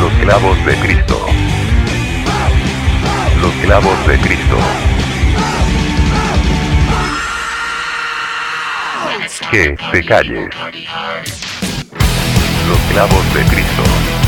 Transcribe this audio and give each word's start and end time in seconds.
Los 0.00 0.12
clavos 0.20 0.66
de 0.66 0.74
Cristo. 0.76 1.26
Los 3.40 3.52
clavos 3.62 4.06
de 4.06 4.18
Cristo. 4.18 4.56
Que 9.50 9.76
te 9.92 10.04
calles. 10.04 10.48
Los 12.68 12.78
clavos 12.90 13.34
de 13.34 13.44
Cristo. 13.44 14.23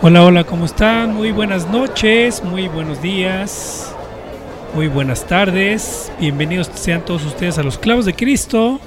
Hola, 0.00 0.24
hola, 0.24 0.44
¿cómo 0.44 0.64
están? 0.64 1.12
Muy 1.14 1.32
buenas 1.32 1.68
noches, 1.68 2.42
muy 2.44 2.68
buenos 2.68 3.02
días, 3.02 3.92
muy 4.74 4.86
buenas 4.86 5.26
tardes. 5.26 6.12
Bienvenidos 6.20 6.70
sean 6.74 7.04
todos 7.04 7.24
ustedes 7.24 7.58
a 7.58 7.62
los 7.62 7.78
clavos 7.78 8.04
de 8.04 8.14
Cristo. 8.14 8.80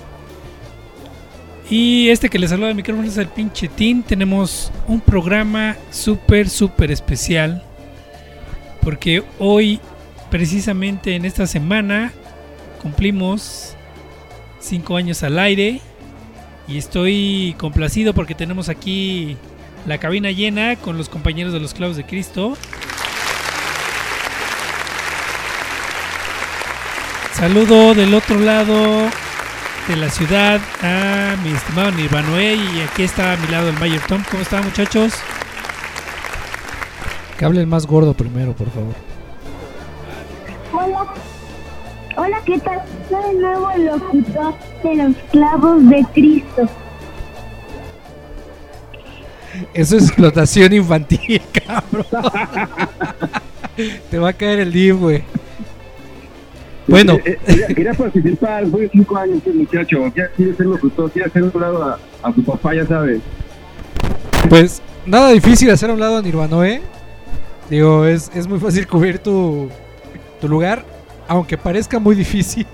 Y 1.70 2.10
este 2.10 2.30
que 2.30 2.40
les 2.40 2.50
saluda 2.50 2.70
el 2.70 2.76
micrófono 2.76 3.08
es 3.08 3.18
el 3.18 3.28
pinche 3.28 3.68
Tin. 3.68 4.04
Tenemos 4.04 4.72
un 4.88 5.00
programa 5.00 5.76
súper, 5.90 6.50
súper 6.50 6.92
especial. 6.92 7.64
Porque 8.82 9.24
hoy, 9.38 9.80
precisamente 10.30 11.16
en 11.16 11.26
esta 11.26 11.46
semana, 11.46 12.14
cumplimos 12.82 13.76
cinco 14.62 14.96
años 14.96 15.24
al 15.24 15.38
aire. 15.40 15.82
Y 16.68 16.78
estoy 16.78 17.56
complacido 17.58 18.14
porque 18.14 18.36
tenemos 18.36 18.70
aquí 18.70 19.36
la 19.86 19.98
cabina 19.98 20.32
llena 20.32 20.76
con 20.78 20.98
los 20.98 21.10
compañeros 21.10 21.52
de 21.52 21.60
los 21.60 21.74
clavos 21.74 21.98
de 21.98 22.06
Cristo. 22.06 22.56
Saludo 27.34 27.96
del 27.96 28.14
otro 28.14 28.40
lado 28.40 29.10
de 29.88 29.96
la 29.96 30.10
ciudad 30.10 30.62
a 30.84 31.36
mi 31.44 31.50
estimado 31.52 31.92
Nirvanoe 31.92 32.54
y 32.54 32.82
aquí 32.82 33.04
está 33.04 33.34
a 33.34 33.38
mi 33.38 33.48
lado 33.48 33.70
el 33.70 33.80
Mayor 33.80 34.02
Tom. 34.08 34.24
¿Cómo 34.30 34.44
están 34.44 34.64
muchachos? 34.64 35.14
Que 37.38 37.46
hable 37.46 37.62
el 37.62 37.68
más 37.68 37.88
gordo 37.88 38.14
primero, 38.14 38.54
por 38.54 38.70
favor. 38.70 39.11
¿Qué 42.46 42.60
tal? 42.60 42.82
Soy 43.10 43.36
el 43.36 43.42
nuevo 43.42 43.70
locutor 43.78 44.54
de 44.84 44.96
los 44.96 45.16
clavos 45.32 45.90
de 45.90 46.06
Cristo. 46.14 46.70
Eso 49.74 49.98
es 49.98 50.04
explotación 50.06 50.74
infantil, 50.74 51.42
cabrón. 51.66 52.06
Te 54.10 54.20
va 54.20 54.30
a 54.30 54.34
caer 54.34 54.60
el 54.60 54.72
DIV, 54.72 54.98
güey. 54.98 55.24
Bueno. 56.88 57.14
Eh, 57.24 57.38
eh, 57.48 57.74
quería, 57.74 57.94
participar, 57.94 58.66
fue 58.68 58.90
cinco 58.92 59.18
años 59.18 59.38
este 59.38 59.52
muchacho. 59.52 60.12
Ya 60.16 60.28
quiere 60.30 60.56
ser 60.56 60.66
locutor, 60.66 61.12
quiere 61.12 61.28
hacer 61.30 61.44
un 61.44 61.62
lado 61.62 61.84
a, 61.84 62.00
a 62.24 62.34
tu 62.34 62.44
papá, 62.44 62.74
ya 62.74 62.86
sabes. 62.86 63.22
Pues 64.50 64.82
nada 65.06 65.30
difícil 65.30 65.70
hacer 65.70 65.90
a 65.90 65.94
un 65.94 66.00
lado 66.00 66.18
a 66.18 66.22
Nirvana, 66.22 66.68
¿eh? 66.68 66.82
Digo, 67.70 68.06
es, 68.06 68.30
es 68.36 68.48
muy 68.48 68.60
fácil 68.60 68.86
cubrir 68.88 69.20
tu, 69.20 69.70
tu 70.42 70.50
lugar, 70.50 70.84
aunque 71.32 71.58
parezca 71.58 71.98
muy 71.98 72.14
difícil 72.14 72.68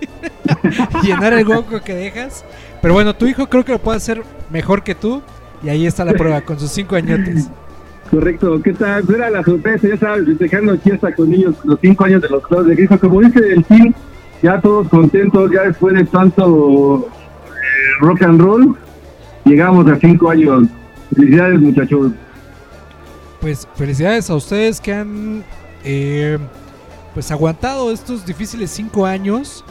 llenar 1.04 1.32
el 1.34 1.48
hueco 1.48 1.80
que 1.80 1.94
dejas. 1.94 2.44
Pero 2.82 2.96
bueno, 2.96 3.16
tu 3.16 3.28
hijo 3.28 3.48
creo 3.48 3.64
que 3.64 3.74
lo 3.74 3.78
puede 3.78 3.98
hacer 3.98 4.24
mejor 4.50 4.82
que 4.82 4.96
tú. 4.96 5.22
Y 5.62 5.70
ahí 5.70 5.86
está 5.86 6.04
la 6.04 6.14
prueba, 6.14 6.42
con 6.42 6.60
sus 6.60 6.72
cinco 6.72 6.96
añotes. 6.96 7.52
Correcto, 8.10 8.60
¿qué 8.64 8.74
tal? 8.74 9.06
Era 9.14 9.30
la 9.30 9.44
sorpresa, 9.44 9.88
ya 9.88 9.98
sabes, 9.98 10.26
festejando 10.26 10.74
aquí 10.74 10.90
hasta 10.90 11.14
con 11.14 11.30
niños 11.30 11.56
los 11.66 11.80
cinco 11.82 12.06
años 12.06 12.20
de 12.24 12.30
los 12.30 12.42
clubes 12.48 12.68
de 12.68 12.76
Cristo. 12.76 13.00
Como 13.00 13.22
dice 13.22 13.40
el 13.48 13.64
team, 13.64 13.94
ya 14.42 14.60
todos 14.60 14.88
contentos, 14.90 15.52
ya 15.52 15.62
después 15.62 15.94
de 15.94 16.06
tanto 16.06 17.08
eh, 17.08 18.00
rock 18.00 18.24
and 18.24 18.42
roll, 18.42 18.76
llegamos 19.46 19.88
a 19.88 19.98
cinco 19.98 20.32
años. 20.32 20.64
Felicidades, 21.14 21.60
muchachos. 21.60 22.12
Pues 23.40 23.68
felicidades 23.76 24.32
a 24.32 24.36
ustedes 24.36 24.82
que 24.82 24.94
han 24.94 25.44
eh, 25.84 26.40
pues 27.18 27.32
aguantado 27.32 27.92
estos 27.92 28.28
difíciles 28.28 28.70
cinco 28.70 29.08
años. 29.08 29.66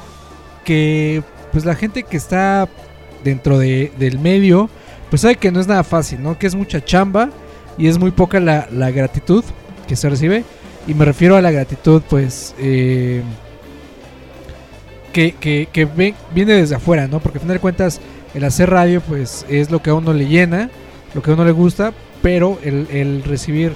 Que 0.65 1.23
pues 1.53 1.65
la 1.65 1.77
gente 1.77 2.03
que 2.03 2.17
está 2.17 2.69
dentro 3.23 3.57
de, 3.61 3.93
del 4.01 4.19
medio, 4.19 4.69
pues 5.11 5.23
sabe 5.23 5.37
que 5.37 5.53
no 5.53 5.61
es 5.61 5.69
nada 5.69 5.85
fácil, 5.85 6.25
¿no? 6.25 6.37
Que 6.37 6.49
es 6.49 6.57
mucha 6.57 6.85
chamba 6.85 7.31
y 7.79 7.87
es 7.87 7.99
muy 7.99 8.11
poca 8.11 8.41
la, 8.41 8.67
la 8.73 8.91
gratitud 8.91 9.45
que 9.87 9.95
se 9.95 10.11
recibe. 10.11 10.43
Y 10.89 10.95
me 10.95 11.05
refiero 11.05 11.37
a 11.37 11.41
la 11.41 11.53
gratitud, 11.53 12.03
pues, 12.11 12.53
eh, 12.59 13.23
que, 15.13 15.37
que, 15.73 15.89
viene 16.35 16.53
desde 16.53 16.75
afuera, 16.75 17.07
¿no? 17.07 17.21
Porque 17.21 17.39
al 17.39 17.43
final 17.43 17.59
de 17.59 17.61
cuentas, 17.61 18.01
el 18.35 18.43
hacer 18.43 18.71
radio, 18.71 19.01
pues, 19.03 19.47
es 19.49 19.71
lo 19.71 19.81
que 19.81 19.91
a 19.91 19.95
uno 19.95 20.13
le 20.13 20.27
llena, 20.27 20.69
lo 21.15 21.23
que 21.23 21.31
a 21.31 21.35
uno 21.35 21.45
le 21.45 21.53
gusta, 21.53 21.93
pero 22.23 22.59
el, 22.65 22.89
el 22.91 23.23
recibir 23.23 23.73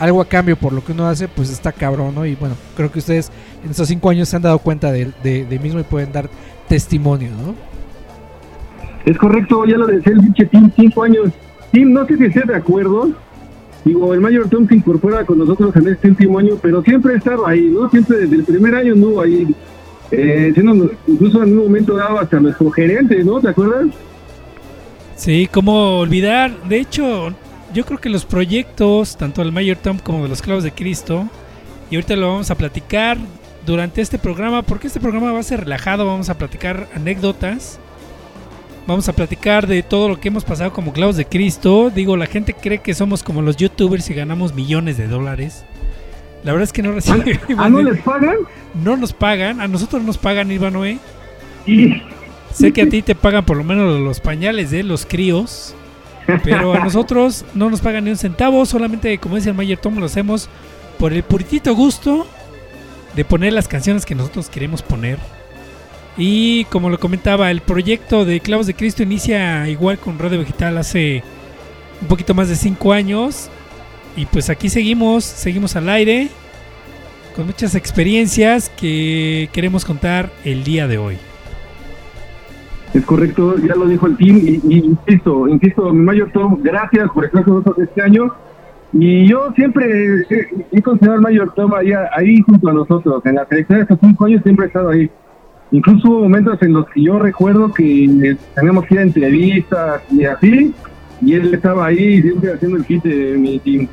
algo 0.00 0.20
a 0.20 0.24
cambio 0.24 0.56
por 0.56 0.72
lo 0.72 0.82
que 0.82 0.90
uno 0.90 1.06
hace, 1.06 1.28
pues 1.28 1.50
está 1.50 1.70
cabrón, 1.70 2.14
¿no? 2.14 2.26
Y 2.26 2.34
bueno, 2.34 2.56
creo 2.76 2.90
que 2.90 2.98
ustedes 2.98 3.30
en 3.62 3.70
estos 3.70 3.86
cinco 3.86 4.10
años 4.10 4.28
se 4.28 4.34
han 4.34 4.42
dado 4.42 4.58
cuenta 4.58 4.90
de, 4.90 5.12
de, 5.22 5.44
de 5.44 5.58
mismo 5.60 5.78
y 5.78 5.84
pueden 5.84 6.10
dar 6.10 6.28
testimonio, 6.68 7.30
¿no? 7.30 7.54
Es 9.04 9.16
correcto, 9.16 9.64
ya 9.66 9.76
lo 9.76 9.86
decía 9.86 10.12
el 10.12 10.20
pinche 10.20 10.46
Tim, 10.46 10.70
cinco 10.74 11.04
años. 11.04 11.30
Tim, 11.70 11.92
no 11.92 12.06
sé 12.06 12.16
si 12.16 12.24
estés 12.24 12.46
de 12.46 12.56
acuerdo. 12.56 13.10
Digo, 13.84 14.12
el 14.12 14.20
Mayor 14.20 14.48
Tom 14.48 14.66
se 14.68 14.74
incorpora 14.74 15.24
con 15.24 15.38
nosotros 15.38 15.74
en 15.76 15.88
este 15.88 16.08
último 16.08 16.38
año, 16.38 16.56
pero 16.60 16.82
siempre 16.82 17.14
ha 17.14 17.16
estado 17.18 17.46
ahí, 17.46 17.62
¿no? 17.62 17.88
Siempre 17.88 18.18
desde 18.18 18.36
el 18.36 18.44
primer 18.44 18.74
año 18.74 18.94
no 18.94 19.20
ahí. 19.20 19.54
Eh, 20.10 20.50
siendo, 20.54 20.90
incluso 21.06 21.42
en 21.42 21.56
un 21.56 21.64
momento 21.64 21.94
dado 21.96 22.18
hasta 22.18 22.40
nuestro 22.40 22.70
gerente, 22.70 23.22
¿no? 23.22 23.40
¿Te 23.40 23.48
acuerdas? 23.48 23.86
Sí, 25.16 25.48
cómo 25.50 26.00
olvidar. 26.00 26.50
De 26.68 26.80
hecho, 26.80 27.32
yo 27.72 27.84
creo 27.84 27.98
que 27.98 28.08
los 28.08 28.24
proyectos, 28.24 29.16
tanto 29.16 29.42
del 29.42 29.52
Mayor 29.52 29.76
Tom 29.76 29.98
como 29.98 30.22
de 30.22 30.28
los 30.28 30.42
Clavos 30.42 30.64
de 30.64 30.72
Cristo, 30.72 31.28
y 31.90 31.96
ahorita 31.96 32.16
lo 32.16 32.28
vamos 32.28 32.50
a 32.50 32.54
platicar 32.56 33.18
durante 33.66 34.00
este 34.00 34.18
programa, 34.18 34.62
porque 34.62 34.86
este 34.86 35.00
programa 35.00 35.32
va 35.32 35.40
a 35.40 35.44
ser 35.44 35.60
relajado, 35.60 36.06
vamos 36.06 36.28
a 36.28 36.38
platicar 36.38 36.88
anécdotas 36.94 37.80
Vamos 38.90 39.08
a 39.08 39.12
platicar 39.12 39.68
de 39.68 39.84
todo 39.84 40.08
lo 40.08 40.18
que 40.18 40.26
hemos 40.26 40.44
pasado 40.44 40.72
como 40.72 40.92
clavos 40.92 41.16
de 41.16 41.24
Cristo. 41.24 41.90
Digo, 41.94 42.16
la 42.16 42.26
gente 42.26 42.54
cree 42.54 42.78
que 42.78 42.92
somos 42.92 43.22
como 43.22 43.40
los 43.40 43.56
youtubers 43.56 44.10
y 44.10 44.14
ganamos 44.14 44.52
millones 44.52 44.96
de 44.96 45.06
dólares. 45.06 45.64
La 46.42 46.50
verdad 46.50 46.64
es 46.64 46.72
que 46.72 46.82
no 46.82 46.90
recibimos. 46.90 47.38
¿Ah, 47.56 47.68
no 47.68 47.82
les 47.82 48.00
pagan? 48.00 48.36
No 48.82 48.96
nos 48.96 49.12
pagan. 49.12 49.60
A 49.60 49.68
nosotros 49.68 50.02
nos 50.02 50.18
pagan, 50.18 50.50
Ivanoe. 50.50 50.98
Sé 52.52 52.72
que 52.72 52.82
a 52.82 52.88
ti 52.88 53.02
te 53.02 53.14
pagan 53.14 53.44
por 53.44 53.58
lo 53.58 53.62
menos 53.62 54.00
los 54.00 54.18
pañales 54.18 54.72
de 54.72 54.82
los 54.82 55.06
críos. 55.06 55.76
Pero 56.44 56.74
a 56.74 56.84
nosotros 56.84 57.44
no 57.54 57.70
nos 57.70 57.80
pagan 57.80 58.04
ni 58.04 58.10
un 58.10 58.16
centavo. 58.16 58.64
Solamente, 58.66 59.18
como 59.18 59.36
dice 59.36 59.50
el 59.50 59.54
Mayer 59.54 59.78
Tom, 59.78 59.98
lo 59.98 60.06
hacemos 60.06 60.48
por 60.98 61.12
el 61.12 61.22
puritito 61.22 61.74
gusto 61.74 62.26
de 63.14 63.24
poner 63.24 63.52
las 63.52 63.68
canciones 63.68 64.06
que 64.06 64.14
nosotros 64.14 64.48
queremos 64.48 64.82
poner. 64.82 65.18
Y 66.16 66.64
como 66.66 66.90
lo 66.90 67.00
comentaba, 67.00 67.50
el 67.50 67.60
proyecto 67.60 68.24
de 68.24 68.40
Clavos 68.40 68.66
de 68.66 68.74
Cristo 68.74 69.02
inicia 69.02 69.68
igual 69.68 69.98
con 69.98 70.18
Radio 70.18 70.38
Vegetal 70.38 70.76
hace 70.78 71.22
un 72.02 72.08
poquito 72.08 72.34
más 72.34 72.48
de 72.48 72.56
5 72.56 72.92
años. 72.92 73.48
Y 74.16 74.26
pues 74.26 74.50
aquí 74.50 74.68
seguimos, 74.68 75.24
seguimos 75.24 75.76
al 75.76 75.88
aire, 75.88 76.28
con 77.34 77.46
muchas 77.46 77.74
experiencias 77.74 78.70
que 78.70 79.48
queremos 79.52 79.84
contar 79.84 80.30
el 80.44 80.64
día 80.64 80.86
de 80.86 80.98
hoy. 80.98 81.16
Es 82.92 83.04
correcto, 83.04 83.56
ya 83.58 83.74
lo 83.76 83.86
dijo 83.86 84.06
el 84.06 84.16
team 84.16 84.38
y, 84.38 84.60
insisto, 84.78 85.46
insisto, 85.46 85.92
mi 85.92 86.02
mayor 86.02 86.30
Tom, 86.32 86.58
gracias 86.60 87.08
por 87.10 87.24
estar 87.24 87.44
con 87.44 87.54
nosotros 87.54 87.88
este 87.88 88.02
año. 88.02 88.32
Y 88.92 89.28
yo 89.28 89.52
siempre 89.54 90.24
he, 90.72 90.82
considerado 90.82 91.18
al 91.18 91.22
mayor 91.22 91.54
Tom 91.54 91.72
ahí, 91.74 91.92
ahí 91.92 92.40
junto 92.40 92.68
a 92.68 92.72
nosotros, 92.72 93.24
en 93.24 93.36
la 93.36 93.46
selección 93.46 93.78
de 93.78 93.82
estos 93.82 93.98
cinco 94.00 94.24
años 94.24 94.42
siempre 94.42 94.64
he 94.64 94.68
estado 94.68 94.88
ahí. 94.88 95.08
Incluso 95.70 96.08
hubo 96.08 96.22
momentos 96.22 96.60
en 96.62 96.72
los 96.72 96.88
que 96.88 97.02
yo 97.04 97.20
recuerdo 97.20 97.72
que 97.72 98.36
teníamos 98.56 98.84
que 98.86 98.94
ir 98.94 99.00
a 99.00 99.02
entrevistas 99.04 100.02
y 100.10 100.24
así, 100.24 100.74
y 101.20 101.34
él 101.34 101.54
estaba 101.54 101.86
ahí 101.86 102.20
siempre 102.22 102.52
haciendo 102.52 102.78
el 102.78 102.84
kit 102.84 103.04
de 103.04 103.38
mi 103.38 103.60
team. 103.60 103.86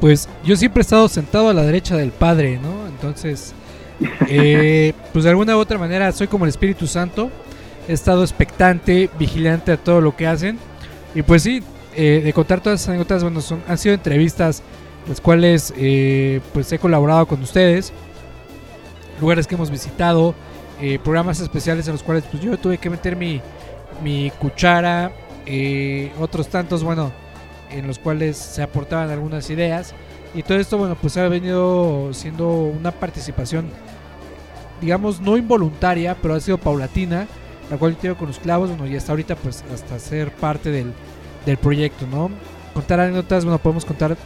Pues 0.00 0.28
yo 0.44 0.56
siempre 0.56 0.80
he 0.80 0.82
estado 0.82 1.08
sentado 1.08 1.50
a 1.50 1.52
la 1.52 1.64
derecha 1.64 1.96
del 1.96 2.12
Padre, 2.12 2.58
¿no? 2.62 2.86
Entonces, 2.88 3.52
eh, 4.28 4.94
pues 5.12 5.24
de 5.24 5.30
alguna 5.30 5.56
u 5.56 5.60
otra 5.60 5.76
manera 5.76 6.10
soy 6.12 6.28
como 6.28 6.46
el 6.46 6.50
Espíritu 6.50 6.86
Santo. 6.86 7.30
He 7.88 7.92
estado 7.92 8.22
expectante, 8.22 9.10
vigilante 9.18 9.72
a 9.72 9.76
todo 9.76 10.00
lo 10.00 10.14
que 10.14 10.26
hacen. 10.26 10.58
Y 11.14 11.22
pues 11.22 11.42
sí, 11.42 11.62
eh, 11.96 12.20
de 12.22 12.32
contar 12.32 12.60
todas 12.60 12.80
esas 12.80 12.90
anécdotas, 12.90 13.22
bueno, 13.22 13.40
son, 13.40 13.62
han 13.66 13.78
sido 13.78 13.94
entrevistas 13.94 14.62
las 15.08 15.20
cuales 15.20 15.72
eh, 15.76 16.40
pues 16.52 16.70
he 16.70 16.78
colaborado 16.78 17.26
con 17.26 17.42
ustedes 17.42 17.92
lugares 19.20 19.46
que 19.46 19.54
hemos 19.54 19.70
visitado, 19.70 20.34
eh, 20.80 20.98
programas 21.02 21.40
especiales 21.40 21.86
en 21.88 21.94
los 21.94 22.02
cuales 22.02 22.24
pues 22.30 22.42
yo 22.42 22.56
tuve 22.56 22.78
que 22.78 22.90
meter 22.90 23.16
mi, 23.16 23.40
mi 24.02 24.30
cuchara, 24.38 25.12
eh, 25.46 26.12
otros 26.20 26.48
tantos, 26.48 26.84
bueno, 26.84 27.10
en 27.70 27.86
los 27.86 27.98
cuales 27.98 28.36
se 28.36 28.62
aportaban 28.62 29.10
algunas 29.10 29.48
ideas. 29.50 29.94
Y 30.34 30.42
todo 30.42 30.58
esto, 30.58 30.78
bueno, 30.78 30.94
pues 30.94 31.16
ha 31.16 31.26
venido 31.28 32.12
siendo 32.12 32.48
una 32.48 32.92
participación, 32.92 33.70
digamos, 34.80 35.20
no 35.20 35.36
involuntaria, 35.36 36.16
pero 36.20 36.34
ha 36.34 36.40
sido 36.40 36.58
paulatina, 36.58 37.26
la 37.70 37.76
cual 37.76 37.92
yo 37.92 37.98
tengo 37.98 38.16
con 38.16 38.28
los 38.28 38.38
clavos, 38.38 38.70
bueno, 38.70 38.86
y 38.86 38.96
hasta 38.96 39.12
ahorita, 39.12 39.36
pues 39.36 39.64
hasta 39.72 39.98
ser 39.98 40.32
parte 40.32 40.70
del, 40.70 40.92
del 41.46 41.56
proyecto, 41.56 42.06
¿no? 42.06 42.30
Contar 42.74 43.00
anécdotas, 43.00 43.44
bueno, 43.44 43.58
podemos 43.58 43.84
contar 43.84 44.16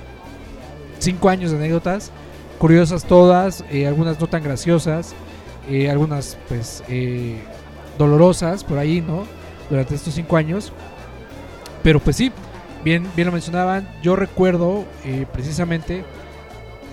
cinco 0.98 1.28
años 1.28 1.50
de 1.50 1.56
anécdotas 1.56 2.12
curiosas 2.62 3.04
todas, 3.04 3.64
eh, 3.72 3.88
algunas 3.88 4.20
no 4.20 4.28
tan 4.28 4.40
graciosas, 4.40 5.14
eh, 5.68 5.90
algunas 5.90 6.38
pues 6.46 6.84
eh, 6.88 7.42
dolorosas 7.98 8.62
por 8.62 8.78
ahí, 8.78 9.00
¿no? 9.00 9.24
Durante 9.68 9.96
estos 9.96 10.14
cinco 10.14 10.36
años. 10.36 10.72
Pero 11.82 11.98
pues 11.98 12.14
sí, 12.14 12.30
bien, 12.84 13.04
bien 13.16 13.26
lo 13.26 13.32
mencionaban, 13.32 13.88
yo 14.00 14.14
recuerdo 14.14 14.84
precisamente 15.32 16.04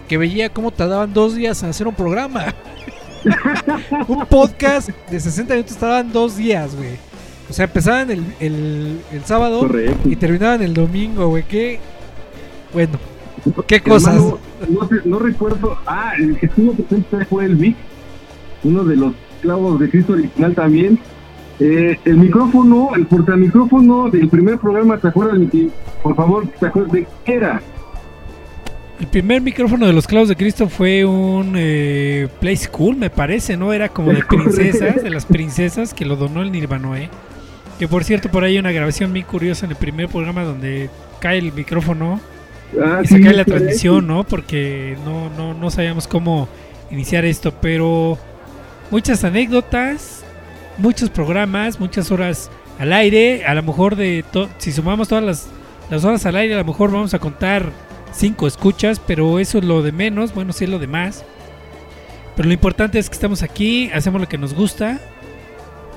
que 0.07 0.17
veía 0.17 0.49
cómo 0.49 0.71
tardaban 0.71 1.13
dos 1.13 1.35
días 1.35 1.61
en 1.61 1.69
hacer 1.69 1.87
un 1.87 1.93
programa. 1.93 2.45
un 4.07 4.25
podcast 4.25 4.89
de 5.09 5.19
60 5.19 5.53
minutos 5.53 5.77
tardaban 5.77 6.11
dos 6.11 6.37
días, 6.37 6.75
güey. 6.75 6.97
O 7.49 7.53
sea, 7.53 7.65
empezaban 7.65 8.11
el, 8.11 8.23
el, 8.39 8.99
el 9.11 9.25
sábado 9.25 9.67
y 10.05 10.15
terminaban 10.15 10.61
el 10.61 10.73
domingo, 10.73 11.27
güey. 11.29 11.43
Que, 11.43 11.79
bueno, 12.73 12.99
¿Qué 13.67 13.81
cosas? 13.81 14.15
no, 14.15 14.89
no, 15.05 15.19
recuerdo. 15.19 15.77
Ah, 15.85 16.13
el 16.17 16.37
que 16.37 16.47
estuvo 16.47 16.73
presente 16.73 17.25
fue 17.25 17.45
el 17.45 17.55
Vic, 17.55 17.75
uno 18.63 18.83
de 18.83 18.95
los 18.95 19.13
clavos 19.41 19.79
de 19.79 19.89
Cristo 19.89 20.13
original 20.13 20.53
también. 20.53 20.99
Eh, 21.59 21.99
el 22.05 22.17
micrófono, 22.17 22.91
el 22.95 23.05
portamicrófono 23.05 24.09
del 24.09 24.29
primer 24.29 24.59
programa, 24.59 24.97
¿te 24.97 25.09
acuerdas? 25.09 25.39
Por 26.01 26.15
favor, 26.15 26.47
¿te 26.59 26.67
acuerdas 26.67 26.93
de 26.93 27.07
qué 27.25 27.33
era? 27.33 27.61
El 28.99 29.07
primer 29.07 29.41
micrófono 29.41 29.87
de 29.87 29.93
los 29.93 30.07
clavos 30.07 30.27
de 30.27 30.35
Cristo 30.35 30.67
fue 30.67 31.05
un 31.05 31.53
eh, 31.55 32.27
Play 32.39 32.57
School, 32.57 32.97
me 32.97 33.09
parece, 33.09 33.55
¿no? 33.55 33.71
Era 33.71 33.89
como 33.89 34.11
de 34.11 34.23
princesas, 34.29 35.01
de 35.01 35.09
las 35.09 35.25
princesas 35.25 35.93
que 35.93 36.05
lo 36.05 36.15
donó 36.15 36.41
el 36.41 36.51
Nirvanoe. 36.51 37.09
Que 37.79 37.87
por 37.87 38.03
cierto, 38.03 38.29
por 38.29 38.43
ahí 38.43 38.53
hay 38.53 38.59
una 38.59 38.73
grabación 38.73 39.11
muy 39.11 39.23
curiosa 39.23 39.65
en 39.65 39.71
el 39.71 39.77
primer 39.77 40.09
programa 40.09 40.43
donde 40.43 40.89
cae 41.21 41.37
el 41.37 41.53
micrófono 41.53 42.19
Ah, 42.77 43.01
y 43.03 43.07
se 43.07 43.19
cae 43.19 43.33
la 43.33 43.45
transmisión, 43.45 44.05
¿no? 44.05 44.23
Porque 44.23 44.95
no, 45.03 45.29
no, 45.29 45.53
no 45.53 45.71
sabíamos 45.71 46.07
cómo 46.07 46.47
iniciar 46.91 47.25
esto, 47.25 47.51
pero 47.51 48.17
muchas 48.91 49.23
anécdotas, 49.23 50.23
muchos 50.77 51.09
programas, 51.09 51.79
muchas 51.79 52.11
horas 52.11 52.51
al 52.77 52.93
aire. 52.93 53.45
A 53.45 53.55
lo 53.55 53.63
mejor 53.63 53.95
de 53.95 54.23
si 54.59 54.71
sumamos 54.71 55.07
todas 55.07 55.23
las, 55.23 55.47
las 55.89 56.03
horas 56.03 56.25
al 56.25 56.35
aire, 56.35 56.53
a 56.53 56.59
lo 56.59 56.65
mejor 56.65 56.91
vamos 56.91 57.13
a 57.13 57.19
contar 57.19 57.71
cinco 58.11 58.47
escuchas, 58.47 58.99
pero 58.99 59.39
eso 59.39 59.59
es 59.59 59.65
lo 59.65 59.81
de 59.81 59.91
menos, 59.91 60.33
bueno, 60.33 60.53
sí 60.53 60.65
es 60.65 60.69
lo 60.69 60.79
de 60.79 60.87
más. 60.87 61.25
Pero 62.35 62.47
lo 62.47 62.53
importante 62.53 62.99
es 62.99 63.09
que 63.09 63.15
estamos 63.15 63.43
aquí, 63.43 63.89
hacemos 63.93 64.21
lo 64.21 64.27
que 64.27 64.37
nos 64.37 64.53
gusta 64.53 64.99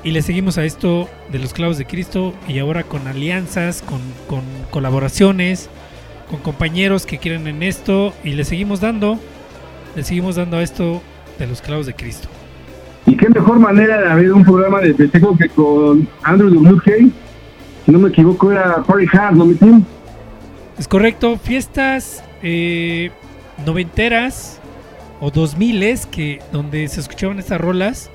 y 0.05 0.11
le 0.11 0.23
seguimos 0.23 0.59
a 0.59 0.65
esto 0.65 1.09
de 1.31 1.39
los 1.39 1.53
clavos 1.53 1.79
de 1.79 1.87
Cristo 1.87 2.35
y 2.49 2.59
ahora 2.59 2.83
con 2.83 3.07
alianzas, 3.07 3.83
con, 3.83 4.01
con 4.29 4.43
colaboraciones, 4.71 5.71
con 6.29 6.41
compañeros 6.41 7.07
que 7.07 7.19
quieren 7.19 7.47
en 7.47 7.63
esto 7.63 8.13
y 8.25 8.33
le 8.33 8.45
seguimos 8.45 8.81
dando, 8.81 9.19
le 9.95 10.03
seguimos 10.03 10.37
dando 10.37 10.57
a 10.57 10.63
esto 10.63 11.01
de 11.39 11.47
los 11.47 11.61
clavos 11.63 11.87
de 11.87 11.95
Cristo. 11.95 12.29
Y 13.07 13.17
qué 13.17 13.29
mejor 13.29 13.59
manera 13.59 14.01
de 14.01 14.09
haber 14.09 14.33
un 14.33 14.45
programa 14.45 14.81
de 14.81 14.95
festejo 14.95 15.37
que 15.37 15.49
con 15.49 16.09
Andrew 16.23 16.51
WK. 16.51 17.13
Si 17.85 17.91
no 17.91 17.99
me 17.99 18.09
equivoco, 18.09 18.53
era 18.53 18.83
Party 18.83 19.07
Hard, 19.13 19.37
¿no, 19.37 19.45
mi 19.45 19.55
team? 19.55 19.85
Es 20.79 20.89
correcto, 20.89 21.39
fiestas 21.39 22.25
eh, 22.43 23.11
noventeras 23.67 24.61
o 25.21 25.31
dos 25.31 25.57
miles 25.57 26.07
que 26.07 26.41
donde 26.51 26.89
se 26.89 27.01
escuchaban 27.01 27.39
estas 27.39 27.61
rolas. 27.61 28.11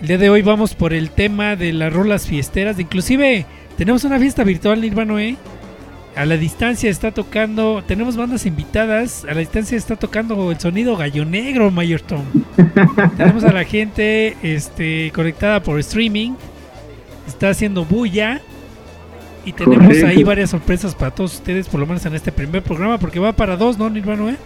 El 0.00 0.08
día 0.08 0.18
de 0.18 0.30
hoy 0.30 0.42
vamos 0.42 0.74
por 0.74 0.92
el 0.92 1.10
tema 1.10 1.56
de 1.56 1.72
las 1.72 1.92
rolas 1.92 2.26
fiesteras. 2.26 2.78
Inclusive 2.78 3.46
tenemos 3.76 4.04
una 4.04 4.18
fiesta 4.18 4.44
virtual, 4.44 4.80
Nirvana 4.80 5.22
¿eh? 5.22 5.36
A 6.16 6.24
la 6.24 6.38
distancia 6.38 6.88
está 6.88 7.10
tocando, 7.10 7.84
tenemos 7.86 8.16
bandas 8.16 8.46
invitadas. 8.46 9.26
A 9.28 9.34
la 9.34 9.40
distancia 9.40 9.76
está 9.76 9.96
tocando 9.96 10.50
el 10.50 10.58
sonido 10.58 10.96
gallo 10.96 11.26
negro, 11.26 11.70
Mayor 11.70 12.00
Tom. 12.00 12.24
tenemos 13.18 13.44
a 13.44 13.52
la 13.52 13.64
gente 13.64 14.34
este, 14.42 15.12
conectada 15.14 15.62
por 15.62 15.78
streaming. 15.78 16.32
Está 17.26 17.50
haciendo 17.50 17.84
bulla. 17.84 18.40
Y 19.46 19.52
tenemos 19.52 19.86
Correcto. 19.86 20.06
ahí 20.08 20.24
varias 20.24 20.50
sorpresas 20.50 20.96
para 20.96 21.12
todos 21.12 21.34
ustedes, 21.34 21.68
por 21.68 21.78
lo 21.78 21.86
menos 21.86 22.04
en 22.04 22.16
este 22.16 22.32
primer 22.32 22.64
programa, 22.64 22.98
porque 22.98 23.20
va 23.20 23.32
para 23.32 23.56
dos, 23.56 23.78
¿no, 23.78 23.88
Nirvana? 23.88 24.32
¿eh? 24.32 24.36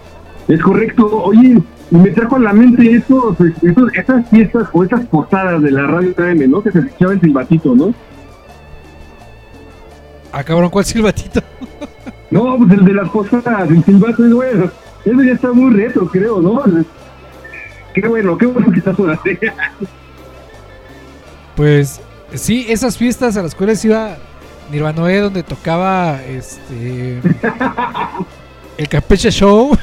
Es 0.47 0.61
correcto. 0.61 1.23
Oye, 1.25 1.57
me 1.91 2.11
trajo 2.11 2.37
a 2.37 2.41
la 2.41 2.53
mente 2.53 2.97
estos, 2.97 3.35
estos, 3.63 3.95
estas 3.95 4.29
fiestas 4.29 4.69
o 4.75 4.85
estas 4.85 5.07
posadas 5.07 5.63
de 5.63 5.71
la 5.71 5.87
radio 5.87 6.15
AM, 6.19 6.51
¿no? 6.51 6.63
Que 6.63 6.71
se 6.71 6.81
escuchaba 6.81 7.15
el 7.15 7.21
silbatito, 7.23 7.75
¿no? 7.75 7.95
Ah, 10.33 10.45
cabrón, 10.45 10.69
¿cuál 10.71 10.85
silbatito? 10.85 11.41
No, 12.31 12.57
pues 12.59 12.71
el 12.71 12.85
de 12.85 12.95
las 12.95 13.09
posadas, 13.09 13.69
el 13.71 13.83
silbato 13.83 14.25
es 14.25 14.33
bueno. 14.33 14.71
Eso 15.05 15.23
ya 15.23 15.33
está 15.33 15.53
muy 15.53 15.73
retro, 15.75 16.07
creo, 16.07 16.41
¿no? 16.41 16.63
Qué 17.93 18.07
bueno, 18.07 18.39
qué 18.39 18.47
bueno 18.47 18.71
que 18.71 18.79
estás 18.79 18.95
por 18.95 19.11
hacer. 19.11 19.53
Pues 21.57 22.01
sí, 22.35 22.67
esas 22.69 22.97
fiestas 22.97 23.37
a 23.37 23.43
las 23.43 23.57
cuales 23.57 23.85
iba 23.85 24.17
Nirvanoé, 24.71 25.19
donde 25.19 25.43
tocaba 25.43 26.23
este 26.23 27.21
el 28.79 28.89
Campeche 28.89 29.31
Show. 29.31 29.77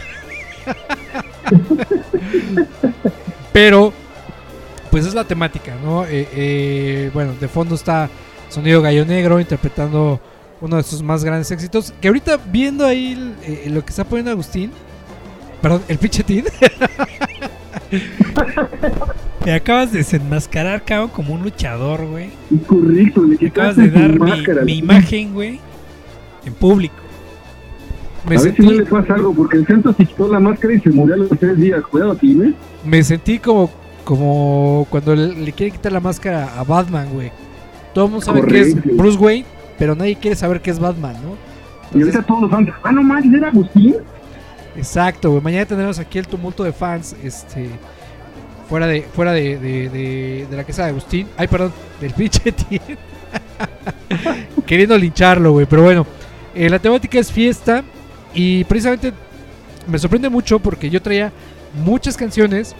Pero, 3.53 3.93
pues 4.91 5.05
es 5.05 5.13
la 5.13 5.23
temática, 5.23 5.73
¿no? 5.83 6.05
Eh, 6.05 6.27
eh, 6.31 7.11
bueno, 7.13 7.33
de 7.39 7.47
fondo 7.47 7.75
está 7.75 8.09
Sonido 8.49 8.81
Gallo 8.81 9.05
Negro 9.05 9.39
interpretando 9.39 10.19
uno 10.61 10.77
de 10.77 10.83
sus 10.83 11.01
más 11.01 11.23
grandes 11.23 11.51
éxitos. 11.51 11.93
Que 12.01 12.07
ahorita 12.07 12.37
viendo 12.37 12.85
ahí 12.85 13.35
eh, 13.43 13.67
lo 13.69 13.83
que 13.83 13.89
está 13.89 14.03
poniendo 14.03 14.31
Agustín, 14.31 14.71
perdón, 15.61 15.83
el 15.87 15.97
Pichetín. 15.97 16.45
Me 19.47 19.53
acabas 19.53 19.93
de 19.93 19.99
desenmascarar, 19.99 20.83
cabrón, 20.83 21.07
como 21.07 21.33
un 21.33 21.41
luchador, 21.41 22.05
güey. 22.05 22.31
Correcto, 22.65 23.23
le 23.23 23.37
Me 23.39 23.47
acabas 23.47 23.77
de 23.77 23.89
dar 23.89 24.65
mi, 24.65 24.79
imagen, 24.79 25.33
güey, 25.33 25.61
en 26.45 26.53
público. 26.53 26.97
Me 28.27 28.35
a 28.35 28.41
ver 28.41 28.53
si 28.53 28.61
no 28.61 28.71
le 28.71 28.85
pasa 28.85 29.13
algo, 29.13 29.33
porque 29.33 29.55
el 29.55 29.65
centro 29.65 29.93
se 29.93 30.03
quitó 30.03 30.27
la 30.27 30.41
máscara 30.41 30.73
y 30.73 30.81
se 30.81 30.89
murió 30.89 31.13
a 31.13 31.17
los 31.19 31.29
tres 31.29 31.55
días. 31.55 31.81
Cuidado 31.89 32.11
aquí, 32.11 32.33
¿ves? 32.33 32.55
me 32.83 33.01
sentí 33.01 33.39
como, 33.39 33.71
como 34.03 34.85
cuando 34.89 35.15
le, 35.15 35.33
le 35.33 35.53
quiere 35.53 35.71
quitar 35.71 35.93
la 35.93 36.01
máscara 36.01 36.59
a 36.59 36.65
Batman, 36.65 37.07
güey. 37.13 37.31
Todo 37.93 38.03
el 38.07 38.11
mundo 38.11 38.25
sabe 38.25 38.45
que 38.45 38.59
es. 38.59 38.97
Bruce 38.97 39.17
Wayne, 39.17 39.45
pero 39.79 39.95
nadie 39.95 40.17
quiere 40.17 40.35
saber 40.35 40.59
que 40.59 40.71
es 40.71 40.79
Batman, 40.79 41.15
¿no? 41.23 41.97
Y 41.97 42.01
ahorita 42.01 42.21
todos 42.23 42.41
los 42.41 42.51
fans, 42.51 42.69
ah, 42.83 42.91
no 42.91 43.01
manches, 43.01 43.33
era 43.33 43.47
Agustín. 43.47 43.95
Exacto, 44.75 45.31
güey. 45.31 45.41
Mañana 45.41 45.65
tendremos 45.65 45.99
aquí 45.99 46.17
el 46.17 46.27
tumulto 46.27 46.65
de 46.65 46.73
fans, 46.73 47.15
este, 47.23 47.69
fuera 48.69 48.87
de, 48.87 49.01
fuera 49.01 49.31
de, 49.33 49.57
de, 49.57 49.89
de- 49.89 50.47
de 50.49 50.57
la 50.57 50.63
casa 50.63 50.83
de 50.83 50.89
Agustín. 50.89 51.27
Ay, 51.37 51.47
perdón, 51.47 51.73
del 52.01 52.13
pinche. 52.13 52.53
Queriendo 54.65 54.97
lincharlo, 54.97 55.51
güey. 55.51 55.65
Pero 55.65 55.83
bueno, 55.83 56.05
eh, 56.55 56.69
la 56.69 56.79
temática 56.79 57.19
es 57.19 57.31
fiesta 57.31 57.83
y 58.33 58.63
precisamente 58.65 59.13
me 59.87 59.97
sorprende 59.99 60.29
mucho 60.29 60.59
porque 60.59 60.89
yo 60.89 61.01
traía 61.01 61.31
muchas 61.83 62.17
canciones 62.17 62.75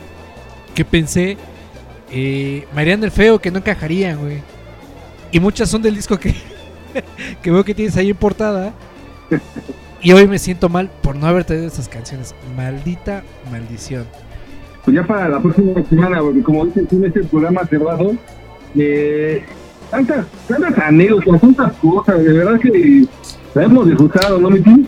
que 0.75 0.85
pensé 0.85 1.37
eh, 2.11 2.65
me 2.73 2.81
harían 2.81 3.03
el 3.03 3.11
feo 3.11 3.39
que 3.39 3.51
no 3.51 3.59
encajarían, 3.59 4.19
güey. 4.19 4.41
Y 5.31 5.39
muchas 5.39 5.69
son 5.69 5.81
del 5.81 5.95
disco 5.95 6.17
que, 6.17 6.33
que 7.41 7.51
veo 7.51 7.63
que 7.63 7.73
tienes 7.73 7.95
ahí 7.97 8.09
en 8.09 8.17
portada. 8.17 8.73
Y 10.01 10.11
hoy 10.13 10.27
me 10.27 10.39
siento 10.39 10.69
mal 10.69 10.89
por 11.01 11.15
no 11.15 11.27
haber 11.27 11.43
traído 11.43 11.67
esas 11.67 11.89
canciones. 11.89 12.33
Maldita 12.55 13.23
maldición. 13.51 14.05
Pues 14.87 14.95
ya 14.95 15.03
para 15.05 15.27
la 15.27 15.41
próxima 15.41 15.83
semana, 15.83 16.21
porque 16.21 16.41
como 16.41 16.65
dices 16.65 16.85
en 16.93 17.03
este 17.03 17.21
programa 17.25 17.65
cerrado, 17.65 18.15
eh, 18.73 19.43
tantas, 19.91 20.25
tantas 20.47 20.77
anécdotas, 20.77 21.41
tantas 21.41 21.73
cosas, 21.73 22.23
de 22.23 22.31
verdad 22.31 22.57
que 22.57 23.05
la 23.53 23.63
hemos 23.63 23.85
disfrutado, 23.85 24.39
¿no, 24.39 24.49
mi 24.49 24.61
team? 24.61 24.87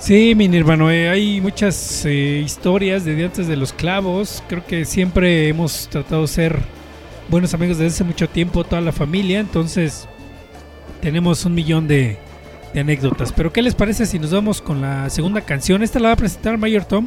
Sí, 0.00 0.34
mi 0.34 0.48
Nirvano, 0.48 0.90
eh, 0.90 1.08
hay 1.08 1.40
muchas 1.40 2.04
eh, 2.04 2.42
historias 2.44 3.04
de 3.04 3.24
antes 3.24 3.46
de 3.46 3.54
los 3.54 3.72
clavos. 3.72 4.42
Creo 4.48 4.66
que 4.66 4.86
siempre 4.86 5.46
hemos 5.46 5.86
tratado 5.86 6.22
de 6.22 6.26
ser 6.26 6.58
buenos 7.28 7.54
amigos 7.54 7.78
desde 7.78 7.94
hace 7.94 8.02
mucho 8.02 8.28
tiempo, 8.28 8.64
toda 8.64 8.80
la 8.80 8.90
familia. 8.90 9.38
Entonces, 9.38 10.08
tenemos 11.00 11.44
un 11.44 11.54
millón 11.54 11.86
de, 11.86 12.18
de 12.74 12.80
anécdotas. 12.80 13.32
Pero, 13.32 13.52
¿qué 13.52 13.62
les 13.62 13.76
parece 13.76 14.04
si 14.04 14.18
nos 14.18 14.32
vamos 14.32 14.60
con 14.60 14.80
la 14.80 15.10
segunda 15.10 15.42
canción? 15.42 15.84
Esta 15.84 16.00
la 16.00 16.08
va 16.08 16.14
a 16.14 16.16
presentar 16.16 16.58
Mayor 16.58 16.84
Tom, 16.86 17.06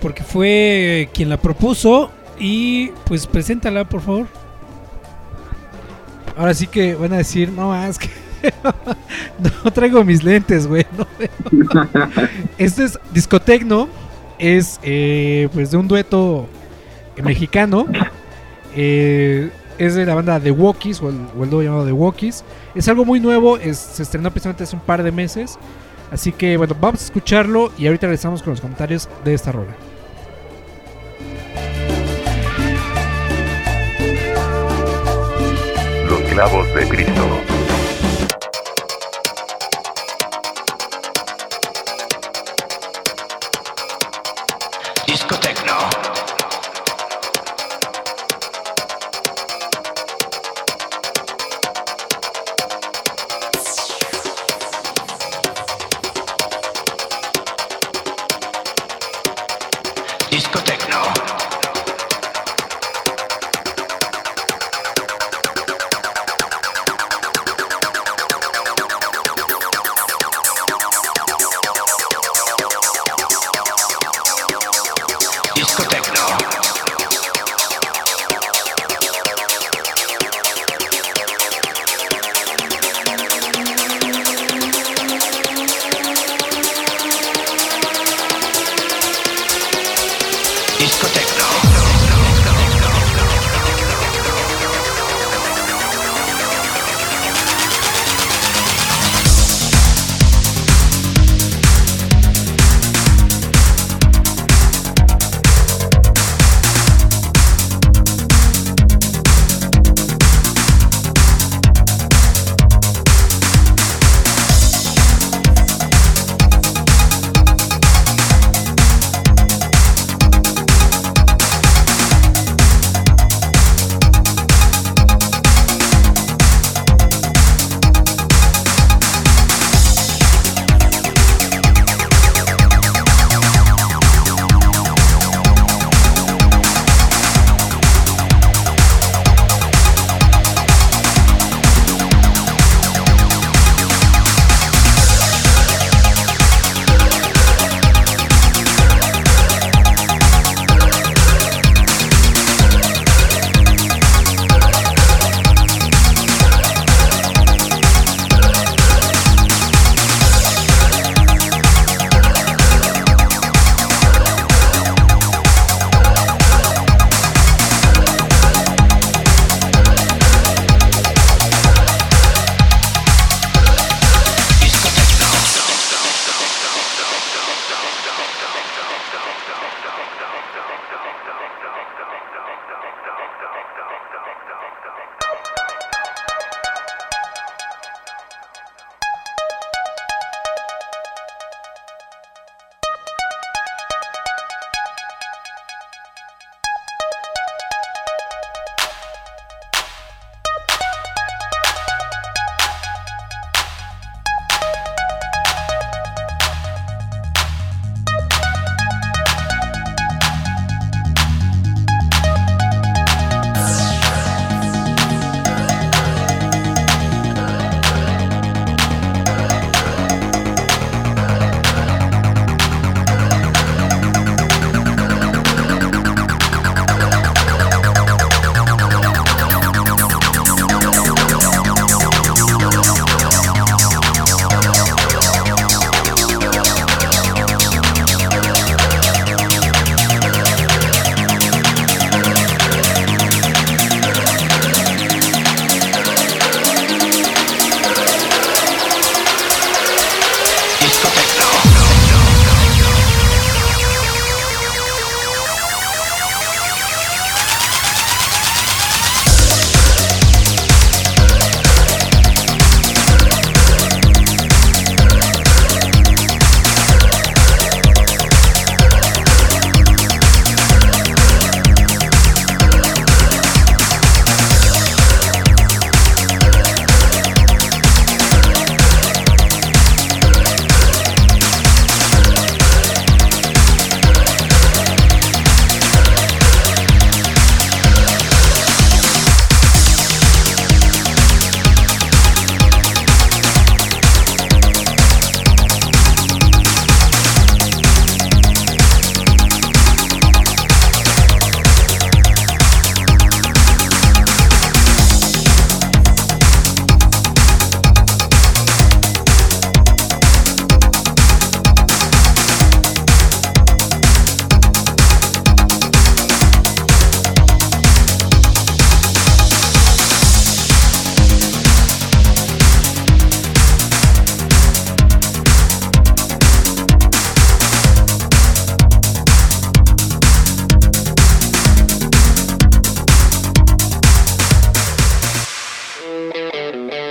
porque 0.00 0.22
fue 0.22 1.08
quien 1.14 1.28
la 1.28 1.36
propuso. 1.36 2.10
Y 2.38 2.88
pues, 3.04 3.26
preséntala, 3.26 3.84
por 3.84 4.00
favor. 4.00 4.26
Ahora 6.36 6.52
sí 6.54 6.66
que 6.66 6.94
van 6.94 7.12
a 7.12 7.18
decir, 7.18 7.50
no 7.52 7.68
más 7.68 7.98
que 7.98 8.08
no 9.64 9.70
traigo 9.72 10.02
mis 10.04 10.22
lentes, 10.24 10.66
güey. 10.66 10.84
no 10.98 11.06
veo". 11.18 12.08
este 12.58 12.84
es 12.84 12.98
discotecno, 13.12 13.88
es 14.38 14.80
eh, 14.82 15.48
pues 15.54 15.70
de 15.70 15.76
un 15.76 15.86
dueto 15.88 16.48
mexicano. 17.22 17.86
Eh, 18.76 19.50
es 19.78 19.94
de 19.94 20.04
la 20.06 20.14
banda 20.14 20.38
The 20.40 20.50
Walkies 20.50 21.00
o 21.02 21.08
el, 21.08 21.16
o 21.54 21.62
llamado 21.62 21.84
The 21.86 21.92
Walkies. 21.92 22.44
Es 22.74 22.88
algo 22.88 23.04
muy 23.04 23.20
nuevo, 23.20 23.56
es- 23.56 23.78
se 23.78 24.02
estrenó 24.02 24.30
precisamente 24.30 24.64
hace 24.64 24.74
un 24.74 24.82
par 24.82 25.02
de 25.04 25.12
meses. 25.12 25.56
Así 26.14 26.30
que 26.30 26.56
bueno, 26.56 26.76
vamos 26.80 27.00
a 27.00 27.04
escucharlo 27.06 27.72
y 27.76 27.88
ahorita 27.88 28.06
regresamos 28.06 28.40
con 28.40 28.52
los 28.52 28.60
comentarios 28.60 29.08
de 29.24 29.34
esta 29.34 29.50
rola. 29.50 29.74
Los 36.08 36.20
clavos 36.30 36.72
de 36.72 36.88
Cristo. 36.88 37.53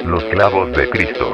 Los 0.05 0.23
clavos 0.25 0.71
de 0.73 0.89
Cristo. 0.89 1.31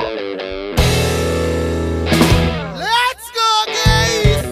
Let's 2.75 3.31
go, 3.33 3.65
gays! 3.65 4.45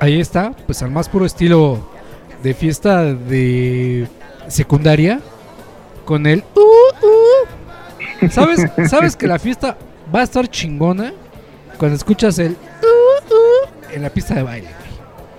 Ahí 0.00 0.20
está, 0.20 0.50
pues 0.66 0.82
al 0.82 0.90
más 0.90 1.08
puro 1.08 1.24
estilo 1.24 1.88
de 2.42 2.52
fiesta 2.52 3.14
de 3.14 4.08
secundaria 4.48 5.20
con 6.04 6.26
el 6.26 6.42
uh, 6.56 6.60
uh. 6.60 8.28
¿Sabes, 8.28 8.66
¿Sabes 8.90 9.14
que 9.14 9.28
la 9.28 9.38
fiesta 9.38 9.78
va 10.14 10.20
a 10.20 10.24
estar 10.24 10.48
chingona 10.48 11.12
cuando 11.78 11.96
escuchas 11.96 12.40
el 12.40 12.52
uh, 12.52 12.54
uh 13.32 13.94
en 13.94 14.02
la 14.02 14.10
pista 14.10 14.34
de 14.34 14.42
baile? 14.42 14.85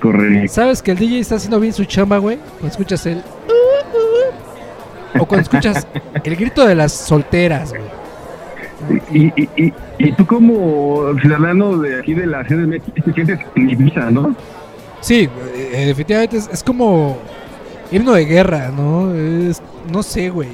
Correcto. 0.01 0.53
¿Sabes 0.53 0.81
que 0.81 0.91
el 0.91 0.97
DJ 0.97 1.19
está 1.19 1.35
haciendo 1.35 1.59
bien 1.59 1.73
su 1.73 1.83
chamba, 1.85 2.17
güey? 2.19 2.37
Cuando 2.59 2.67
escuchas 2.67 3.05
el 3.07 3.17
uh, 3.17 5.17
uh. 5.17 5.21
o 5.21 5.25
cuando 5.25 5.41
escuchas 5.43 5.87
el 6.23 6.35
grito 6.35 6.65
de 6.67 6.75
las 6.75 6.91
solteras, 6.93 7.71
güey. 7.71 7.97
Y, 9.11 9.25
y, 9.41 9.49
y, 9.57 9.73
y 9.97 10.11
tú 10.11 10.25
como 10.27 11.03
ciudadano 11.19 11.79
de 11.79 11.99
aquí 11.99 12.13
de 12.13 12.27
la 12.27 12.43
Ciudad 12.45 12.61
de 12.61 12.67
México 12.67 12.91
te 13.03 13.11
sientes 13.13 13.39
en 13.55 13.69
Ibiza, 13.71 14.11
¿no? 14.11 14.35
Sí, 15.01 15.27
eh, 15.55 15.83
definitivamente 15.87 16.37
es, 16.37 16.47
es 16.51 16.63
como 16.63 17.17
himno 17.91 18.13
de 18.13 18.25
guerra, 18.25 18.69
¿no? 18.69 19.15
Es, 19.15 19.63
no 19.91 20.03
sé, 20.03 20.29
güey. 20.29 20.49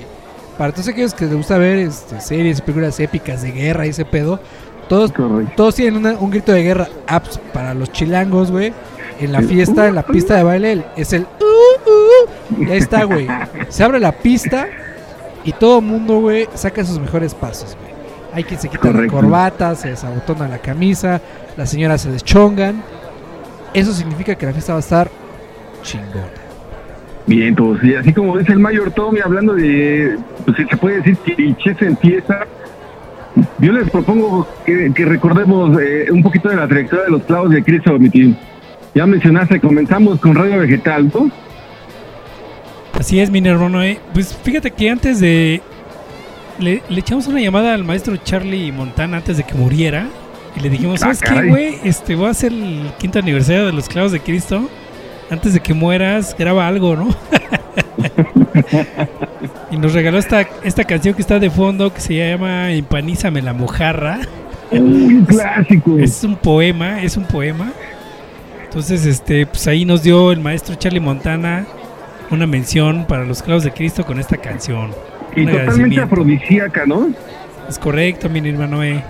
Para 0.58 0.72
todos 0.72 0.88
aquellos 0.88 1.14
que 1.14 1.26
les 1.26 1.36
gusta 1.36 1.58
ver 1.58 1.80
este, 1.80 2.22
series, 2.22 2.62
películas 2.62 2.98
épicas 3.02 3.42
de 3.42 3.52
guerra 3.52 3.86
y 3.86 3.90
ese 3.90 4.06
pedo, 4.06 4.40
todos, 4.88 5.12
Correcto. 5.12 5.52
todos 5.58 5.76
tienen 5.76 5.98
una- 5.98 6.14
un 6.18 6.30
grito 6.30 6.54
de 6.54 6.64
guerra 6.64 6.88
apps 7.08 7.40
para 7.54 7.74
los 7.74 7.92
chilangos, 7.92 8.52
güey. 8.52 8.72
En 9.20 9.32
la 9.32 9.42
fiesta, 9.42 9.88
en 9.88 9.96
la 9.96 10.04
pista 10.04 10.36
de 10.36 10.44
baile, 10.44 10.72
el- 10.74 10.86
es 10.96 11.14
el 11.14 11.24
uh, 11.24 12.56
uh. 12.60 12.64
Y 12.64 12.72
ahí 12.72 12.78
está, 12.78 13.04
güey. 13.06 13.28
Se 13.70 13.84
abre 13.84 14.00
la 14.00 14.12
pista 14.12 14.68
y 15.44 15.52
todo 15.54 15.80
el 15.80 15.86
mundo, 15.86 16.20
güey, 16.20 16.48
saca 16.56 16.84
sus 16.84 17.00
mejores 17.00 17.34
pasos, 17.34 17.78
güey. 17.80 17.94
Hay 18.34 18.44
quien 18.44 18.60
se 18.60 18.68
quita 18.68 18.82
Correcto. 18.82 19.16
la 19.16 19.22
corbata, 19.22 19.76
se 19.76 19.90
desabotona 19.90 20.48
la 20.48 20.58
camisa, 20.58 21.22
las 21.56 21.70
señoras 21.70 22.02
se 22.02 22.12
deschongan. 22.12 22.82
Eso 23.74 23.94
significa 23.94 24.36
que 24.36 24.46
la 24.46 24.52
fiesta 24.54 24.74
va 24.74 24.78
a 24.78 24.82
estar 24.82 25.10
chingona. 25.84 26.28
Bien, 27.26 27.56
pues, 27.56 27.82
y 27.84 27.96
así 27.96 28.12
como 28.14 28.38
dice 28.38 28.52
el 28.52 28.60
mayor 28.60 28.92
Tommy, 28.92 29.20
hablando 29.24 29.54
de, 29.54 30.18
pues 30.46 30.58
se 30.70 30.78
puede 30.78 30.98
decir 30.98 31.18
clichés 31.18 31.82
en 31.82 31.98
fiesta, 31.98 32.46
yo 33.60 33.72
les 33.72 33.90
propongo 33.90 34.46
que, 34.66 34.92
que 34.94 35.06
recordemos 35.06 35.80
eh, 35.82 36.08
un 36.12 36.22
poquito 36.22 36.50
de 36.50 36.56
la 36.58 36.68
trayectoria 36.68 37.06
de 37.06 37.12
los 37.12 37.24
clavos 37.24 37.50
de 37.52 37.64
Cristo, 37.64 37.98
mi 37.98 38.10
team. 38.10 38.36
Ya 38.96 39.08
mencionaste, 39.08 39.60
comenzamos 39.60 40.20
con 40.20 40.36
Radio 40.36 40.60
Vegetal, 40.60 41.10
¿no? 41.14 41.32
Así 43.00 43.20
es, 43.20 43.32
mi 43.32 43.40
hermano. 43.40 43.82
¿eh? 43.82 44.00
Pues 44.14 44.36
fíjate 44.36 44.72
que 44.72 44.90
antes 44.90 45.20
de. 45.20 45.62
Le, 46.60 46.84
le 46.88 47.00
echamos 47.00 47.26
una 47.28 47.42
llamada 47.42 47.74
al 47.74 47.84
maestro 47.84 48.16
Charlie 48.18 48.72
Montana 48.72 49.18
antes 49.18 49.38
de 49.38 49.44
que 49.44 49.56
muriera. 49.56 50.08
Y 50.56 50.60
le 50.60 50.70
dijimos: 50.70 51.02
Ah, 51.02 51.14
¿Sabes 51.14 51.22
qué, 51.22 51.48
güey? 51.48 51.78
Este, 51.84 52.16
voy 52.16 52.28
a 52.28 52.30
hacer 52.30 52.54
el 52.54 52.92
quinto 53.00 53.20
aniversario 53.20 53.66
de 53.66 53.74
los 53.74 53.90
clavos 53.90 54.12
de 54.12 54.20
Cristo. 54.20 54.70
Antes 55.32 55.54
de 55.54 55.60
que 55.60 55.74
mueras, 55.74 56.36
graba 56.38 56.68
algo, 56.68 56.96
¿no? 56.96 57.10
y 59.72 59.78
nos 59.78 59.94
regaló 59.94 60.20
esta, 60.20 60.48
esta 60.64 60.84
canción 60.84 61.16
que 61.16 61.22
está 61.22 61.40
de 61.40 61.50
fondo 61.50 61.92
que 61.92 62.02
se 62.02 62.16
llama 62.16 62.72
Empanízame 62.72 63.42
la 63.42 63.54
mojarra. 63.54 64.20
Un 64.70 65.26
clásico. 65.26 65.98
Es 65.98 66.24
un 66.24 66.36
poema, 66.36 67.02
es 67.02 67.18
un 67.18 67.26
poema. 67.26 67.72
Entonces, 68.74 69.06
este, 69.06 69.46
pues 69.46 69.68
ahí 69.68 69.86
nos 69.86 70.02
dio 70.02 70.32
el 70.32 70.40
maestro 70.40 70.74
Charlie 70.74 71.00
Montana 71.00 71.64
una 72.32 72.48
mención 72.48 73.06
para 73.06 73.24
los 73.24 73.44
clavos 73.44 73.64
de 73.64 73.70
Cristo 73.72 74.04
con 74.04 74.20
esta 74.20 74.36
canción. 74.38 74.90
y 75.36 75.46
totalmente 75.46 76.02
afrodisíaca, 76.02 76.84
¿no? 76.88 77.10
Es 77.70 77.78
correcto, 77.78 78.28
mi 78.30 78.40
hermano. 78.50 78.84
eh. 78.84 79.04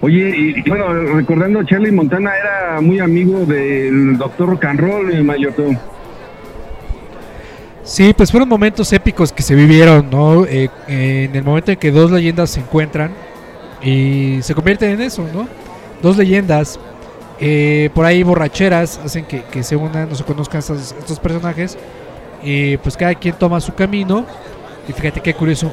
Oye, 0.00 0.34
y, 0.34 0.60
y 0.60 0.62
bueno, 0.70 0.90
recordando, 0.94 1.62
Charlie 1.64 1.92
Montana 1.92 2.32
era 2.34 2.80
muy 2.80 2.98
amigo 2.98 3.44
del 3.44 4.16
doctor 4.16 4.48
Rock 4.48 4.64
and 4.64 4.80
Roll, 4.80 5.06
mi 5.08 5.22
mayor 5.22 5.52
Tom. 5.52 5.76
Sí, 7.82 8.14
pues 8.16 8.30
fueron 8.30 8.48
momentos 8.48 8.90
épicos 8.94 9.34
que 9.34 9.42
se 9.42 9.54
vivieron, 9.54 10.08
¿no? 10.10 10.46
Eh, 10.46 10.70
en 10.88 11.36
el 11.36 11.44
momento 11.44 11.72
en 11.72 11.76
que 11.78 11.90
dos 11.90 12.10
leyendas 12.10 12.48
se 12.48 12.60
encuentran 12.60 13.10
y 13.82 14.38
se 14.40 14.54
convierten 14.54 14.92
en 14.92 15.02
eso, 15.02 15.28
¿no? 15.34 15.46
Dos 16.00 16.16
leyendas, 16.16 16.80
eh, 17.44 17.90
por 17.92 18.04
ahí 18.06 18.22
borracheras, 18.22 19.00
hacen 19.04 19.24
que, 19.24 19.42
que 19.42 19.64
se 19.64 19.74
unan, 19.74 20.08
no 20.08 20.14
se 20.14 20.22
conozcan 20.22 20.60
estos, 20.60 20.94
estos 20.96 21.18
personajes 21.18 21.76
y 22.40 22.76
pues 22.76 22.96
cada 22.96 23.16
quien 23.16 23.34
toma 23.34 23.60
su 23.60 23.74
camino 23.74 24.24
y 24.88 24.92
fíjate 24.92 25.20
qué 25.20 25.34
curioso, 25.34 25.72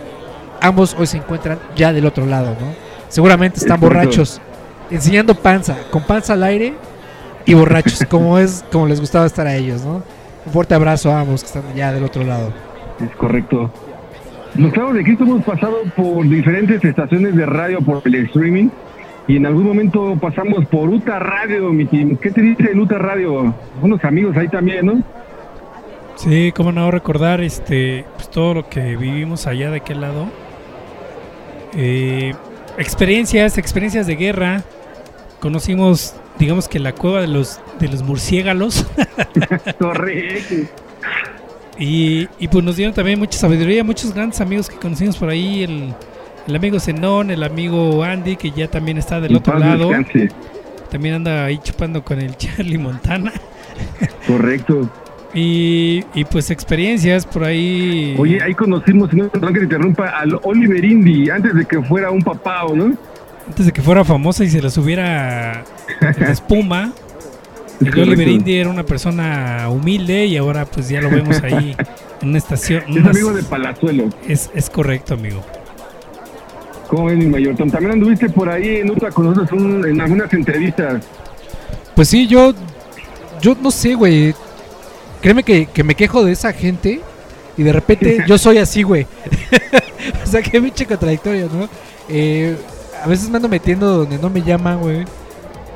ambos 0.60 0.96
hoy 0.98 1.06
se 1.06 1.18
encuentran 1.18 1.60
ya 1.76 1.94
del 1.94 2.08
otro 2.08 2.26
lado, 2.26 2.58
¿no? 2.60 2.74
Seguramente 3.08 3.60
están 3.60 3.80
borrachos, 3.80 4.42
enseñando 4.90 5.36
panza, 5.36 5.78
con 5.92 6.02
panza 6.02 6.34
al 6.34 6.42
aire 6.42 6.74
y 7.46 7.54
borrachos, 7.54 8.04
como 8.10 8.40
es 8.40 8.66
como 8.72 8.88
les 8.88 9.00
gustaba 9.00 9.28
estar 9.28 9.46
a 9.46 9.56
ellos, 9.56 9.84
¿no? 9.84 10.02
Un 10.48 10.52
fuerte 10.52 10.74
abrazo 10.74 11.12
a 11.12 11.20
ambos 11.20 11.42
que 11.42 11.48
están 11.50 11.76
ya 11.76 11.92
del 11.92 12.04
otro 12.04 12.24
lado. 12.24 12.52
Es 13.00 13.16
correcto. 13.16 13.72
Los 14.56 14.74
clavos 14.74 14.96
de 14.96 15.04
Cristo 15.04 15.24
hemos 15.24 15.44
pasado 15.44 15.78
por 15.96 16.28
diferentes 16.28 16.84
estaciones 16.84 17.36
de 17.36 17.46
radio 17.46 17.80
por 17.80 18.02
el 18.06 18.16
streaming 18.26 18.70
y 19.30 19.36
en 19.36 19.46
algún 19.46 19.64
momento 19.64 20.18
pasamos 20.20 20.66
por 20.66 20.90
Uta 20.90 21.20
Radio, 21.20 21.72
mi 21.72 21.86
team. 21.86 22.18
¿Qué 22.18 22.32
te 22.32 22.42
dice 22.42 22.72
el 22.72 22.80
Uta 22.80 22.98
Radio? 22.98 23.54
Unos 23.80 24.04
amigos 24.04 24.36
ahí 24.36 24.48
también, 24.48 24.88
¿no? 24.88 25.04
Sí, 26.16 26.52
cómo 26.56 26.72
no 26.72 26.90
recordar 26.90 27.40
este, 27.40 28.06
pues, 28.16 28.32
todo 28.32 28.56
lo 28.56 28.70
que 28.70 28.98
vivimos 28.98 29.46
allá 29.46 29.70
de 29.70 29.78
aquel 29.78 30.02
lado. 30.02 30.26
Eh, 31.78 32.34
experiencias, 32.80 33.60
experiencias 33.60 34.08
de 34.08 34.16
guerra. 34.16 34.64
Conocimos, 35.40 36.16
digamos 36.40 36.68
que 36.68 36.80
la 36.80 36.94
cueva 36.94 37.22
de 37.22 37.28
los, 37.28 37.62
de 37.80 37.88
los 37.88 38.02
murciélagos. 38.02 38.88
Y, 41.82 42.28
y 42.38 42.50
pues 42.50 42.66
nos 42.66 42.76
dieron 42.76 42.94
también 42.94 43.18
mucha 43.18 43.40
sabiduría, 43.40 43.86
muchos 43.86 44.14
grandes 44.14 44.42
amigos 44.42 44.70
que 44.70 44.76
conocimos 44.76 45.16
por 45.16 45.30
ahí, 45.30 45.64
el, 45.64 45.94
el 46.50 46.56
amigo 46.56 46.80
Zenón, 46.80 47.32
el 47.32 47.44
amigo 47.44 48.04
Andy, 48.04 48.36
que 48.36 48.52
ya 48.52 48.68
también 48.70 48.98
está 48.98 49.20
del 49.22 49.36
otro 49.36 49.58
lado, 49.60 49.90
descanse. 49.90 50.30
también 50.92 51.16
anda 51.16 51.46
ahí 51.46 51.58
chupando 51.60 52.04
con 52.04 52.20
el 52.20 52.36
Charlie 52.38 52.78
Montana. 52.78 53.32
Correcto. 54.28 54.90
Y, 55.34 56.04
y 56.16 56.26
pues 56.26 56.50
experiencias 56.50 57.26
por 57.26 57.44
ahí. 57.44 58.16
Oye, 58.18 58.42
ahí 58.42 58.54
conocimos, 58.56 59.14
no 59.14 59.30
perdón 59.30 59.54
que 59.54 59.60
te 59.60 59.66
interrumpa, 59.66 60.08
al 60.10 60.40
Oliver 60.44 60.84
Indy 60.84 61.30
antes 61.30 61.54
de 61.54 61.66
que 61.66 61.82
fuera 61.84 62.10
un 62.10 62.22
papao, 62.24 62.76
¿no? 62.76 62.96
Antes 63.48 63.68
de 63.68 63.72
que 63.72 63.82
fuera 63.82 64.04
famosa 64.04 64.44
y 64.44 64.50
se 64.50 64.62
la 64.62 64.70
subiera 64.70 65.64
en 66.02 66.24
espuma. 66.24 66.94
Es 67.80 67.88
El 67.94 68.00
Oliver. 68.02 68.28
Indy 68.28 68.58
era 68.58 68.70
una 68.70 68.84
persona 68.84 69.68
humilde 69.70 70.26
y 70.26 70.36
ahora 70.36 70.66
pues 70.66 70.90
ya 70.90 71.00
lo 71.00 71.10
vemos 71.10 71.42
ahí 71.42 71.74
en 72.22 72.28
una 72.28 72.38
estación. 72.38 72.84
Es 72.90 72.98
unas- 72.98 73.12
amigo 73.16 73.32
de 73.32 73.42
Palazuelo. 73.44 74.10
es, 74.28 74.50
es 74.54 74.70
correcto, 74.70 75.14
amigo. 75.14 75.42
¿Cómo 76.90 77.06
ven, 77.06 77.20
mi 77.20 77.28
mayor 77.28 77.56
Tom? 77.56 77.70
También 77.70 77.94
anduviste 77.94 78.30
por 78.30 78.50
ahí 78.50 78.78
en 78.78 78.90
Uta 78.92 79.10
con 79.12 79.26
nosotros 79.28 79.52
un- 79.62 79.88
en 79.88 80.02
algunas 80.02 80.34
entrevistas. 80.34 81.04
Pues 81.96 82.08
sí, 82.10 82.28
yo. 82.28 82.54
Yo 83.42 83.56
no 83.62 83.72
sé, 83.72 83.94
güey. 83.94 84.34
Créeme 85.22 85.44
que, 85.44 85.68
que 85.68 85.84
me 85.84 85.96
quejo 85.96 86.24
de 86.26 86.32
esa 86.34 86.52
gente. 86.52 87.00
Y 87.58 87.64
de 87.64 87.72
repente 87.74 88.24
yo 88.28 88.38
soy 88.38 88.58
así, 88.58 88.84
güey. 88.84 89.06
o 90.24 90.28
sea, 90.28 90.42
qué 90.42 90.60
pinche 90.62 90.86
contradictorio, 90.86 91.48
¿no? 91.54 91.70
Eh, 92.10 92.56
a 93.04 93.08
veces 93.08 93.30
me 93.30 93.38
ando 93.38 93.48
metiendo 93.50 93.98
donde 94.00 94.18
no 94.18 94.30
me 94.30 94.42
llaman, 94.42 94.80
güey. 94.80 95.06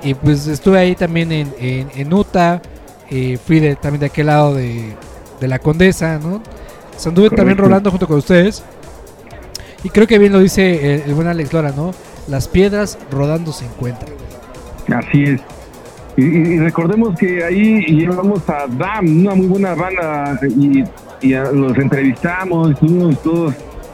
Y 0.02 0.14
pues 0.16 0.48
estuve 0.48 0.80
ahí 0.80 0.96
también 0.96 1.32
en, 1.32 1.54
en, 1.60 1.90
en 1.96 2.14
Utah. 2.14 2.62
eh, 3.10 3.38
fui 3.46 3.60
de, 3.60 3.76
también 3.76 4.00
de 4.02 4.06
aquel 4.08 4.26
lado 4.26 4.56
de, 4.56 4.94
de 5.40 5.48
la 5.48 5.60
Condesa, 5.60 6.18
¿no? 6.20 6.38
O 6.38 7.00
sea, 7.00 7.10
anduve 7.10 7.30
también 7.30 7.58
rolando 7.58 7.90
junto 7.92 8.08
con 8.08 8.18
ustedes. 8.18 8.64
Y 9.84 9.90
creo 9.90 10.08
que 10.08 10.18
bien 10.18 10.32
lo 10.32 10.40
dice 10.40 10.96
el, 10.96 11.02
el 11.10 11.14
buen 11.14 11.28
Alex 11.28 11.52
Lora, 11.54 11.72
¿no? 11.76 11.92
Las 12.28 12.48
piedras 12.48 12.98
rodando 13.12 13.52
se 13.52 13.66
encuentran. 13.66 14.14
Así 14.96 15.24
es. 15.24 15.42
Y, 16.16 16.60
recordemos 16.60 17.18
que 17.18 17.44
ahí 17.44 17.82
llevamos 17.88 18.48
a 18.50 18.68
DAM, 18.68 19.26
una 19.26 19.36
muy 19.36 19.48
buena 19.48 19.74
banda, 19.74 20.40
y, 20.48 20.84
y 21.22 21.34
a- 21.34 21.52
los 21.52 21.76
entrevistamos, 21.78 22.72
estuvimos 22.72 23.22
todos 23.24 23.54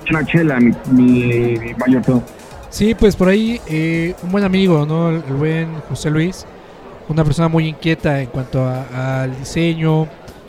una 0.10 0.25
chela, 0.25 0.60
mi, 0.60 0.71
mi, 0.91 1.58
mi 1.58 1.73
mayor 1.75 2.02
Tom. 2.04 2.21
Sí, 2.69 2.93
pues 2.93 3.15
por 3.15 3.30
ahí 3.30 3.60
eh, 3.67 4.13
un 4.23 4.32
buen 4.32 4.43
amigo, 4.43 4.86
¿no? 4.86 5.10
El, 5.12 5.23
el 5.28 5.34
buen 5.36 5.73
José 5.88 6.10
Luis, 6.10 6.45
una 7.08 7.23
persona 7.23 7.47
muy 7.47 7.67
inquieta 7.67 8.19
en 8.21 8.28
cuanto 8.28 8.67
al 8.67 9.36
diseño, 9.39 10.04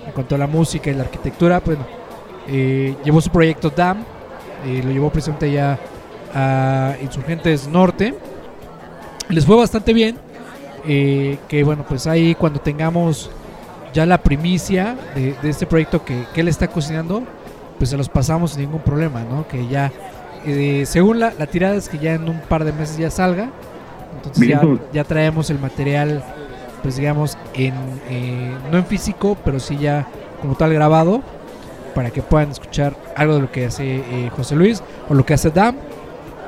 en 0.06 0.12
cuanto 0.12 0.34
a 0.34 0.38
la 0.38 0.46
música 0.46 0.90
y 0.90 0.94
la 0.94 1.04
arquitectura, 1.04 1.60
bueno, 1.64 1.86
eh, 2.48 2.94
llevó 3.04 3.20
su 3.20 3.30
proyecto 3.30 3.70
DAM, 3.70 4.04
eh, 4.66 4.82
lo 4.84 4.90
llevó 4.90 5.10
precisamente 5.10 5.50
ya 5.52 5.78
a 6.34 6.94
Insurgentes 7.02 7.68
Norte, 7.68 8.14
les 9.28 9.44
fue 9.46 9.56
bastante 9.56 9.92
bien, 9.92 10.16
eh, 10.86 11.38
que 11.48 11.62
bueno, 11.64 11.84
pues 11.88 12.06
ahí 12.06 12.34
cuando 12.34 12.60
tengamos 12.60 13.30
ya 13.92 14.06
la 14.06 14.18
primicia 14.18 14.96
de, 15.14 15.34
de 15.42 15.50
este 15.50 15.66
proyecto 15.66 16.04
que, 16.04 16.24
que 16.32 16.40
él 16.40 16.48
está 16.48 16.68
cocinando, 16.68 17.22
pues 17.78 17.90
se 17.90 17.96
los 17.96 18.08
pasamos 18.08 18.52
sin 18.52 18.62
ningún 18.62 18.82
problema, 18.82 19.22
¿no? 19.24 19.48
Que 19.48 19.66
ya, 19.66 19.90
eh, 20.46 20.84
según 20.86 21.18
la, 21.18 21.32
la 21.38 21.46
tirada 21.46 21.74
es 21.74 21.88
que 21.88 21.98
ya 21.98 22.14
en 22.14 22.28
un 22.28 22.40
par 22.40 22.64
de 22.64 22.72
meses 22.72 22.98
ya 22.98 23.10
salga, 23.10 23.50
entonces 24.16 24.56
ya 24.92 25.04
traemos 25.04 25.48
el 25.50 25.58
material, 25.58 26.22
pues 26.82 26.96
digamos, 26.96 27.38
en, 27.54 27.74
eh, 28.08 28.52
no 28.70 28.78
en 28.78 28.84
físico, 28.84 29.36
pero 29.44 29.58
sí 29.58 29.78
ya 29.78 30.06
como 30.40 30.54
tal 30.56 30.72
grabado, 30.74 31.22
para 32.00 32.10
que 32.10 32.22
puedan 32.22 32.50
escuchar 32.50 32.94
algo 33.14 33.34
de 33.34 33.40
lo 33.42 33.52
que 33.52 33.66
hace 33.66 33.96
eh, 33.96 34.30
José 34.34 34.56
Luis 34.56 34.82
o 35.10 35.12
lo 35.12 35.26
que 35.26 35.34
hace 35.34 35.50
Dam, 35.50 35.76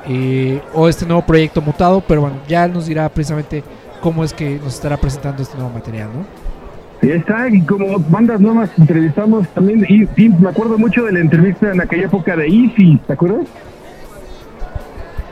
eh, 0.09 0.59
o 0.73 0.89
este 0.89 1.05
nuevo 1.05 1.23
proyecto 1.23 1.61
mutado, 1.61 2.01
pero 2.07 2.21
bueno, 2.21 2.37
ya 2.47 2.65
él 2.65 2.73
nos 2.73 2.87
dirá 2.87 3.07
precisamente 3.07 3.63
cómo 4.01 4.23
es 4.23 4.33
que 4.33 4.57
nos 4.57 4.73
estará 4.73 4.97
presentando 4.97 5.43
este 5.43 5.55
nuevo 5.55 5.71
material, 5.71 6.09
¿no? 6.11 7.07
Está, 7.07 7.47
y 7.49 7.61
como 7.61 7.99
bandas 7.99 8.41
nuevas 8.41 8.71
entrevistamos 8.79 9.47
también, 9.49 9.85
y 9.87 10.29
me 10.29 10.49
acuerdo 10.49 10.75
mucho 10.79 11.03
de 11.03 11.11
la 11.11 11.19
entrevista 11.19 11.71
en 11.71 11.81
aquella 11.81 12.05
época 12.05 12.35
de 12.35 12.47
Easy, 12.47 12.99
¿te 13.05 13.13
acuerdas? 13.13 13.45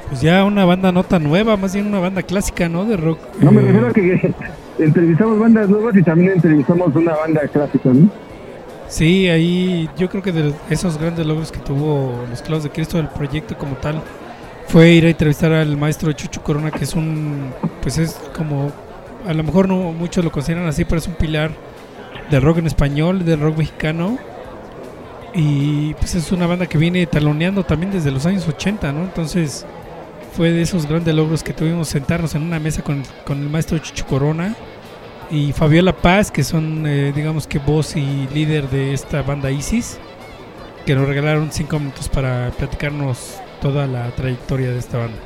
Pues 0.07 0.21
ya 0.21 0.45
una 0.45 0.65
banda 0.65 0.91
no 0.91 1.03
tan 1.03 1.23
nueva, 1.23 1.57
más 1.57 1.73
bien 1.73 1.87
una 1.87 1.99
banda 1.99 2.21
clásica, 2.21 2.69
¿no? 2.69 2.85
De 2.85 2.95
rock. 2.95 3.17
No, 3.39 3.51
me 3.51 3.63
eh, 3.63 3.65
refiero 3.65 3.87
a 3.87 3.91
que 3.91 4.35
entrevistamos 4.77 5.39
bandas 5.39 5.67
nuevas 5.67 5.95
y 5.95 6.03
también 6.03 6.33
entrevistamos 6.33 6.95
una 6.95 7.15
banda 7.15 7.41
clásica, 7.47 7.89
¿no? 7.91 8.30
Sí, 8.91 9.29
ahí 9.29 9.89
yo 9.97 10.09
creo 10.09 10.21
que 10.21 10.33
de 10.33 10.53
esos 10.69 10.97
grandes 10.97 11.25
logros 11.25 11.49
que 11.49 11.59
tuvo 11.59 12.25
los 12.29 12.41
Clavos 12.41 12.65
de 12.65 12.71
Cristo 12.71 12.97
del 12.97 13.07
proyecto 13.07 13.57
como 13.57 13.77
tal 13.77 14.03
fue 14.67 14.89
ir 14.91 15.05
a 15.05 15.09
entrevistar 15.09 15.53
al 15.53 15.77
maestro 15.77 16.11
Chucho 16.11 16.43
Corona, 16.43 16.71
que 16.71 16.83
es 16.83 16.93
un, 16.93 17.53
pues 17.81 17.97
es 17.97 18.19
como, 18.35 18.69
a 19.25 19.33
lo 19.33 19.43
mejor 19.43 19.69
no 19.69 19.93
muchos 19.93 20.25
lo 20.25 20.31
consideran 20.31 20.67
así, 20.67 20.83
pero 20.83 20.97
es 20.99 21.07
un 21.07 21.13
pilar 21.13 21.51
del 22.29 22.41
rock 22.41 22.57
en 22.57 22.67
español, 22.67 23.23
del 23.23 23.39
rock 23.39 23.59
mexicano. 23.59 24.17
Y 25.33 25.93
pues 25.93 26.15
es 26.15 26.33
una 26.33 26.45
banda 26.45 26.65
que 26.65 26.77
viene 26.77 27.05
taloneando 27.05 27.63
también 27.63 27.93
desde 27.93 28.11
los 28.11 28.25
años 28.25 28.45
80, 28.45 28.91
¿no? 28.91 29.03
Entonces 29.03 29.65
fue 30.35 30.51
de 30.51 30.63
esos 30.63 30.85
grandes 30.85 31.15
logros 31.15 31.43
que 31.43 31.53
tuvimos 31.53 31.87
sentarnos 31.87 32.35
en 32.35 32.43
una 32.43 32.59
mesa 32.59 32.81
con, 32.81 33.03
con 33.25 33.41
el 33.41 33.49
maestro 33.49 33.77
Chucho 33.77 34.05
Corona 34.05 34.53
y 35.31 35.53
Fabiola 35.53 35.93
Paz, 35.93 36.29
que 36.29 36.43
son, 36.43 36.85
eh, 36.85 37.13
digamos 37.15 37.47
que 37.47 37.59
voz 37.59 37.95
y 37.95 38.27
líder 38.33 38.69
de 38.69 38.93
esta 38.93 39.21
banda 39.21 39.49
Isis, 39.49 39.97
que 40.85 40.93
nos 40.93 41.07
regalaron 41.07 41.49
cinco 41.51 41.79
minutos 41.79 42.09
para 42.09 42.51
platicarnos 42.57 43.39
toda 43.61 43.87
la 43.87 44.09
trayectoria 44.11 44.71
de 44.71 44.79
esta 44.79 44.97
banda. 44.97 45.17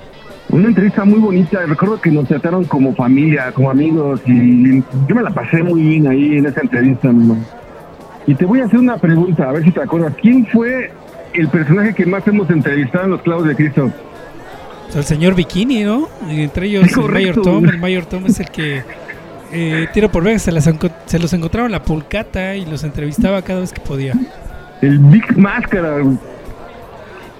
Una 0.49 0.67
entrevista 0.67 1.03
muy 1.03 1.19
bonita, 1.19 1.65
recuerdo 1.65 1.99
que 1.99 2.11
nos 2.11 2.27
trataron 2.27 2.65
como 2.65 2.93
familia, 2.93 3.51
como 3.51 3.71
amigos, 3.71 4.21
y 4.27 4.79
yo 5.07 5.15
me 5.15 5.23
la 5.23 5.31
pasé 5.31 5.63
muy 5.63 5.81
bien 5.81 6.07
ahí 6.07 6.37
en 6.37 6.45
esa 6.45 6.61
entrevista, 6.61 7.11
mi 7.11 7.23
hermano. 7.23 7.45
Y 8.27 8.35
te 8.35 8.45
voy 8.45 8.61
a 8.61 8.65
hacer 8.65 8.79
una 8.79 8.97
pregunta, 8.97 9.49
a 9.49 9.53
ver 9.53 9.63
si 9.63 9.71
te 9.71 9.81
acuerdas. 9.81 10.13
¿Quién 10.21 10.45
fue 10.47 10.91
el 11.33 11.47
personaje 11.47 11.95
que 11.95 12.05
más 12.05 12.27
hemos 12.27 12.49
entrevistado 12.49 13.05
en 13.05 13.11
Los 13.11 13.21
Clavos 13.21 13.47
de 13.47 13.55
Cristo? 13.55 13.91
O 14.87 14.91
sea, 14.91 15.01
el 15.01 15.07
señor 15.07 15.35
Bikini, 15.35 15.83
¿no? 15.83 16.07
Y 16.29 16.41
entre 16.41 16.67
ellos 16.67 16.95
el 16.95 17.11
Mayor. 17.11 17.41
Tom. 17.41 17.65
El 17.65 17.79
Mayor 17.79 18.05
Tom 18.05 18.25
es 18.27 18.39
el 18.39 18.49
que, 18.49 18.83
eh, 19.51 19.87
tiro 19.93 20.11
por 20.11 20.23
ver, 20.23 20.39
se, 20.39 20.51
las 20.51 20.69
se 21.05 21.19
los 21.19 21.33
encontraba 21.33 21.65
en 21.65 21.71
la 21.71 21.83
pulcata 21.83 22.55
y 22.55 22.65
los 22.65 22.83
entrevistaba 22.83 23.41
cada 23.41 23.61
vez 23.61 23.71
que 23.71 23.81
podía. 23.81 24.13
El 24.81 24.99
Big 24.99 25.37
Máscara. 25.37 25.97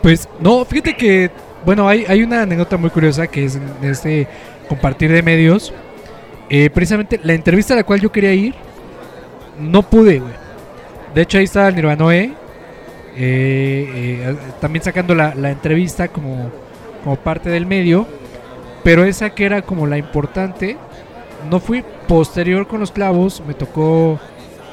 Pues 0.02 0.30
no, 0.40 0.64
fíjate 0.66 0.96
que, 0.96 1.32
bueno, 1.66 1.88
hay, 1.88 2.06
hay 2.08 2.24
una 2.24 2.44
anécdota 2.44 2.78
muy 2.78 2.90
curiosa 2.90 3.28
que 3.28 3.46
es 3.46 3.56
en 3.56 3.90
este 3.90 4.28
compartir 4.70 5.12
de 5.12 5.22
medios. 5.22 5.74
Eh, 6.50 6.70
precisamente 6.70 7.20
la 7.24 7.34
entrevista 7.34 7.74
a 7.74 7.78
la 7.78 7.84
cual 7.84 8.02
yo 8.02 8.12
quería 8.12 8.34
ir, 8.34 8.54
no 9.60 9.82
pude, 9.82 10.20
güey. 10.20 10.34
De 11.14 11.22
hecho, 11.22 11.38
ahí 11.38 11.46
está 11.46 11.68
el 11.68 11.76
Nirvanoe, 11.76 12.24
eh, 12.24 12.34
eh, 13.18 14.36
también 14.60 14.84
sacando 14.84 15.16
la, 15.16 15.34
la 15.34 15.50
entrevista 15.50 16.08
como, 16.08 16.52
como 17.04 17.16
parte 17.16 17.50
del 17.50 17.66
medio. 17.66 18.06
Pero 18.84 19.04
esa 19.04 19.32
que 19.32 19.46
era 19.46 19.64
como 19.64 19.88
la 19.88 19.98
importante, 19.98 20.78
no 21.50 21.60
fui 21.60 21.84
posterior 22.08 22.68
con 22.68 22.80
los 22.80 22.92
clavos, 22.92 23.42
me 23.48 23.54
tocó 23.54 24.20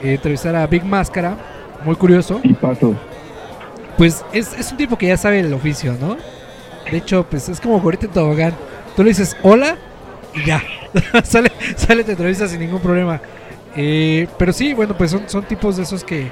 eh, 0.02 0.14
entrevistar 0.14 0.54
a 0.56 0.66
Big 0.66 0.84
Máscara, 0.84 1.36
muy 1.84 1.96
curioso 1.96 2.40
Y 2.42 2.54
paso. 2.54 2.94
pues 3.96 4.24
es, 4.32 4.52
es 4.58 4.70
un 4.70 4.76
tipo 4.78 4.96
que 4.96 5.06
ya 5.08 5.16
sabe 5.16 5.40
el 5.40 5.52
oficio, 5.52 5.96
¿no? 6.00 6.16
De 6.90 6.96
hecho, 6.98 7.24
pues 7.28 7.48
es 7.48 7.60
como 7.60 7.80
gorrito 7.80 8.06
en 8.06 8.12
tobogán. 8.12 8.54
Tú 8.96 9.02
le 9.02 9.10
dices 9.10 9.36
hola 9.42 9.76
y 10.34 10.44
ya. 10.44 10.62
sale, 11.24 11.50
sale 11.76 12.04
te 12.04 12.12
entrevista 12.12 12.46
sin 12.48 12.60
ningún 12.60 12.80
problema. 12.80 13.20
Eh, 13.76 14.26
pero 14.38 14.52
sí, 14.52 14.74
bueno, 14.74 14.96
pues 14.96 15.10
son, 15.10 15.22
son 15.28 15.44
tipos 15.44 15.76
de 15.76 15.84
esos 15.84 16.04
que 16.04 16.30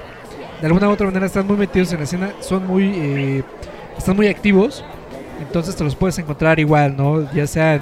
de 0.61 0.66
alguna 0.66 0.88
u 0.88 0.92
otra 0.92 1.07
manera 1.07 1.24
están 1.26 1.46
muy 1.46 1.57
metidos 1.57 1.90
en 1.92 1.98
la 1.98 2.05
escena, 2.05 2.33
son 2.40 2.66
muy, 2.66 2.92
eh, 2.94 3.42
están 3.96 4.16
muy 4.16 4.29
activos. 4.29 4.85
Entonces 5.40 5.74
te 5.74 5.83
los 5.85 5.96
puedes 5.96 6.18
encontrar 6.18 6.61
igual, 6.61 6.96
¿no? 6.96 7.33
Ya 7.33 7.46
sea 7.46 7.81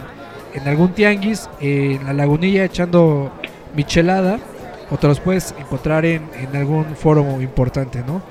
en, 0.54 0.62
en 0.62 0.68
algún 0.68 0.90
tianguis, 0.92 1.48
en 1.60 2.04
la 2.04 2.12
lagunilla 2.12 2.64
echando 2.64 3.30
michelada, 3.74 4.38
o 4.90 4.96
te 4.96 5.06
los 5.06 5.20
puedes 5.20 5.54
encontrar 5.58 6.04
en, 6.04 6.22
en 6.40 6.56
algún 6.56 6.84
foro 6.96 7.40
importante, 7.40 8.02
¿no? 8.06 8.22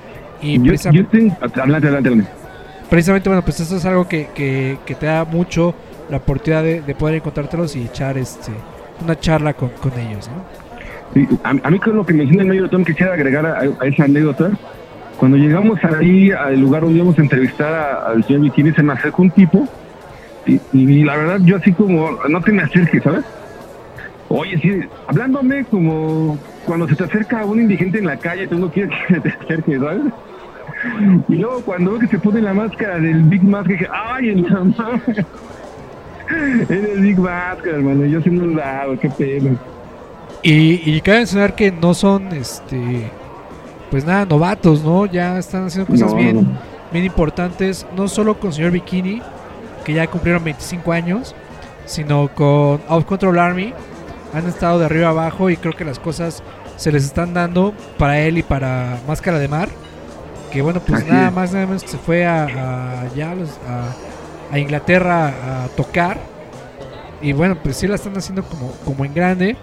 Y 0.42 0.58
Yo, 0.58 0.64
precisamente- 0.66 1.18
yo. 1.28 1.32
Adelante, 1.40 1.60
adelante, 1.88 2.08
adelante. 2.08 2.30
precisamente, 2.90 3.28
bueno, 3.28 3.42
pues 3.42 3.60
esto 3.60 3.76
es 3.76 3.84
algo 3.84 4.06
que, 4.08 4.28
que, 4.34 4.78
que 4.86 4.94
te 4.94 5.06
da 5.06 5.24
mucho 5.24 5.74
la 6.10 6.16
oportunidad 6.18 6.62
de, 6.62 6.80
de 6.80 6.94
poder 6.94 7.16
encontrártelos 7.16 7.76
y 7.76 7.82
echar 7.84 8.16
este 8.18 8.52
una 9.04 9.18
charla 9.18 9.54
con, 9.54 9.68
con 9.70 9.92
ellos, 9.98 10.28
¿no? 10.28 10.42
Sí, 11.14 11.26
a, 11.44 11.50
a 11.50 11.70
mí 11.70 11.78
con 11.78 11.96
lo 11.96 12.04
que 12.04 12.12
menciona 12.12 12.42
el 12.42 12.48
medio 12.48 12.68
Tom 12.68 12.84
quisiera 12.84 13.14
agregar 13.14 13.46
a, 13.46 13.60
a 13.60 13.86
esa 13.86 14.04
anécdota. 14.04 14.50
Cuando 15.18 15.36
llegamos 15.36 15.78
ahí 15.84 16.30
al 16.32 16.58
lugar 16.60 16.82
donde 16.82 16.96
íbamos 16.96 17.18
a 17.18 17.22
entrevistar 17.22 17.72
a- 17.74 18.10
al 18.10 18.24
señor 18.24 18.42
Bikini, 18.42 18.72
se 18.72 18.82
me 18.82 18.92
acercó 18.92 19.22
un 19.22 19.30
tipo 19.30 19.66
y, 20.48 20.60
y 20.72 21.04
la 21.04 21.16
verdad 21.16 21.40
yo 21.44 21.56
así 21.56 21.72
como, 21.72 22.10
no 22.28 22.40
te 22.40 22.52
me 22.52 22.62
acerques, 22.62 23.02
¿sabes? 23.02 23.24
Oye, 24.28 24.58
sí, 24.60 24.80
hablándome 25.06 25.64
como 25.64 26.38
cuando 26.66 26.86
se 26.88 26.96
te 26.96 27.04
acerca 27.04 27.44
un 27.44 27.60
indigente 27.60 27.98
en 27.98 28.06
la 28.06 28.16
calle, 28.18 28.46
tú 28.46 28.58
no 28.58 28.70
quieres 28.70 28.92
que 29.08 29.20
te 29.20 29.28
acerques, 29.30 29.80
¿sabes? 29.80 30.02
Y 31.28 31.36
luego 31.36 31.62
cuando 31.62 31.92
veo 31.92 32.00
que 32.00 32.06
se 32.08 32.18
pone 32.18 32.40
la 32.42 32.54
máscara 32.54 32.98
del 32.98 33.22
Big 33.24 33.42
Mask, 33.42 33.68
dije, 33.68 33.88
¡ay, 33.92 34.30
en 34.30 34.42
la 34.44 34.64
madre! 34.64 35.26
Era 36.68 36.88
el 36.92 37.00
Big 37.00 37.18
Mask, 37.18 37.66
hermano, 37.66 38.04
yo 38.04 38.20
siendo 38.20 38.44
un 38.44 38.56
lado, 38.56 38.98
qué 38.98 39.08
pena. 39.08 39.56
Y, 40.42 40.82
y 40.84 41.00
cabe 41.00 41.18
mencionar 41.18 41.54
que 41.54 41.72
no 41.72 41.94
son, 41.94 42.28
este, 42.32 43.10
pues 43.90 44.04
nada, 44.04 44.24
novatos, 44.26 44.84
¿no? 44.84 45.06
Ya 45.06 45.38
están 45.38 45.64
haciendo 45.64 45.90
cosas 45.90 46.12
No, 46.12 46.16
bien, 46.16 46.36
no. 46.36 46.58
bien 46.92 47.04
importantes, 47.06 47.86
no 47.96 48.06
solo 48.08 48.38
con 48.38 48.52
señor 48.52 48.70
Bikini, 48.72 49.22
que 49.88 49.94
ya 49.94 50.06
cumplieron 50.06 50.44
25 50.44 50.92
años, 50.92 51.34
sino 51.86 52.28
con 52.34 52.82
Out 52.88 53.06
Control 53.06 53.38
Army. 53.38 53.72
Han 54.34 54.46
estado 54.46 54.78
de 54.78 54.84
arriba 54.84 55.08
abajo 55.08 55.48
y 55.48 55.56
creo 55.56 55.74
que 55.74 55.86
las 55.86 55.98
cosas 55.98 56.42
se 56.76 56.92
les 56.92 57.04
están 57.06 57.32
dando 57.32 57.72
para 57.96 58.20
él 58.20 58.36
y 58.36 58.42
para 58.42 58.98
Máscara 59.08 59.38
de 59.38 59.48
Mar. 59.48 59.70
Que 60.52 60.60
bueno, 60.60 60.80
pues 60.86 61.00
Así 61.02 61.10
nada 61.10 61.28
es. 61.28 61.34
más, 61.34 61.52
nada 61.54 61.64
menos 61.66 61.82
que 61.84 61.88
se 61.88 61.96
fue 61.96 62.26
a, 62.26 62.42
a, 62.44 63.00
allá 63.00 63.30
a 63.30 63.34
los- 63.34 63.58
a- 63.66 64.54
a 64.54 64.58
Inglaterra 64.58 65.28
a 65.64 65.68
tocar. 65.68 66.18
Y 67.22 67.32
bueno, 67.32 67.56
pues 67.62 67.78
sí 67.78 67.86
la 67.86 67.94
están 67.94 68.16
haciendo 68.18 68.42
como, 68.44 68.72
como 68.84 69.06
en 69.06 69.14
grande. 69.14 69.56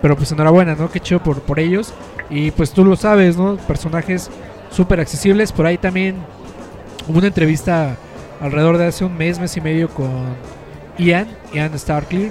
Pero 0.00 0.16
pues 0.16 0.32
enhorabuena, 0.32 0.74
¿no? 0.76 0.90
Qué 0.90 1.00
chido 1.00 1.22
por, 1.22 1.40
por 1.42 1.60
ellos. 1.60 1.92
Y 2.30 2.50
pues 2.52 2.70
tú 2.72 2.84
lo 2.86 2.96
sabes, 2.96 3.36
¿no? 3.36 3.56
Personajes 3.58 4.30
súper 4.70 5.00
accesibles. 5.00 5.52
Por 5.52 5.66
ahí 5.66 5.76
también 5.76 6.16
hubo 7.06 7.18
una 7.18 7.26
entrevista 7.26 7.96
alrededor 8.40 8.78
de 8.78 8.86
hace 8.86 9.04
un 9.04 9.16
mes, 9.16 9.38
mes 9.38 9.56
y 9.56 9.60
medio 9.60 9.88
con 9.88 10.36
Ian, 10.98 11.28
Ian 11.52 11.78
Starkler. 11.78 12.30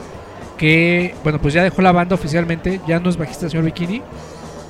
Que, 0.57 1.13
bueno, 1.23 1.39
pues 1.39 1.53
ya 1.53 1.63
dejó 1.63 1.81
la 1.81 1.91
banda 1.91 2.15
oficialmente. 2.15 2.81
Ya 2.87 2.99
no 2.99 3.09
es 3.09 3.17
bajista 3.17 3.49
señor 3.49 3.65
Bikini. 3.65 4.01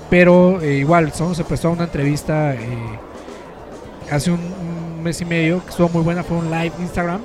Pero 0.09 0.61
eh, 0.61 0.75
igual, 0.75 1.11
solo 1.13 1.33
se 1.33 1.43
prestó 1.43 1.69
a 1.69 1.71
una 1.71 1.85
entrevista 1.85 2.53
eh, 2.53 2.59
hace 4.11 4.31
un, 4.31 4.39
un 4.39 5.03
mes 5.03 5.21
y 5.21 5.25
medio. 5.25 5.63
Que 5.63 5.69
estuvo 5.69 5.89
muy 5.89 6.01
buena. 6.01 6.23
Fue 6.23 6.37
un 6.37 6.51
live 6.51 6.73
Instagram. 6.79 7.21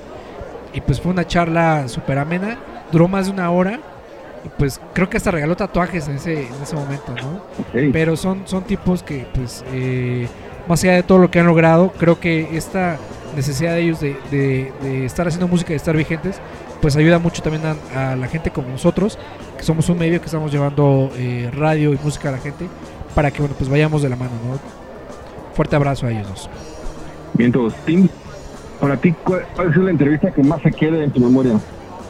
Y 0.72 0.80
pues 0.80 1.00
fue 1.00 1.12
una 1.12 1.26
charla 1.26 1.88
súper 1.88 2.18
amena. 2.18 2.58
Duró 2.90 3.08
más 3.08 3.26
de 3.26 3.32
una 3.32 3.50
hora. 3.50 3.80
Y 4.44 4.48
pues 4.58 4.80
creo 4.92 5.08
que 5.08 5.16
hasta 5.16 5.30
regaló 5.30 5.56
tatuajes 5.56 6.08
en 6.08 6.16
ese, 6.16 6.46
en 6.46 6.62
ese 6.62 6.74
momento, 6.74 7.14
¿no? 7.14 7.42
Pero 7.92 8.16
son, 8.16 8.42
son 8.46 8.64
tipos 8.64 9.02
que, 9.02 9.24
pues, 9.32 9.64
eh, 9.72 10.26
más 10.66 10.82
allá 10.82 10.94
de 10.94 11.02
todo 11.04 11.18
lo 11.18 11.30
que 11.30 11.38
han 11.38 11.46
logrado, 11.46 11.92
creo 11.96 12.18
que 12.18 12.56
esta 12.56 12.96
necesidad 13.36 13.72
de 13.74 13.80
ellos 13.82 14.00
de, 14.00 14.16
de- 14.30 14.72
de 14.82 15.04
estar 15.06 15.26
haciendo 15.26 15.48
música 15.48 15.70
y 15.70 15.74
de 15.74 15.76
estar 15.76 15.96
vigentes, 15.96 16.40
pues 16.80 16.96
ayuda 16.96 17.18
mucho 17.18 17.42
también 17.42 17.62
a, 17.94 18.12
a 18.12 18.16
la 18.16 18.26
gente 18.28 18.50
como 18.50 18.68
nosotros, 18.68 19.18
que 19.56 19.62
somos 19.62 19.88
un 19.88 19.98
medio 19.98 20.20
que 20.20 20.26
estamos 20.26 20.50
llevando 20.52 21.10
eh, 21.16 21.50
radio 21.54 21.92
y 21.94 21.98
música 22.02 22.28
a 22.28 22.32
la 22.32 22.38
gente, 22.38 22.66
para 23.14 23.30
que, 23.30 23.40
bueno, 23.40 23.54
pues 23.56 23.68
vayamos 23.70 24.02
de 24.02 24.08
la 24.08 24.16
mano, 24.16 24.32
¿no? 24.48 24.58
Fuerte 25.54 25.76
abrazo 25.76 26.06
a 26.06 26.10
ellos 26.10 26.28
dos. 26.28 26.50
Bien, 27.34 27.52
todos. 27.52 27.74
Tim, 27.86 28.08
para 28.80 28.96
ti, 28.96 29.12
¿cuál, 29.24 29.44
sido 29.72 29.84
la 29.84 29.90
entrevista 29.90 30.30
que 30.32 30.42
más 30.42 30.60
se 30.62 30.70
queda 30.72 31.02
en 31.04 31.10
tu 31.10 31.20
memoria? 31.20 31.52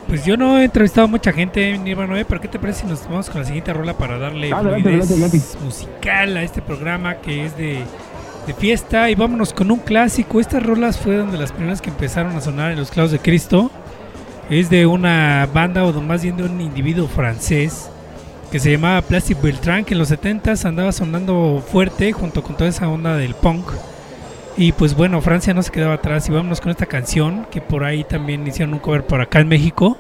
Pues 0.08 0.24
yo 0.24 0.37
no 0.37 0.58
he 0.58 0.64
entrevistado 0.64 1.06
a 1.06 1.11
mucha 1.11 1.32
gente, 1.32 1.78
Nirvana 1.78 2.08
9, 2.08 2.26
pero 2.28 2.40
¿qué 2.40 2.48
te 2.48 2.58
parece 2.58 2.82
si 2.82 2.87
nos 2.87 3.04
vamos 3.08 3.30
con 3.30 3.40
la 3.40 3.46
siguiente 3.46 3.72
rola 3.72 3.94
para 3.94 4.18
darle 4.18 4.52
Adelante, 4.52 4.82
fluidez 4.82 5.11
adelante, 5.11 5.37
adelante. 5.37 5.64
musical 5.64 6.37
a 6.37 6.42
este 6.42 6.61
programa 6.62 7.14
que 7.16 7.46
es 7.46 7.56
de, 7.56 7.78
de 8.46 8.55
fiesta? 8.55 9.11
Y 9.11 9.14
vámonos 9.14 9.52
con 9.52 9.70
un 9.70 9.78
clásico. 9.78 10.40
Estas 10.40 10.62
rolas 10.62 10.98
fueron 10.98 11.31
de 11.31 11.38
las 11.38 11.52
primeras 11.52 11.81
que 11.81 11.90
empezaron 11.90 12.37
a 12.37 12.40
sonar 12.40 12.72
en 12.72 12.78
los 12.78 12.90
clavos 12.90 13.12
de 13.12 13.18
Cristo. 13.18 13.70
Es 14.50 14.70
de 14.70 14.87
una 14.87 15.48
banda, 15.52 15.85
o 15.85 15.92
más 16.00 16.22
bien 16.22 16.37
de 16.37 16.44
un 16.44 16.61
individuo 16.61 17.09
francés, 17.09 17.90
que 18.50 18.59
se 18.59 18.70
llamaba 18.70 19.00
Plastic 19.02 19.40
Beltran, 19.40 19.85
que 19.85 19.94
en 19.94 19.98
los 19.98 20.11
70s 20.11 20.64
andaba 20.66 20.92
sonando 20.92 21.64
fuerte 21.66 22.12
junto 22.12 22.42
con 22.42 22.57
toda 22.57 22.68
esa 22.68 22.88
onda 22.88 23.16
del 23.16 23.35
punk. 23.35 23.70
Y 24.57 24.72
pues 24.72 24.94
bueno, 24.94 25.20
Francia 25.22 25.55
no 25.55 25.62
se 25.62 25.70
quedaba 25.70 25.94
atrás 25.94 26.28
y 26.28 26.33
vámonos 26.33 26.61
con 26.61 26.70
esta 26.70 26.85
canción 26.85 27.46
que 27.50 27.62
por 27.62 27.85
ahí 27.85 28.05
también 28.05 28.46
hicieron 28.46 28.74
un 28.74 28.81
cover 28.81 29.07
por 29.07 29.20
acá 29.20 29.40
en 29.40 29.48
México. 29.48 29.96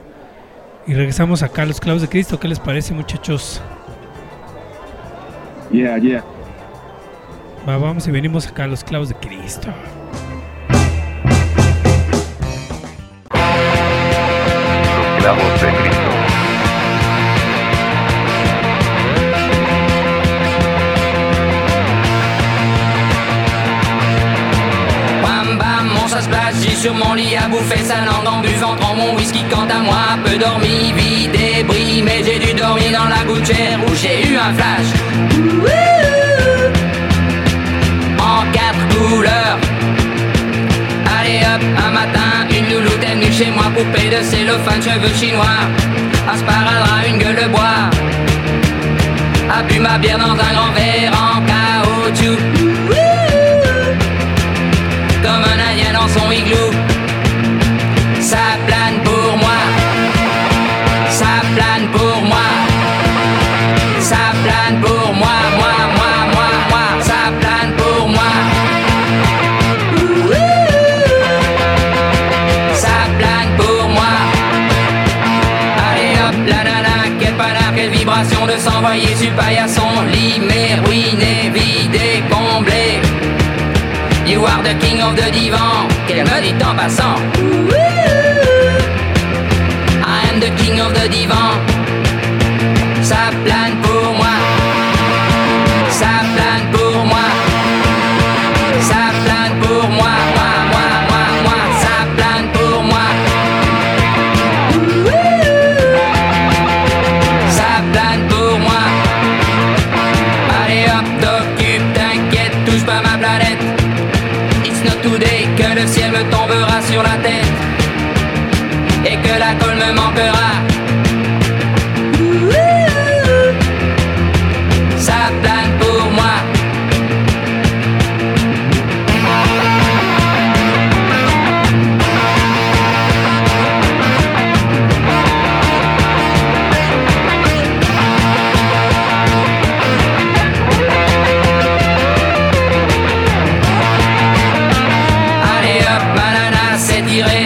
Y 0.86 0.94
regresamos 0.94 1.42
acá 1.42 1.62
a 1.62 1.66
los 1.66 1.80
clavos 1.80 2.02
de 2.02 2.08
Cristo. 2.08 2.38
¿Qué 2.38 2.48
les 2.48 2.58
parece 2.58 2.92
muchachos? 2.92 3.62
Yeah, 5.70 5.96
yeah. 5.96 6.22
Va, 7.66 7.76
vamos 7.76 8.08
y 8.08 8.10
venimos 8.10 8.48
acá 8.48 8.64
a 8.64 8.66
los 8.66 8.82
clavos 8.82 9.08
de 9.08 9.14
Cristo. 9.14 9.68
Los 13.30 15.20
clavos 15.20 15.60
de 15.60 15.68
Cristo. 15.68 16.10
Bam 25.22 25.56
bam, 25.56 25.86
mon 25.94 26.08
ça 26.08 26.20
se 26.20 26.28
j'ai 26.64 26.74
sur 26.74 26.94
mon 26.94 27.14
lit 27.14 27.36
à 27.36 27.46
bouffer 27.46 27.84
sa 27.84 28.04
langue 28.04 28.26
en 28.26 28.40
buvant 28.40 28.76
en 28.82 28.96
mon 28.96 29.14
whisky 29.14 29.44
quant 29.48 29.68
à 29.68 29.80
moi 29.80 30.18
peu 30.24 30.36
dormi, 30.36 30.92
vie 30.96 31.28
débris, 31.28 32.02
mais 32.02 32.24
j'ai 32.24 32.40
dû 32.40 32.54
dormir 32.54 32.90
dans 32.90 33.08
la 33.08 33.22
gouttière 33.24 33.78
où 33.86 33.94
j'ai 33.94 34.28
eu 34.28 34.36
un 34.36 34.52
flash. 34.52 35.91
Allez 41.20 41.40
hop, 41.44 41.62
un 41.86 41.90
matin, 41.90 42.48
une 42.50 42.74
louloute 42.74 43.04
est 43.04 43.14
venue 43.14 43.30
chez 43.30 43.50
moi, 43.50 43.64
poupée 43.76 44.08
de 44.08 44.22
cellophane, 44.22 44.82
cheveux 44.82 45.14
chinois, 45.14 45.68
un 46.32 46.36
sparadrap, 46.38 47.06
une 47.06 47.18
gueule 47.18 47.36
de 47.36 47.48
bois. 47.48 47.90
A 49.54 49.62
bu 49.64 49.78
ma 49.80 49.98
bière 49.98 50.18
dans 50.18 50.32
un 50.32 50.52
grand 50.54 50.72
verre 50.72 51.31
s'envoyer 78.62 79.14
le 79.20 79.36
paillasson, 79.36 79.88
limé, 80.12 80.76
ruiné, 80.84 81.50
vidé, 81.52 82.22
comblé. 82.30 83.00
You 84.24 84.44
are 84.44 84.62
the 84.62 84.74
king 84.78 85.02
of 85.02 85.16
the 85.16 85.30
divan, 85.32 85.88
qu'elle 86.06 86.24
me 86.24 86.40
dit 86.40 86.64
en 86.64 86.74
passant? 86.76 87.61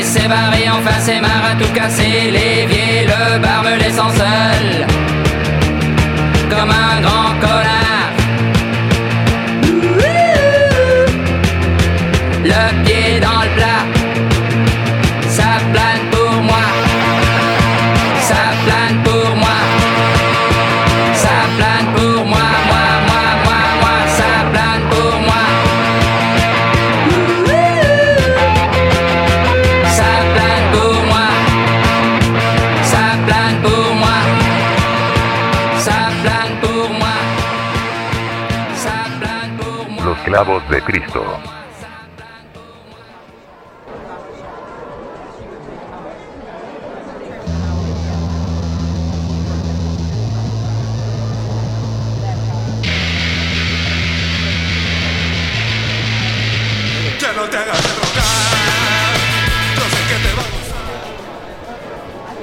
C'est 0.03 0.29
barré, 0.29 0.69
enfin 0.69 0.99
c'est 1.01 1.21
marre 1.21 1.53
à 1.53 1.55
tout 1.61 1.73
casser. 1.73 2.31
L'évier, 2.31 2.76
Los 40.37 40.45
clavos 40.45 40.69
de 40.69 40.83
Cristo. 40.83 41.25
Que 57.19 57.27
no 57.35 57.45
te 57.49 57.57
hagas 57.57 57.83
de 57.83 57.89
rogar. 57.89 58.25
Yo 59.75 59.85
sé 59.89 60.01
que 60.07 60.17
te 60.21 60.35
va 60.35 60.43
a 60.43 60.51
gustar. 60.53 60.85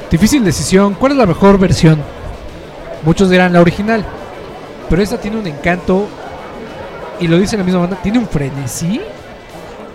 Difícil 0.10 0.43
decisión. 0.43 0.95
¿Cuál 0.95 1.12
es 1.12 1.17
la 1.19 1.27
mejor 1.27 1.60
versión? 1.60 2.01
Muchos 3.03 3.29
dirán 3.29 3.53
la 3.53 3.62
original. 3.62 4.03
Pero 4.89 4.99
esta 5.03 5.21
tiene 5.21 5.38
un 5.38 5.45
encanto. 5.45 6.08
Y 7.23 7.27
lo 7.29 7.38
dice 7.39 7.55
la 7.57 7.63
misma 7.63 7.79
banda. 7.79 7.97
Tiene 8.03 8.19
un 8.19 8.27
frenesí. 8.27 8.99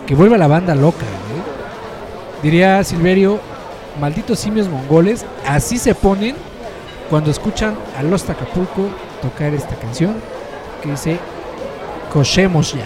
Que 0.07 0.15
vuelve 0.15 0.37
a 0.37 0.39
la 0.39 0.47
banda 0.47 0.75
loca. 0.75 1.05
¿eh? 1.05 2.43
Diría 2.43 2.83
Silverio. 2.83 3.39
Malditos 4.01 4.39
simios 4.39 4.67
mongoles. 4.69 5.27
Así 5.47 5.77
se 5.77 5.95
ponen. 5.95 6.35
Cuando 7.11 7.31
escuchan 7.31 7.75
a 7.99 8.03
los 8.03 8.25
Tacapulco 8.25 8.87
tocar 9.21 9.53
esta 9.53 9.75
canción. 9.77 10.15
Que 10.83 10.91
dice. 10.93 11.19
Cochemos 12.13 12.73
ya. 12.73 12.81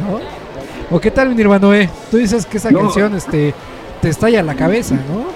¿No? 0.00 0.96
¿O 0.96 0.98
qué 0.98 1.10
tal, 1.10 1.34
mi 1.34 1.42
hermano? 1.42 1.74
Eh? 1.74 1.90
Tú 2.10 2.16
dices 2.16 2.46
que 2.46 2.56
esa 2.56 2.70
No. 2.70 2.80
canción 2.80 3.14
este, 3.14 3.52
te 4.00 4.08
estalla 4.08 4.42
la 4.42 4.54
cabeza, 4.54 4.94
¿no? 4.94 5.26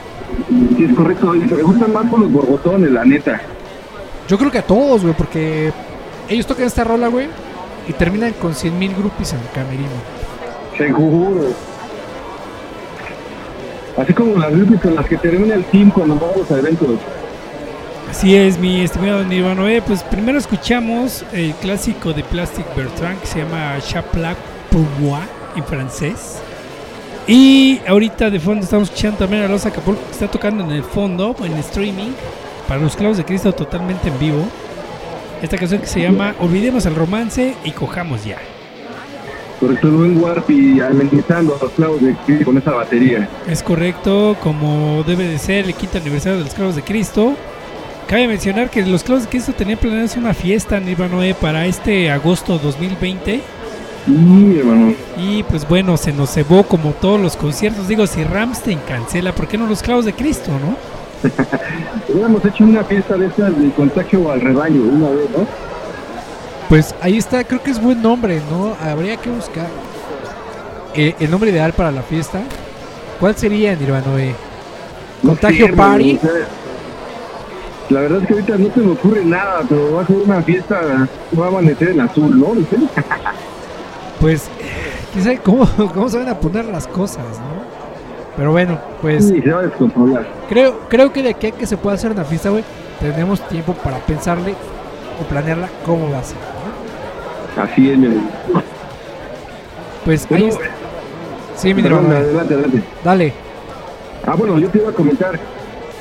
Sí, 0.79 0.85
es 0.89 0.97
correcto. 0.97 1.35
Y 1.35 1.41
me 1.41 1.63
gustan 1.63 1.93
más 1.93 2.11
con 2.11 2.21
los 2.23 2.33
borbotones, 2.33 2.91
la 2.91 3.05
neta. 3.05 3.41
Yo 4.29 4.39
creo 4.39 4.51
que 4.51 4.59
a 4.59 4.63
todos, 4.63 5.03
güey, 5.03 5.13
porque 5.15 5.73
ellos 6.29 6.47
tocan 6.47 6.65
esta 6.65 6.85
rola, 6.85 7.09
güey, 7.09 7.29
y 7.89 7.93
terminan 7.93 8.33
con 8.35 8.55
100 8.55 8.79
mil 8.79 8.95
groupies 8.95 9.33
en 9.33 9.41
el 9.41 9.51
camerino. 9.51 9.89
Seguro. 10.77 11.53
Así 13.97 14.13
como 14.13 14.37
las 14.39 14.53
grupos 14.53 14.81
con 14.81 14.95
las 14.95 15.07
que 15.07 15.17
termina 15.17 15.55
el 15.55 15.65
team 15.65 15.91
cuando 15.91 16.17
vamos 16.17 16.51
a 16.51 16.59
eventos. 16.59 16.99
Así 18.11 18.37
es, 18.37 18.59
mi 18.59 18.83
estimado 18.83 19.25
Nirvana. 19.25 19.71
Eh, 19.73 19.83
pues 19.87 20.03
primero 20.03 20.39
escuchamos 20.39 21.25
el 21.33 21.55
clásico 21.55 22.13
de 22.13 22.23
Plastic 22.23 22.67
Bertrand 22.77 23.21
que 23.21 23.27
se 23.27 23.39
llama 23.39 23.79
Chaplac 23.81 24.37
pour 24.71 24.87
moi 25.01 25.21
en 25.57 25.65
francés. 25.65 26.39
Y 27.27 27.81
ahorita 27.87 28.31
de 28.31 28.39
fondo 28.39 28.63
estamos 28.63 28.89
escuchando 28.89 29.19
también 29.19 29.43
a 29.43 29.49
Los 29.49 29.67
Acapulco 29.67 30.01
que 30.05 30.13
está 30.13 30.29
tocando 30.29 30.63
en 30.63 30.71
el 30.71 30.85
fondo, 30.85 31.35
en 31.43 31.57
streaming, 31.57 32.13
para 32.69 32.81
los 32.81 32.95
clavos 32.95 33.17
de 33.17 33.25
Cristo 33.25 33.53
totalmente 33.53 34.09
en 34.09 34.19
vivo. 34.19 34.47
Esta 35.43 35.59
canción 35.59 35.81
que 35.81 35.87
se 35.87 36.01
llama 36.01 36.35
Olvidemos 36.41 36.87
el 36.87 36.95
romance 36.95 37.55
y 37.65 37.71
cojamos 37.73 38.25
ya. 38.25 38.39
Correcto, 39.61 39.91
buen 39.91 40.23
Warp 40.23 40.51
y 40.51 40.81
amenizando 40.81 41.57
a 41.57 41.65
los 41.65 41.73
clavos 41.73 42.03
de 42.03 42.15
Cristo 42.27 42.45
con 42.45 42.59
esa 42.59 42.73
batería. 42.73 43.29
Es 43.49 43.63
correcto, 43.63 44.37
como 44.43 45.03
debe 45.07 45.25
de 45.25 45.39
ser 45.39 45.65
el 45.65 45.75
quinto 45.75 45.99
aniversario 45.99 46.39
de 46.39 46.45
los 46.45 46.55
clavos 46.55 46.77
de 46.77 46.83
Cristo. 46.83 47.35
Cabe 48.07 48.29
mencionar 48.29 48.71
que 48.71 48.85
los 48.85 49.03
clavos 49.03 49.25
de 49.25 49.31
Cristo 49.31 49.53
tenían 49.53 49.79
planeados 49.79 50.17
una 50.17 50.35
fiesta 50.35 50.77
en 50.77 51.11
Noé 51.11 51.35
para 51.35 51.67
este 51.67 52.11
agosto 52.11 52.59
2020. 52.59 53.41
Sí, 54.07 54.57
hermano. 54.59 54.95
Y 55.19 55.43
pues 55.43 55.67
bueno, 55.69 55.97
se 55.97 56.13
nos 56.13 56.31
cebó 56.31 56.63
como 56.63 56.91
todos 56.93 57.21
los 57.21 57.37
conciertos. 57.37 57.89
Digo, 57.89 58.07
si 58.07 58.23
Ramstein 58.25 58.79
cancela, 58.87 59.35
¿por 59.35 59.49
qué 59.49 59.59
no 59.59 59.67
los 59.67 59.83
clavos 59.83 60.05
de 60.05 60.13
Cristo, 60.13 60.53
no? 60.53 60.77
Hubiéramos 62.09 62.45
hecho 62.45 62.65
una 62.65 62.85
fiesta 62.85 63.17
de 63.17 63.27
estas 63.27 63.59
de 63.59 63.71
contagio 63.71 64.31
al 64.31 64.41
rebaño 64.41 64.83
una 64.83 65.11
vez, 65.11 65.31
¿no? 65.31 65.47
Pues 66.69 66.95
ahí 67.01 67.17
está, 67.17 67.45
creo 67.45 67.63
que 67.63 67.71
es 67.71 67.81
buen 67.81 68.03
nombre, 68.03 68.41
¿no? 68.51 68.75
Habría 68.81 69.17
que 69.17 69.31
buscar 69.31 69.69
eh, 70.95 71.15
el 71.21 71.31
nombre 71.31 71.51
ideal 71.51 71.73
para 71.73 71.93
la 71.93 72.03
fiesta. 72.03 72.41
¿Cuál 73.21 73.37
sería, 73.37 73.75
Nirvanoe? 73.77 74.35
No 75.23 75.31
¿Contagio 75.31 75.75
party? 75.75 76.19
la 77.89 78.01
verdad 78.01 78.21
es 78.21 78.27
que 78.27 78.35
ahorita 78.35 78.59
no 78.59 78.75
se 78.75 78.81
me 78.81 78.93
ocurre 78.93 79.25
nada, 79.25 79.63
pero 79.69 79.93
va 79.95 80.03
a 80.03 80.07
ser 80.07 80.17
una 80.17 80.43
fiesta, 80.43 81.09
va 81.39 81.45
a 81.45 81.49
amanecer 81.49 81.91
en 81.91 82.01
azul, 82.01 82.39
¿no? 82.39 82.49
Pues, 84.21 84.49
quién 85.13 85.25
sabe 85.25 85.39
cómo, 85.39 85.69
cómo 85.95 86.09
se 86.09 86.19
van 86.19 86.29
a 86.29 86.41
poner 86.41 86.65
las 86.65 86.87
cosas, 86.89 87.25
¿no? 87.39 87.56
Pero 88.37 88.53
bueno, 88.53 88.79
pues 89.01 89.29
Sí, 89.29 89.41
se 89.41 89.51
va 89.51 89.61
a 89.61 89.63
descontrolar. 89.63 90.27
creo, 90.49 90.81
creo 90.89 91.13
que 91.13 91.23
de 91.23 91.31
aquí 91.31 91.47
a 91.49 91.51
que 91.53 91.67
se 91.67 91.77
pueda 91.77 91.95
hacer 91.97 92.11
una 92.13 92.25
fiesta, 92.25 92.51
güey, 92.51 92.65
tenemos 93.01 93.41
tiempo 93.49 93.73
para 93.75 93.99
pensarle 93.99 94.55
o 95.21 95.25
planearla 95.25 95.69
cómo 95.85 96.11
va 96.11 96.19
a 96.19 96.23
ser, 96.25 96.37
¿no? 96.37 97.63
Así 97.63 97.91
es. 97.91 97.99
Pues 100.05 100.27
ahí 100.31 100.45
está. 100.45 100.65
Sí, 101.57 101.73
mi 101.75 101.83
Nirvanoe. 101.83 102.17
adelante, 102.17 102.55
adelante. 102.55 102.83
Dale. 103.03 103.33
Ah, 104.27 104.35
bueno, 104.37 104.59
yo 104.59 104.69
te 104.69 104.79
iba 104.79 104.91
a 104.91 104.93
comentar. 104.93 105.39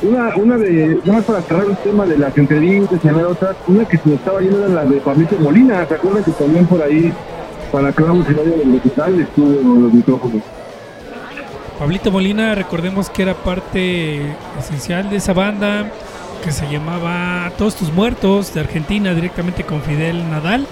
Una, 0.01 0.35
una 0.35 0.57
de, 0.57 0.99
nada 1.05 1.19
más 1.19 1.23
para 1.25 1.41
cerrar 1.41 1.65
el 1.65 1.77
tema 1.77 2.05
de 2.05 2.17
las 2.17 2.37
entrevistas 2.37 2.99
y 3.01 3.07
anécdotas, 3.07 3.55
una 3.67 3.85
que 3.85 3.97
se 3.97 4.09
me 4.09 4.15
estaba 4.15 4.41
yendo 4.41 4.59
era 4.59 4.67
la 4.67 4.83
de 4.85 4.97
Pablito 4.97 5.37
Molina. 5.39 5.85
¿Se 5.87 5.93
acuerdan 5.95 6.23
que 6.23 6.31
también 6.31 6.65
por 6.67 6.81
ahí, 6.83 7.13
para 7.71 7.91
Clavos 7.93 8.25
y 8.29 8.33
Radio 8.33 8.57
del 8.57 8.71
Vegetal, 8.73 9.19
estuvo 9.21 9.79
los 9.79 9.93
micrófonos? 9.93 10.41
Pablito 11.79 12.09
Molina, 12.09 12.55
recordemos 12.55 13.09
que 13.09 13.23
era 13.23 13.33
parte 13.33 14.21
esencial 14.57 15.09
de 15.09 15.17
esa 15.17 15.33
banda 15.33 15.91
que 16.41 16.51
se 16.51 16.69
llamaba 16.71 17.51
Todos 17.57 17.75
tus 17.75 17.91
muertos 17.91 18.53
de 18.53 18.61
Argentina, 18.61 19.13
directamente 19.13 19.63
con 19.63 19.81
Fidel 19.81 20.29
Nadal. 20.29 20.65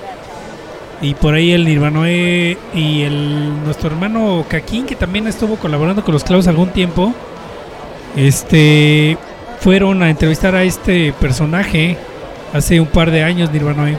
Y 1.01 1.15
por 1.15 1.33
ahí 1.33 1.51
el 1.51 1.65
Nirvanoe 1.65 2.57
y 2.73 3.01
el 3.01 3.63
nuestro 3.65 3.89
hermano 3.89 4.45
Caquín, 4.47 4.85
que 4.85 4.95
también 4.95 5.27
estuvo 5.27 5.57
colaborando 5.57 6.05
con 6.05 6.13
los 6.13 6.23
clavos 6.23 6.47
algún 6.47 6.69
tiempo, 6.69 7.13
este 8.15 9.17
fueron 9.59 10.03
a 10.03 10.09
entrevistar 10.09 10.55
a 10.55 10.63
este 10.63 11.13
personaje 11.19 11.97
hace 12.53 12.79
un 12.79 12.87
par 12.87 13.11
de 13.11 13.23
años, 13.23 13.51
Nirvanoe. 13.51 13.97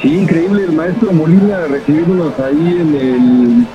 Sí, 0.00 0.14
increíble 0.14 0.62
el 0.64 0.72
maestro 0.72 1.12
Molina 1.12 1.66
recibiéndonos 1.68 2.38
ahí 2.38 2.76
en 2.80 2.94
el... 2.94 3.66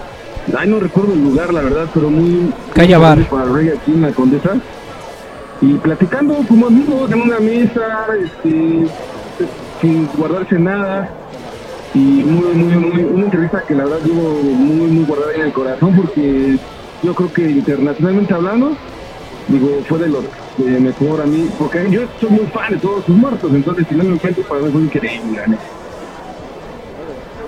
Ay, 0.58 0.70
no 0.70 0.80
recuerdo 0.80 1.14
el 1.14 1.24
lugar, 1.24 1.54
la 1.54 1.62
verdad, 1.62 1.88
pero 1.94 2.10
muy... 2.10 2.52
Calla 2.74 2.98
Bar. 2.98 3.30
Para 3.30 3.46
reggae 3.46 3.78
aquí 3.78 3.91
en 3.91 4.02
la 4.02 4.12
Condesa. 4.12 4.56
Y 5.62 5.74
platicando 5.76 6.36
como 6.48 6.68
amigos 6.68 7.12
en 7.12 7.22
una 7.22 7.39
mesa, 7.39 8.08
este, 8.22 8.88
sin 9.82 10.08
guardarse 10.18 10.60
nada. 10.60 11.10
Y 11.94 12.00
muy, 12.00 12.54
muy, 12.56 12.76
muy, 12.76 13.04
una 13.04 13.26
entrevista 13.26 13.64
que 13.68 13.76
la 13.76 13.86
verdad 13.86 14.00
llevo 14.04 14.41
muy, 14.41 14.88
muy 14.88 15.06
guardada 15.06 15.34
en 15.36 15.41
el 15.41 15.54
corazón 15.54 15.96
porque 15.96 16.58
yo 17.04 17.14
creo 17.14 17.32
que 17.32 17.50
internacionalmente 17.50 18.34
hablando, 18.34 18.76
digo, 19.48 19.68
fue 19.88 20.00
de 20.00 20.08
los 20.08 20.24
que 20.58 20.64
mejor 20.64 21.22
a 21.22 21.26
mí, 21.26 21.50
porque 21.60 21.86
yo 21.91 22.02
soy 22.20 22.32
muy 22.32 22.46
fan 22.48 22.72
de 22.72 22.78
todos 22.78 23.06
sus 23.06 23.16
muertos, 23.16 23.52
entonces 23.54 23.86
si 23.88 23.96
no 23.96 24.04
me 24.06 24.14
encuentro 24.16 24.44
para 24.44 24.62
mí 24.62 24.72
fue 24.72 24.82
increíble. 24.82 25.41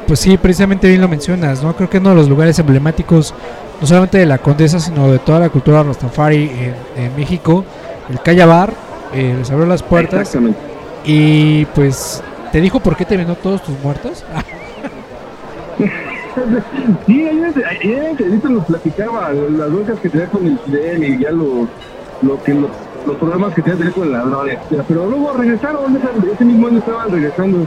Pues 0.08 0.20
sí, 0.20 0.38
precisamente 0.38 0.88
bien 0.88 1.02
lo 1.02 1.08
mencionas, 1.08 1.64
¿no? 1.64 1.76
Creo 1.76 1.90
que 1.90 1.98
uno 1.98 2.10
de 2.12 2.16
los 2.16 2.30
lugares 2.30 2.60
emblemáticos, 2.60 3.34
no 3.82 3.88
solamente 3.88 4.20
de 4.20 4.26
la 4.28 4.38
Condesa, 4.38 4.80
sino 4.80 5.12
de 5.12 5.18
toda 5.20 5.40
la 5.40 5.50
cultura 5.50 5.82
Rastafari 5.84 6.52
en, 6.98 7.04
en 7.04 7.16
México, 7.16 7.66
el 8.10 8.22
Calla 8.22 8.46
Bar, 8.46 8.72
eh, 9.14 9.34
les 9.38 9.50
abrió 9.50 9.66
las 9.66 9.82
puertas 9.82 10.20
Exactamente. 10.22 10.60
y 11.06 11.66
pues 11.74 12.22
te 12.52 12.62
dijo 12.62 12.80
por 12.80 12.96
qué 12.96 13.06
te 13.06 13.18
vendió 13.18 13.36
todos 13.36 13.64
tus 13.64 13.78
muertos. 13.84 14.24
Sí, 17.06 17.26
ayer, 17.26 18.16
nos 18.50 18.66
platicaba 18.66 19.32
las 19.32 19.72
broncas 19.72 19.98
que 20.02 20.10
tenía 20.10 20.28
con 20.28 20.46
el 20.46 20.60
Fidel 20.66 21.04
y 21.06 21.20
ya 21.24 21.32
lo, 21.32 21.66
lo 22.22 22.44
que 22.44 22.54
lo- 22.54 22.70
los 23.08 23.16
problemas 23.18 23.54
que 23.54 23.62
tenía 23.62 23.90
con 23.92 24.04
el 24.08 24.12
ladrón, 24.12 24.50
etcétera. 24.50 24.84
Pero 24.86 25.06
luego 25.10 25.32
regresaron, 25.34 25.98
ese 26.34 26.44
mismo 26.44 26.68
año 26.68 26.80
estaban 26.80 27.10
regresando. 27.10 27.66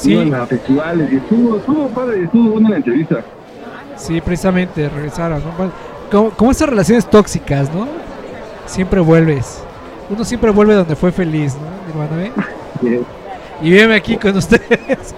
Sí. 0.00 0.12
Iban 0.14 0.34
a 0.34 0.46
festivales 0.46 1.12
y 1.12 1.16
estuvo, 1.16 1.56
estuvo 1.58 1.88
padre, 1.88 2.24
estuvo 2.24 2.52
buena 2.52 2.70
la 2.70 2.76
entrevista. 2.76 3.22
Sí, 3.96 4.20
precisamente 4.20 4.88
regresaron, 4.88 5.42
Como, 6.10 6.30
como 6.30 6.50
esas 6.50 6.68
relaciones 6.70 7.08
tóxicas, 7.08 7.72
¿no? 7.74 7.86
Siempre 8.64 9.00
vuelves. 9.00 9.62
Uno 10.08 10.24
siempre 10.24 10.50
vuelve 10.50 10.74
donde 10.74 10.96
fue 10.96 11.12
feliz, 11.12 11.54
¿no? 11.54 12.02
Hermano, 12.02 12.20
¿eh? 12.20 12.32
Eh, 12.84 13.02
Y 13.60 13.70
véeme 13.72 13.94
aquí 13.94 14.16
con 14.16 14.34
ustedes. 14.36 14.62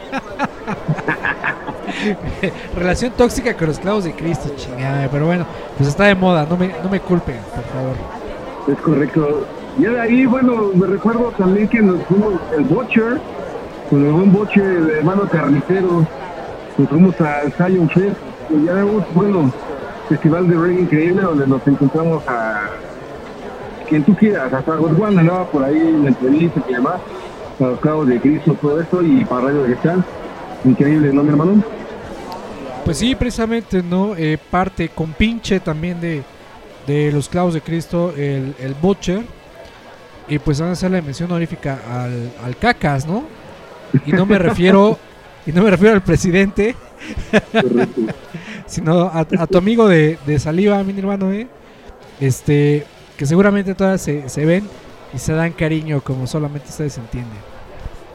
Relación 2.76 3.12
tóxica 3.12 3.56
con 3.56 3.68
los 3.68 3.78
clavos 3.78 4.02
de 4.04 4.12
Cristo, 4.14 4.50
chingada. 4.56 5.08
Pero 5.10 5.26
bueno, 5.26 5.46
pues 5.76 5.88
está 5.88 6.04
de 6.04 6.14
moda, 6.16 6.46
no 6.48 6.56
me, 6.56 6.68
no 6.82 6.88
me 6.90 7.00
culpen, 7.00 7.36
por 7.54 7.64
favor. 7.64 7.94
Es 8.68 8.78
correcto. 8.82 9.46
Y 9.78 9.82
de 9.84 10.00
ahí, 10.00 10.26
bueno, 10.26 10.70
me 10.74 10.86
recuerdo 10.86 11.32
también 11.38 11.68
que 11.68 11.80
nos 11.80 12.02
fuimos 12.06 12.34
el 12.56 12.64
Butcher, 12.64 13.20
con 13.92 14.06
el 14.06 14.10
buen 14.10 14.32
Butcher, 14.32 14.64
el 14.64 14.90
hermano 14.90 15.28
carnicero, 15.28 16.06
nos 16.78 16.88
fuimos 16.88 17.20
al 17.20 17.52
Zion 17.52 17.90
Fest, 17.90 18.16
y 18.48 18.64
ya 18.64 18.72
vemos, 18.72 19.04
bueno, 19.12 19.52
festival 20.08 20.48
de 20.48 20.56
reggae 20.56 20.80
increíble 20.80 21.20
donde 21.20 21.46
nos 21.46 21.66
encontramos 21.66 22.26
a 22.26 22.70
quien 23.86 24.02
tú 24.02 24.16
quieras, 24.16 24.50
hasta 24.50 24.76
Godwan 24.76 25.18
andaba 25.18 25.44
por 25.44 25.62
ahí 25.62 25.76
en 25.76 26.04
la 26.04 26.08
entrevista 26.08 26.62
y 26.66 26.72
demás, 26.72 26.94
a 27.60 27.64
los 27.64 27.80
clavos 27.80 28.08
de 28.08 28.18
Cristo, 28.18 28.56
todo 28.62 28.80
esto, 28.80 29.02
y 29.02 29.26
para 29.26 29.48
Radio 29.48 29.64
Vegetal, 29.64 30.02
increíble, 30.64 31.12
¿no, 31.12 31.22
mi 31.22 31.28
hermano? 31.28 31.62
Pues 32.86 32.96
sí, 32.96 33.14
precisamente, 33.14 33.82
¿no? 33.82 34.16
Eh, 34.16 34.38
parte 34.50 34.88
con 34.88 35.12
pinche 35.12 35.60
también 35.60 36.00
de, 36.00 36.22
de 36.86 37.12
los 37.12 37.28
clavos 37.28 37.52
de 37.52 37.60
Cristo, 37.60 38.14
el, 38.16 38.54
el 38.58 38.72
Butcher. 38.72 39.20
Y 40.28 40.38
pues 40.38 40.60
van 40.60 40.70
a 40.70 40.72
hacerle 40.72 41.02
mención 41.02 41.30
honorífica 41.30 41.78
al, 41.90 42.32
al 42.42 42.56
cacas, 42.56 43.06
¿no? 43.06 43.24
Y 44.06 44.12
no 44.12 44.26
me 44.26 44.38
refiero, 44.38 44.98
y 45.46 45.52
no 45.52 45.62
me 45.62 45.70
refiero 45.70 45.94
al 45.94 46.02
presidente, 46.02 46.74
sino 48.66 49.02
a, 49.02 49.20
a 49.20 49.46
tu 49.46 49.58
amigo 49.58 49.88
de, 49.88 50.18
de 50.26 50.38
saliva, 50.38 50.82
mi 50.82 50.98
hermano, 50.98 51.32
¿eh? 51.32 51.46
Este, 52.20 52.86
que 53.16 53.26
seguramente 53.26 53.74
todas 53.74 54.00
se, 54.00 54.28
se 54.28 54.46
ven 54.46 54.64
y 55.12 55.18
se 55.18 55.32
dan 55.32 55.52
cariño 55.52 56.00
como 56.00 56.26
solamente 56.26 56.68
ustedes 56.68 56.96
entienden. 56.98 57.38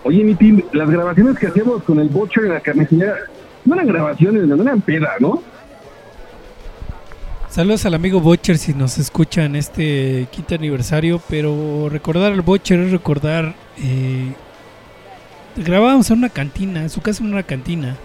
Oye, 0.04 0.24
mi 0.24 0.36
team, 0.36 0.64
las 0.72 0.90
grabaciones 0.90 1.38
que 1.38 1.48
hacíamos 1.48 1.84
con 1.84 2.00
el 2.00 2.08
Butcher 2.10 2.46
en 2.46 2.54
la 2.54 2.60
carnicería, 2.60 3.14
no 3.66 3.76
eran 3.76 3.88
grabaciones, 3.88 4.44
no 4.44 4.62
eran 4.62 4.82
peda, 4.82 5.12
¿no? 5.20 5.44
Saludos 7.50 7.86
al 7.86 7.94
amigo 7.94 8.20
Butcher 8.20 8.58
si 8.58 8.74
nos 8.74 8.98
escucha 8.98 9.44
en 9.46 9.56
este 9.56 10.28
quinto 10.32 10.56
aniversario, 10.56 11.22
pero 11.30 11.90
recordar 11.90 12.32
al 12.32 12.42
Butcher 12.42 12.80
es 12.80 12.92
recordar... 12.92 13.54
Eh, 13.80 14.34
grabábamos 15.58 16.10
en 16.10 16.20
una 16.20 16.30
cantina, 16.30 16.82
en 16.82 16.90
su 16.90 17.02
casa 17.02 17.24
en 17.24 17.32
una 17.32 17.44
cantina. 17.44 17.96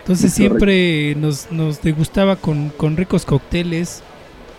Entonces 0.00 0.26
Es 0.26 0.34
siempre 0.34 1.14
nos, 1.14 1.50
nos 1.50 1.80
degustaba 1.80 2.36
con, 2.36 2.68
con 2.70 2.96
ricos 2.96 3.24
cócteles 3.24 4.02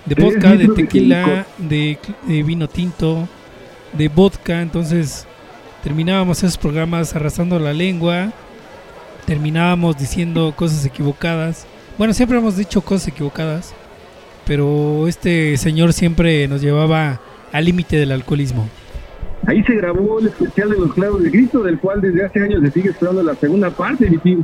de 0.05 0.15
vodka, 0.15 0.55
de 0.55 0.67
tequila, 0.69 1.45
de, 1.57 1.97
de 2.27 2.43
vino 2.43 2.67
tinto, 2.67 3.27
de 3.93 4.07
vodka. 4.07 4.61
Entonces 4.61 5.27
terminábamos 5.83 6.39
esos 6.39 6.57
programas 6.57 7.15
arrastrando 7.15 7.59
la 7.59 7.73
lengua, 7.73 8.31
terminábamos 9.25 9.97
diciendo 9.97 10.53
cosas 10.55 10.83
equivocadas. 10.85 11.67
Bueno, 11.97 12.13
siempre 12.13 12.37
hemos 12.37 12.57
dicho 12.57 12.81
cosas 12.81 13.07
equivocadas, 13.07 13.73
pero 14.45 15.07
este 15.07 15.57
señor 15.57 15.93
siempre 15.93 16.47
nos 16.47 16.61
llevaba 16.61 17.21
al 17.51 17.65
límite 17.65 17.97
del 17.97 18.11
alcoholismo. 18.11 18.67
Ahí 19.47 19.63
se 19.63 19.75
grabó 19.75 20.19
el 20.19 20.27
especial 20.27 20.69
de 20.71 20.77
los 20.77 20.93
clavos 20.93 21.21
de 21.21 21.29
Cristo, 21.31 21.61
del 21.63 21.79
cual 21.79 22.01
desde 22.01 22.25
hace 22.25 22.39
años 22.41 22.61
se 22.63 22.71
sigue 22.71 22.89
esperando 22.89 23.21
la 23.23 23.35
segunda 23.35 23.69
parte, 23.69 24.09
mi 24.09 24.17
team. 24.17 24.43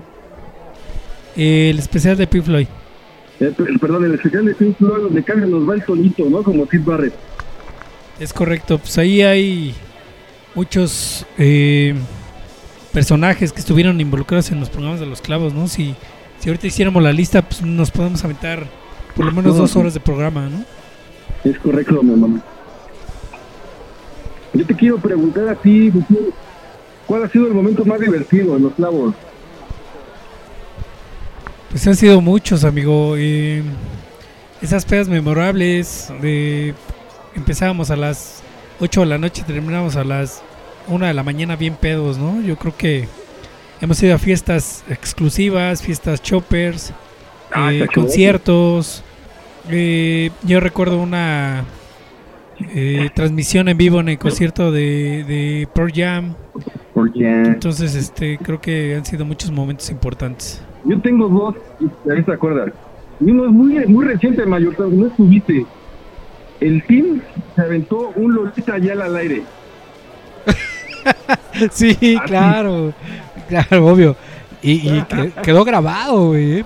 El 1.35 1.79
especial 1.79 2.17
de 2.17 2.27
Pink 2.27 2.43
Floyd. 2.43 2.67
Eh, 3.39 3.51
per- 3.57 3.79
perdón, 3.79 4.05
el 4.05 4.13
especial 4.13 4.45
de 4.45 4.53
Pink 4.53 4.77
Floyd 4.77 5.03
donde 5.03 5.23
casi 5.23 5.39
nos 5.41 5.67
va 5.67 5.73
el 5.75 5.85
solito, 5.85 6.29
¿no? 6.29 6.43
Como 6.43 6.65
Sid 6.67 6.81
Barrett. 6.83 7.13
Es 8.19 8.31
correcto, 8.33 8.77
pues 8.77 8.97
ahí 8.99 9.21
hay 9.23 9.73
muchos 10.53 11.25
eh, 11.39 11.95
personajes 12.93 13.51
que 13.51 13.59
estuvieron 13.61 13.99
involucrados 13.99 14.51
en 14.51 14.59
los 14.59 14.69
programas 14.69 14.99
de 14.99 15.07
los 15.07 15.21
clavos, 15.21 15.53
¿no? 15.53 15.67
Si, 15.67 15.95
si 16.39 16.49
ahorita 16.49 16.67
hiciéramos 16.67 17.01
la 17.01 17.13
lista, 17.13 17.41
pues 17.41 17.63
nos 17.63 17.89
podemos 17.89 18.23
aventar 18.23 18.67
por 19.15 19.25
lo 19.25 19.31
menos 19.31 19.55
No, 19.55 19.61
dos 19.61 19.75
horas 19.75 19.93
de 19.95 19.99
programa, 20.01 20.47
¿no? 20.49 20.63
Es 21.49 21.57
correcto, 21.57 22.03
mi 22.03 22.11
hermano. 22.11 22.41
Yo 24.53 24.65
te 24.65 24.75
quiero 24.75 24.97
preguntar 24.97 25.47
a 25.47 25.55
ti, 25.55 25.91
¿cuál 27.07 27.23
ha 27.23 27.29
sido 27.29 27.47
el 27.47 27.53
momento 27.53 27.85
más 27.85 27.99
divertido 27.99 28.57
en 28.57 28.63
los 28.63 28.73
clavos? 28.73 29.13
Pues 31.69 31.87
han 31.87 31.95
sido 31.95 32.19
muchos, 32.21 32.63
amigo. 32.65 33.15
eh, 33.17 33.63
esas 34.61 34.85
pedas 34.85 35.07
memorables 35.07 36.11
de 36.21 36.75
empezábamos 37.35 37.89
a 37.89 37.95
las 37.95 38.43
8 38.79 38.99
de 39.01 39.05
la 39.07 39.17
noche, 39.17 39.43
terminamos 39.47 39.95
a 39.95 40.03
las 40.03 40.41
1 40.87 41.05
de 41.07 41.13
la 41.13 41.23
mañana 41.23 41.55
bien 41.55 41.75
pedos, 41.75 42.17
¿no? 42.17 42.41
Yo 42.41 42.57
creo 42.57 42.75
que 42.75 43.07
hemos 43.79 44.01
ido 44.03 44.13
a 44.13 44.19
fiestas 44.19 44.83
exclusivas, 44.89 45.81
fiestas 45.81 46.21
choppers, 46.21 46.91
Ah, 47.53 47.73
eh, 47.73 47.87
conciertos. 47.93 49.03
eh, 49.69 50.29
yo 50.43 50.59
recuerdo 50.59 50.97
una 50.99 51.63
eh, 52.73 53.09
transmisión 53.13 53.67
en 53.69 53.77
vivo 53.77 53.99
en 53.99 54.09
el 54.09 54.17
concierto 54.19 54.71
de, 54.71 55.23
de 55.27 55.67
Pearl 55.73 55.91
Jam. 55.93 56.35
Porque 56.93 57.25
Entonces, 57.43 57.95
este, 57.95 58.37
creo 58.37 58.59
que 58.61 58.95
han 58.95 59.05
sido 59.05 59.25
muchos 59.25 59.51
momentos 59.51 59.89
importantes. 59.89 60.61
yo 60.85 60.99
tengo 61.01 61.27
dos, 61.29 61.55
ahí 62.11 62.23
se 62.23 62.31
acuerdan. 62.31 62.73
Y 63.19 63.31
uno 63.31 63.45
es 63.45 63.51
muy, 63.51 63.85
muy 63.87 64.05
reciente, 64.05 64.45
mayor, 64.45 64.77
no 64.79 65.07
estuviste. 65.07 65.65
El 66.59 66.83
team 66.85 67.21
se 67.55 67.61
aventó 67.61 68.11
un 68.15 68.33
Lolita 68.35 68.73
Ayala 68.75 69.05
al 69.05 69.15
aire. 69.15 69.41
Sí, 71.71 72.17
Ah, 72.19 72.23
claro. 72.25 72.93
Claro, 73.49 73.85
obvio. 73.87 74.15
Y, 74.61 74.71
y 74.89 75.01
que- 75.09 75.31
quedó 75.43 75.63
grabado, 75.63 76.27
güey. 76.27 76.59
¿eh? 76.59 76.65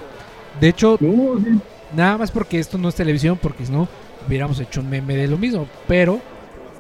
De 0.60 0.70
hecho, 0.70 0.98
No, 1.00 1.40
sí, 1.40 1.60
nada 1.96 2.18
más 2.18 2.32
porque 2.32 2.60
esto 2.60 2.78
no 2.78 2.90
es 2.90 2.96
televisión, 2.96 3.38
porque 3.42 3.66
si 3.66 3.72
no, 3.72 3.88
hubiéramos 4.28 4.60
hecho 4.60 4.82
un 4.82 4.90
meme 4.90 5.16
de 5.16 5.28
lo 5.28 5.38
mismo. 5.38 5.68
Pero, 5.88 6.20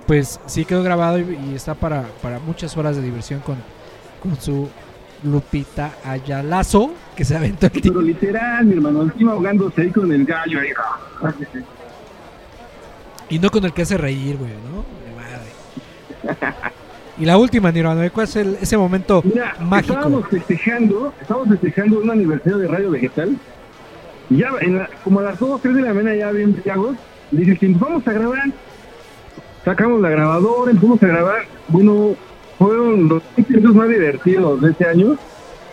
pues 0.07 0.39
sí 0.45 0.65
quedó 0.65 0.83
grabado 0.83 1.19
y, 1.19 1.37
y 1.51 1.55
está 1.55 1.73
para, 1.75 2.03
para 2.21 2.39
muchas 2.39 2.75
horas 2.77 2.95
de 2.95 3.01
diversión 3.01 3.39
con, 3.41 3.55
con 4.21 4.39
su 4.39 4.69
Lupita 5.23 5.93
Ayalazo, 6.03 6.91
que 7.15 7.25
se 7.25 7.35
aventó 7.35 7.65
el 7.67 7.71
pero 7.81 8.01
literal, 8.01 8.65
mi 8.65 8.73
hermano, 8.73 9.09
team 9.11 9.29
ahogándose 9.29 9.81
ahí 9.81 9.89
con 9.91 10.11
el 10.11 10.25
gallo 10.25 10.59
ahí. 10.59 10.69
Y 13.29 13.39
no 13.39 13.49
con 13.49 13.65
el 13.65 13.73
que 13.73 13.81
hace 13.81 13.97
reír, 13.97 14.37
güey, 14.37 14.51
¿no? 14.51 14.85
De 15.03 16.35
madre. 16.35 16.65
Y 17.17 17.25
la 17.25 17.37
última, 17.37 17.71
Nirvana, 17.71 18.09
¿cuál 18.09 18.25
es 18.27 18.35
el- 18.35 18.57
ese 18.61 18.77
momento 18.77 19.21
Mira, 19.23 19.55
mágico? 19.61 19.93
estábamos 19.93 20.27
festejando, 20.29 21.13
estábamos 21.21 21.49
festejando 21.49 21.99
un 22.01 22.11
aniversario 22.11 22.57
de 22.57 22.67
Radio 22.67 22.91
Vegetal. 22.91 23.37
Y 24.29 24.37
ya, 24.37 24.49
en 24.61 24.77
la- 24.79 24.89
como 25.03 25.21
a 25.21 25.23
las 25.23 25.39
2 25.39 25.49
o 25.49 25.57
3 25.59 25.75
de 25.75 25.81
la 25.81 25.93
mañana, 25.93 26.15
ya 26.15 26.31
bien 26.31 26.53
briagos, 26.55 26.97
dice 27.38 27.55
team, 27.55 27.77
vamos 27.79 28.07
a 28.07 28.13
grabar. 28.13 28.43
Sacamos 29.63 30.01
la 30.01 30.09
grabadora, 30.09 30.71
empezamos 30.71 31.01
a 31.01 31.07
grabar. 31.07 31.45
Bueno, 31.67 32.15
fueron 32.57 33.09
los 33.09 33.23
minutos 33.36 33.75
más 33.75 33.89
divertidos 33.89 34.61
de 34.61 34.71
este 34.71 34.86
año. 34.86 35.17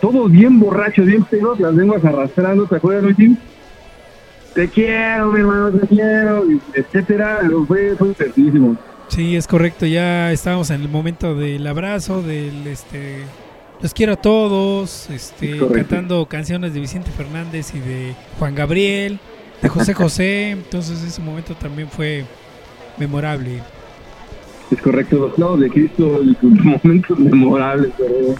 Todos 0.01 0.31
bien 0.31 0.59
borrachos, 0.59 1.05
bien 1.05 1.23
pedos, 1.23 1.59
las 1.59 1.73
lenguas 1.73 2.03
arrastrando, 2.03 2.65
¿te 2.65 2.75
acuerdas, 2.75 3.15
Luis? 3.17 3.37
Te 4.53 4.67
quiero, 4.67 5.31
mi 5.31 5.39
hermano, 5.39 5.71
te 5.71 5.87
quiero, 5.87 6.43
etcétera. 6.73 7.39
Fue, 7.67 7.95
fue 7.95 8.09
divertidísimo. 8.09 8.77
Sí, 9.07 9.35
es 9.35 9.47
correcto. 9.47 9.85
Ya 9.85 10.31
estábamos 10.31 10.69
en 10.71 10.81
el 10.81 10.89
momento 10.89 11.35
del 11.35 11.65
abrazo, 11.65 12.21
del 12.21 12.67
este. 12.67 13.23
Los 13.81 13.93
quiero 13.93 14.13
a 14.13 14.15
todos, 14.15 15.09
este, 15.09 15.57
Es 15.57 15.63
cantando 15.73 16.25
canciones 16.25 16.73
de 16.73 16.79
Vicente 16.79 17.11
Fernández 17.11 17.73
y 17.75 17.79
de 17.79 18.15
Juan 18.39 18.55
Gabriel, 18.55 19.19
de 19.63 19.69
José 19.69 19.93
José. 19.93 20.49
Entonces 20.51 21.01
ese 21.03 21.21
momento 21.21 21.55
también 21.55 21.89
fue 21.89 22.25
memorable. 22.97 23.61
Es 24.69 24.81
correcto, 24.81 25.17
los 25.17 25.33
clavos 25.33 25.59
de 25.59 25.69
Cristo 25.69 26.21
momentos 26.41 27.17
memorables, 27.17 27.91
pero... 27.97 28.35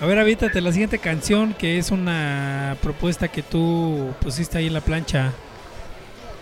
A 0.00 0.06
ver, 0.06 0.18
avítate 0.18 0.60
la 0.60 0.70
siguiente 0.70 0.98
canción, 0.98 1.54
que 1.58 1.78
es 1.78 1.90
una 1.90 2.76
propuesta 2.82 3.28
que 3.28 3.42
tú 3.42 4.10
pusiste 4.20 4.58
ahí 4.58 4.68
en 4.68 4.74
la 4.74 4.80
plancha. 4.80 5.32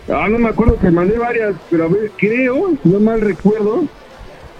Ah, 0.07 0.27
no 0.29 0.37
me 0.37 0.49
acuerdo 0.49 0.77
que 0.79 0.91
mandé 0.91 1.17
varias, 1.17 1.55
pero 1.69 1.85
a 1.85 1.87
ver, 1.87 2.11
creo, 2.17 2.77
si 2.81 2.89
no 2.89 2.99
mal 2.99 3.19
recuerdo, 3.19 3.85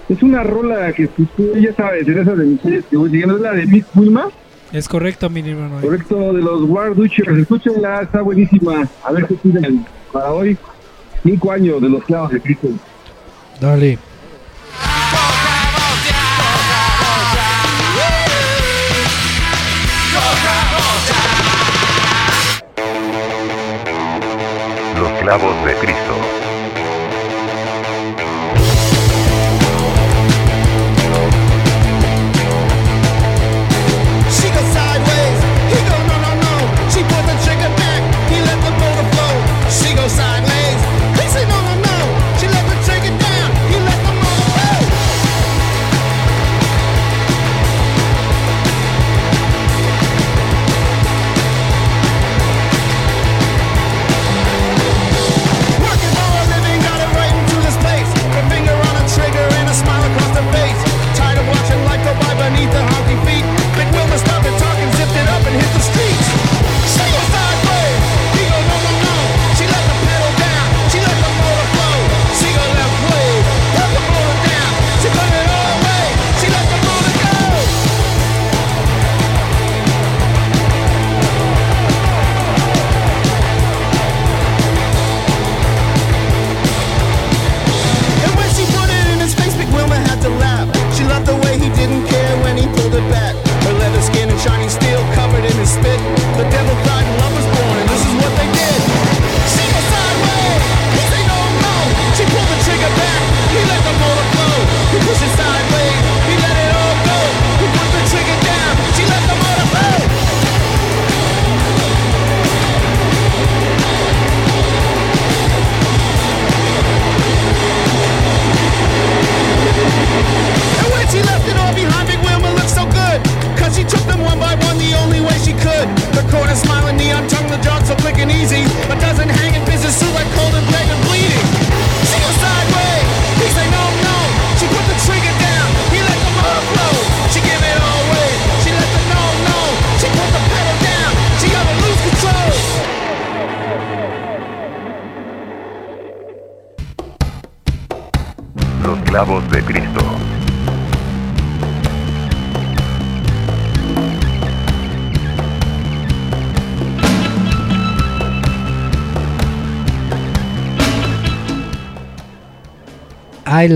es 0.09 0.23
una 0.23 0.43
rola 0.43 0.91
que 0.93 1.07
pues, 1.07 1.29
tú 1.37 1.53
ya 1.57 1.73
sabes, 1.75 2.05
de 2.05 2.19
esas 2.19 2.37
de 2.37 2.45
mis 2.45 2.59
que 2.61 2.97
voy 2.97 3.11
siguiendo, 3.11 3.35
es 3.35 3.41
la 3.41 3.53
de 3.53 3.65
Miss 3.67 3.85
Pulma, 3.93 4.29
Es 4.73 4.87
correcto, 4.87 5.29
mi 5.29 5.39
hermano. 5.39 5.79
correcto, 5.81 6.33
de 6.33 6.41
los 6.41 6.63
War 6.63 6.93
Duchers, 6.93 7.37
escúchenla, 7.37 8.01
está 8.01 8.21
buenísima, 8.21 8.87
a 9.03 9.11
ver 9.13 9.25
qué 9.25 9.35
piden 9.35 9.85
para 10.11 10.31
hoy, 10.31 10.57
cinco 11.23 11.51
años 11.51 11.81
de 11.81 11.89
los 11.89 12.03
clavos 12.03 12.31
de 12.31 12.41
Cristo. 12.41 12.67
Dale. 13.61 13.97
Los 24.99 25.11
clavos 25.21 25.65
de 25.65 25.73
Cristo. 25.75 26.46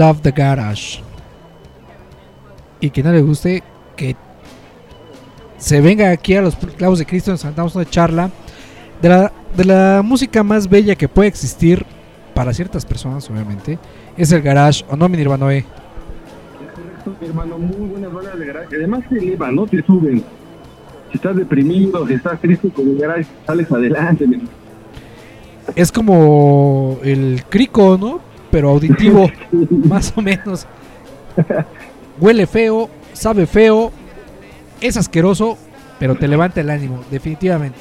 Love 0.02 0.22
the 0.22 0.32
garage. 0.32 1.00
Y 2.80 2.90
que 2.90 3.04
no 3.04 3.12
le 3.12 3.22
guste, 3.22 3.62
que 3.96 4.16
se 5.58 5.80
venga 5.82 6.10
aquí 6.10 6.36
a 6.36 6.42
los 6.42 6.56
clavos 6.56 6.98
de 7.00 7.06
Cristo. 7.06 7.30
Nos 7.32 7.42
sentamos 7.42 7.76
una 7.76 7.86
charla 7.86 8.32
de 9.02 9.10
la, 9.10 9.32
de 9.56 9.66
la 9.66 10.02
música 10.04 10.42
más 10.44 10.68
bella 10.68 10.96
que 10.96 11.08
puede 11.08 11.28
existir 11.30 11.86
para 12.34 12.54
ciertas 12.54 12.84
personas, 12.86 13.30
obviamente. 13.30 13.78
Es 14.18 14.32
el 14.32 14.42
garage, 14.42 14.84
¿o 14.90 14.96
no, 14.96 15.08
mi 15.08 15.18
Nirvanoe? 15.18 15.58
Es 15.60 15.66
correcto, 17.06 17.16
mi 17.22 17.28
hermano, 17.28 17.58
muy 17.60 17.90
buenas 17.90 18.12
bandas 18.12 18.40
de 18.40 18.46
garage. 18.48 18.76
Además 18.76 19.02
te 19.08 19.18
elevan, 19.20 19.56
¿no? 19.56 19.68
Te 19.68 19.84
suben. 19.84 20.24
Si 21.12 21.18
estás 21.18 21.36
deprimido, 21.36 22.08
si 22.08 22.14
estás 22.16 22.40
triste 22.42 22.70
con 22.70 22.88
el 22.88 22.98
garage, 22.98 23.28
sales 23.46 23.72
adelante. 23.72 24.26
mi- 24.26 24.42
Es 25.76 25.92
como 25.92 26.98
el 27.04 27.44
crico, 27.50 27.98
¿no? 28.00 28.20
Pero 28.52 28.70
auditivo, 28.70 29.30
más 29.70 30.14
o 30.16 30.22
menos. 30.22 30.68
Huele 32.20 32.46
feo, 32.46 32.90
sabe 33.14 33.46
feo, 33.46 33.92
es 34.82 34.98
asqueroso, 34.98 35.58
pero 36.00 36.16
te 36.16 36.28
levanta 36.28 36.62
el 36.62 36.70
ánimo, 36.70 37.02
definitivamente. 37.10 37.80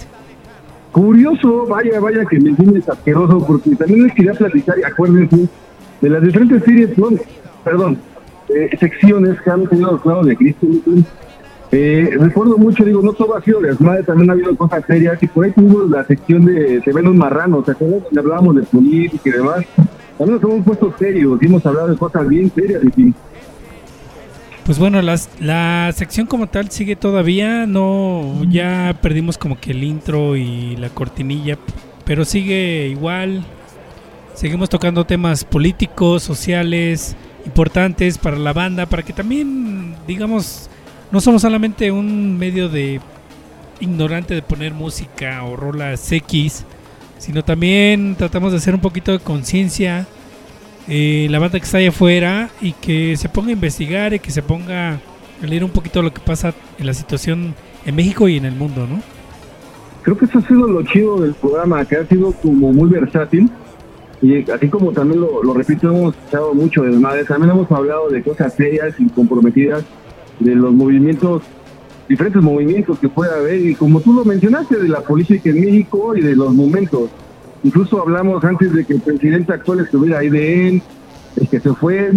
Curioso, 0.93 1.67
vaya, 1.67 2.01
vaya 2.01 2.25
que 2.25 2.41
me 2.41 2.51
entiendes 2.51 2.89
asqueroso, 2.89 3.45
porque 3.47 3.75
también 3.77 4.05
les 4.05 4.15
quería 4.15 4.33
platicar, 4.33 4.79
y 4.79 4.83
acuérdense, 4.83 5.49
de 6.01 6.11
las 6.11 6.23
diferentes 6.23 6.65
series, 6.65 6.97
no, 6.99 7.09
perdón, 7.65 7.99
eh, 8.49 8.77
secciones 8.79 9.41
que 9.41 9.51
han 9.51 9.67
tenido 9.67 9.93
los 9.93 10.03
clavos 10.03 10.27
de 10.27 10.37
Cristo. 10.37 10.67
Eh, 11.73 12.11
recuerdo 12.19 12.59
mucho, 12.59 12.85
digo, 12.85 13.01
no 13.01 13.13
todo 13.13 13.37
ha 13.37 13.43
sido 13.43 13.61
desmadre, 13.61 14.03
también 14.03 14.31
ha 14.31 14.33
habido 14.33 14.57
cosas 14.57 14.85
serias, 14.87 15.23
y 15.23 15.29
por 15.29 15.45
ahí 15.45 15.53
tuvimos 15.53 15.89
la 15.89 16.05
sección 16.05 16.45
de 16.45 16.83
Se 16.83 16.93
ven 16.93 17.05
los 17.05 17.15
marranos, 17.15 17.65
¿te 17.65 17.73
acuerdas? 17.73 18.03
Donde 18.05 18.21
hablábamos 18.21 18.57
de 18.57 18.63
política 18.63 19.29
y 19.29 19.31
demás. 19.31 19.65
También 20.21 20.39
nos 20.39 20.51
hemos 20.51 20.67
puesto 20.67 20.95
serios, 20.99 21.39
hemos 21.41 21.65
hablado 21.65 21.89
de 21.89 21.97
cosas 21.97 22.29
bien 22.29 22.53
serias. 22.55 22.83
Pues 24.67 24.79
bueno, 24.79 25.01
las, 25.01 25.31
la 25.41 25.91
sección 25.95 26.27
como 26.27 26.47
tal 26.47 26.71
sigue 26.71 26.95
todavía, 26.95 27.65
no 27.65 28.45
ya 28.45 28.99
perdimos 29.01 29.39
como 29.39 29.59
que 29.59 29.71
el 29.71 29.83
intro 29.83 30.37
y 30.37 30.77
la 30.77 30.91
cortinilla, 30.91 31.57
pero 32.05 32.27
sigue 32.27 32.89
igual. 32.89 33.47
Seguimos 34.35 34.69
tocando 34.69 35.07
temas 35.07 35.43
políticos, 35.43 36.23
sociales, 36.23 37.17
importantes 37.47 38.19
para 38.19 38.37
la 38.37 38.53
banda, 38.53 38.85
para 38.85 39.03
que 39.03 39.15
también, 39.15 39.97
digamos, 40.07 40.69
no 41.11 41.23
somos 41.23 41.41
solamente 41.41 41.91
un 41.91 42.37
medio 42.37 42.69
de 42.69 43.01
ignorante 43.81 44.35
de 44.35 44.43
poner 44.43 44.75
música 44.75 45.43
o 45.45 45.57
rolas 45.57 46.13
X, 46.13 46.67
sino 47.21 47.45
también 47.45 48.17
tratamos 48.17 48.51
de 48.51 48.59
hacer 48.59 48.75
un 48.75 48.81
poquito 48.81 49.13
de 49.13 49.21
conciencia 49.21 50.09
eh, 50.89 51.29
la 51.31 51.39
banda 51.39 51.61
que 51.61 51.65
está 51.65 51.79
allá 51.79 51.91
afuera 51.91 52.51
y 52.61 52.73
que 52.73 53.17
se 53.17 53.29
ponga 53.29 53.51
a 53.51 53.53
investigar 53.53 54.13
y 54.13 54.19
que 54.19 54.33
se 54.33 54.43
ponga 54.43 54.95
a 54.95 55.47
leer 55.47 55.63
un 55.63 55.71
poquito 55.71 56.03
lo 56.03 56.13
que 56.13 56.21
pasa 56.21 56.53
en 56.79 56.87
la 56.87 56.95
situación 56.95 57.55
en 57.87 57.95
México 57.95 58.29
y 58.29 58.37
en 58.37 58.47
el 58.47 58.57
mundo, 58.57 58.89
¿no? 58.89 59.01
creo 60.03 60.17
que 60.17 60.25
eso 60.25 60.39
ha 60.39 60.43
sido 60.43 60.67
lo 60.67 60.83
chido 60.83 61.21
del 61.21 61.35
programa, 61.35 61.85
que 61.85 61.97
ha 61.97 62.07
sido 62.07 62.33
como 62.33 62.73
muy 62.73 62.89
versátil. 62.91 63.51
Y 64.23 64.51
así 64.51 64.69
como 64.69 64.93
también 64.93 65.21
lo, 65.21 65.43
lo 65.43 65.55
repito, 65.55 65.89
hemos 65.89 66.15
escuchado 66.15 66.53
mucho 66.53 66.83
de 66.83 66.91
madre, 66.99 67.25
también 67.25 67.53
hemos 67.53 67.71
hablado 67.73 68.11
de 68.11 68.23
cosas 68.23 68.53
serias 68.55 68.95
y 68.99 69.09
comprometidas, 69.09 69.85
de 70.41 70.55
los 70.55 70.73
movimientos, 70.73 71.43
diferentes 72.11 72.43
movimientos 72.43 72.99
que 72.99 73.09
puede 73.09 73.33
haber, 73.33 73.65
y 73.65 73.77
como 73.77 74.01
tú 74.01 74.13
lo 74.13 74.25
mencionaste, 74.25 74.77
de 74.79 74.89
la 74.89 75.01
política 75.01 75.49
en 75.49 75.61
México 75.61 76.17
y 76.17 76.21
de 76.21 76.35
los 76.35 76.53
momentos. 76.53 77.09
Incluso 77.63 78.03
hablamos 78.03 78.43
antes 78.43 78.73
de 78.73 78.85
que 78.85 78.95
el 78.95 79.01
presidente 79.01 79.53
actual 79.53 79.79
estuviera 79.79 80.19
ahí 80.19 80.29
de 80.29 80.69
él, 80.69 80.83
el 81.37 81.49
que 81.49 81.61
se 81.61 81.73
fue, 81.73 82.11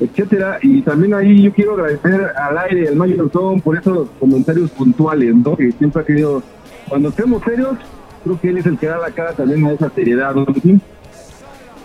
etcétera. 0.00 0.58
Y 0.62 0.80
también 0.80 1.12
ahí 1.12 1.42
yo 1.42 1.52
quiero 1.52 1.74
agradecer 1.74 2.32
al 2.34 2.56
aire, 2.56 2.88
al 2.88 2.96
Mayor 2.96 3.28
Tom, 3.28 3.60
por 3.60 3.76
esos 3.76 4.08
comentarios 4.18 4.70
puntuales, 4.70 5.34
¿no? 5.34 5.54
Que 5.54 5.70
siempre 5.72 6.00
ha 6.00 6.06
querido, 6.06 6.42
cuando 6.88 7.10
estemos 7.10 7.42
serios, 7.42 7.76
creo 8.24 8.40
que 8.40 8.48
él 8.48 8.56
es 8.56 8.64
el 8.64 8.78
que 8.78 8.86
da 8.86 8.96
la 8.96 9.10
cara 9.10 9.34
también 9.34 9.66
a 9.66 9.72
esa 9.72 9.90
seriedad, 9.90 10.34
¿no? 10.34 10.46
Sí. 10.62 10.80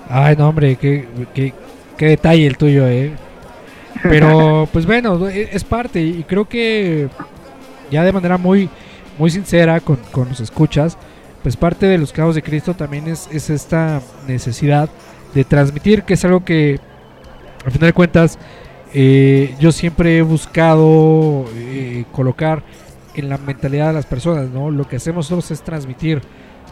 Ay, 0.07 0.37
no, 0.37 0.47
hombre, 0.47 0.77
qué, 0.77 1.05
qué, 1.33 1.53
qué 1.97 2.05
detalle 2.05 2.47
el 2.47 2.55
tuyo, 2.55 2.87
¿eh? 2.87 3.11
Pero, 4.03 4.69
pues 4.71 4.85
bueno, 4.85 5.27
es 5.27 5.65
parte 5.65 6.01
y 6.01 6.23
creo 6.23 6.47
que 6.47 7.09
ya 7.91 8.03
de 8.03 8.11
manera 8.11 8.37
muy, 8.37 8.69
muy 9.19 9.29
sincera 9.29 9.79
con, 9.79 9.97
con 10.11 10.29
los 10.29 10.39
escuchas, 10.39 10.97
pues 11.43 11.57
parte 11.57 11.85
de 11.87 11.97
los 11.97 12.13
clavos 12.13 12.35
de 12.35 12.43
Cristo 12.43 12.73
también 12.73 13.07
es, 13.07 13.27
es 13.31 13.49
esta 13.49 14.01
necesidad 14.27 14.89
de 15.33 15.43
transmitir, 15.43 16.03
que 16.03 16.13
es 16.13 16.25
algo 16.25 16.43
que, 16.43 16.79
al 17.65 17.71
final 17.71 17.89
de 17.89 17.93
cuentas, 17.93 18.37
eh, 18.93 19.55
yo 19.59 19.71
siempre 19.71 20.17
he 20.17 20.21
buscado 20.21 21.45
eh, 21.55 22.05
colocar 22.11 22.63
en 23.15 23.29
la 23.29 23.37
mentalidad 23.37 23.87
de 23.87 23.93
las 23.93 24.05
personas, 24.05 24.49
¿no? 24.49 24.71
Lo 24.71 24.87
que 24.87 24.97
hacemos 24.97 25.29
nosotros 25.29 25.51
es 25.51 25.61
transmitir. 25.63 26.21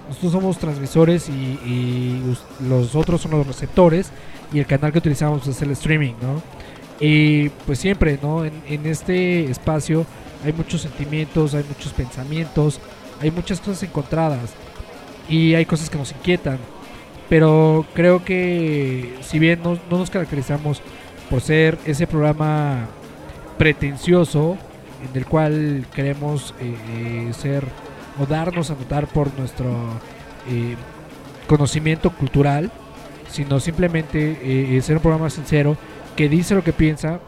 Nosotros 0.08 0.32
somos 0.32 0.58
transmisores 0.58 1.30
y, 1.30 1.32
y 1.32 2.36
los 2.68 2.96
otros 2.96 3.22
son 3.22 3.32
los 3.32 3.46
receptores 3.46 4.12
y 4.52 4.60
el 4.60 4.66
canal 4.66 4.92
que 4.92 4.98
utilizamos 4.98 5.46
es 5.48 5.62
el 5.62 5.72
streaming, 5.72 6.14
¿no? 6.22 6.42
Y 7.00 7.50
pues 7.50 7.80
siempre, 7.80 8.20
¿no? 8.22 8.44
En, 8.44 8.54
en 8.68 8.86
este 8.86 9.50
espacio 9.50 10.06
hay 10.44 10.54
muchos 10.54 10.82
sentimientos, 10.82 11.54
hay 11.54 11.64
muchos 11.64 11.94
pensamientos, 11.94 12.80
hay 13.22 13.32
muchas 13.32 13.60
cosas 13.60 13.84
encontradas 13.84 14.52
y 15.28 15.54
hay 15.56 15.66
cosas 15.66 15.90
que 15.90 15.98
nos 15.98 16.12
inquietan. 16.12 16.58
Pero 17.28 17.86
creo 17.94 18.24
que 18.24 19.18
si 19.22 19.38
bien 19.40 19.62
no, 19.62 19.78
no 19.90 19.98
nos 20.00 20.10
caracterizamos 20.10 20.82
por 21.30 21.42
ser 21.42 21.78
ese 21.86 22.08
programa 22.08 22.88
pretencioso 23.58 24.58
en 25.08 25.18
el 25.18 25.26
cual 25.26 25.86
queremos 25.94 26.56
eh, 26.60 26.76
eh, 27.30 27.34
ser 27.34 27.66
o 28.20 28.26
darnos 28.26 28.70
a 28.72 28.76
notar 28.76 29.08
por 29.08 29.34
nuestro 29.38 29.72
eh, 30.50 30.76
conocimiento 31.48 32.12
cultural, 32.12 32.72
sino 33.30 33.60
simplemente 33.60 34.38
eh, 34.78 34.82
ser 34.82 34.98
un 34.98 35.02
programa 35.02 35.30
sincero 35.30 35.78
que 36.16 36.30
dice 36.30 36.56
lo 36.56 36.64
que 36.64 36.74
piensa 36.74 37.20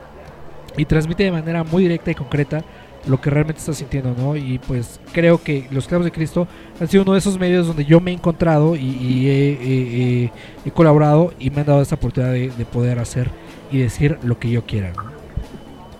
y 0.78 0.86
transmite 0.86 1.24
de 1.24 1.32
manera 1.32 1.64
muy 1.64 1.84
directa 1.84 2.12
y 2.12 2.16
concreta 2.16 2.64
lo 3.08 3.20
que 3.20 3.30
realmente 3.30 3.60
está 3.60 3.74
sintiendo, 3.74 4.14
¿no? 4.18 4.36
Y 4.36 4.60
pues 4.68 5.00
creo 5.12 5.42
que 5.42 5.68
los 5.72 5.88
clavos 5.88 6.06
de 6.06 6.12
Cristo 6.12 6.48
han 6.80 6.88
sido 6.88 7.04
uno 7.04 7.14
de 7.14 7.20
esos 7.20 7.40
medios 7.40 7.66
donde 7.68 7.86
yo 7.86 8.00
me 8.00 8.12
he 8.12 8.14
encontrado 8.14 8.76
y, 8.76 9.28
he, 9.28 10.30
he- 10.66 10.72
colaborado 10.72 11.34
y 11.40 11.50
me 11.50 11.62
han 11.62 11.66
dado 11.68 11.82
esta 11.82 11.96
oportunidad 11.96 12.32
de, 12.34 12.52
de 12.52 12.66
poder 12.66 13.00
hacer 13.00 13.30
y 13.72 13.80
decir 13.80 14.18
lo 14.24 14.38
que 14.38 14.50
yo 14.50 14.64
quiera. 14.64 14.94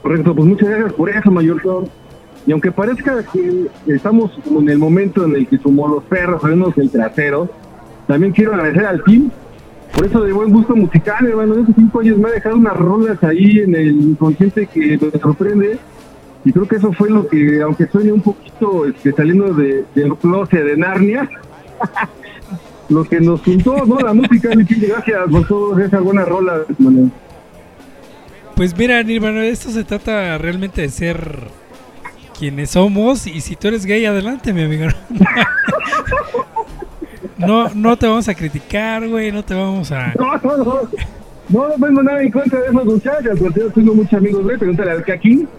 Correcto, 0.02 0.36
pues 0.36 0.48
muchas 0.48 0.70
gracias 0.70 0.94
por 0.94 1.10
eso, 1.10 1.32
Mayor 1.32 1.62
Tom. 1.62 1.86
Y 2.48 2.52
aunque 2.52 2.72
parezca 2.72 3.24
que 3.32 3.68
estamos 3.88 4.32
en 4.50 4.70
el 4.70 4.80
momento 4.80 5.26
en 5.26 5.36
el 5.36 5.48
que 5.48 5.60
como 5.60 5.88
los 5.88 6.04
perros 6.06 6.42
sabemos 6.42 6.76
el 6.78 6.90
trasero, 6.90 7.50
también 8.08 8.32
quiero 8.34 8.54
agradecer 8.54 8.86
al 8.86 9.04
team 9.04 9.30
por 9.94 10.06
eso 10.06 10.22
de 10.22 10.32
buen 10.34 10.52
gusto 10.52 10.76
musical, 10.76 11.26
hermano. 11.28 11.54
En 11.54 11.60
estos 11.62 11.76
cinco 11.76 12.00
años 12.00 12.18
me 12.18 12.30
ha 12.30 12.32
dejado 12.32 12.56
unas 12.56 12.76
rolas 12.78 13.24
ahí 13.24 13.60
en 13.60 13.76
el 13.76 13.90
inconsciente 13.92 14.66
que 14.66 14.98
me 14.98 15.20
sorprende. 15.20 15.78
Y 16.44 16.52
creo 16.52 16.68
que 16.68 16.78
eso 16.78 16.92
fue 16.94 17.10
lo 17.10 17.28
que, 17.28 17.62
aunque 17.62 17.88
suene 17.88 18.12
un 18.12 18.22
poquito 18.22 18.86
este, 18.86 19.12
saliendo 19.12 19.54
de, 19.54 19.86
del 19.94 20.16
closet 20.16 20.64
de 20.64 20.78
Narnia, 20.78 21.30
lo 22.90 23.04
que 23.04 23.20
nos 23.20 23.42
juntó, 23.42 23.86
¿no? 23.86 24.00
La 24.00 24.14
música, 24.14 24.50
mi 24.56 24.64
gracias 24.64 25.20
por 25.30 25.48
todas 25.48 25.86
esas 25.86 26.02
buenas 26.04 26.28
rolas, 26.28 26.62
hermano. 26.70 27.12
Pues 28.56 28.78
mira, 28.78 29.02
Nirvana, 29.04 29.46
esto 29.46 29.70
se 29.70 29.84
trata 29.84 30.38
realmente 30.38 30.82
de 30.82 30.90
ser 30.90 31.48
quienes 32.38 32.72
somos 32.72 33.28
y 33.28 33.42
si 33.42 33.56
tú 33.56 33.68
eres 33.68 33.86
gay, 33.86 34.06
adelante, 34.06 34.54
mi 34.54 34.64
amigo. 34.64 34.88
No, 37.38 37.70
no 37.74 37.98
te 37.98 38.06
vamos 38.06 38.28
a 38.30 38.36
criticar, 38.36 39.08
güey, 39.08 39.32
no 39.32 39.44
te 39.44 39.56
vamos 39.56 39.92
a... 39.92 40.14
No, 40.20 40.38
no, 40.38 40.58
no. 40.58 40.82
No, 41.50 41.68
no 41.68 41.88
tengo 41.88 42.04
nada 42.04 42.22
en 42.22 42.32
contra 42.32 42.62
de 42.62 42.68
esos 42.68 42.86
muchachos, 42.86 43.40
porque 43.40 43.60
yo 43.60 43.72
tengo 43.72 43.94
muchos 43.94 44.14
amigos, 44.14 44.44
güey. 44.44 44.58
Pregúntale 44.58 44.92
al 44.92 45.04
Caquín. 45.04 45.50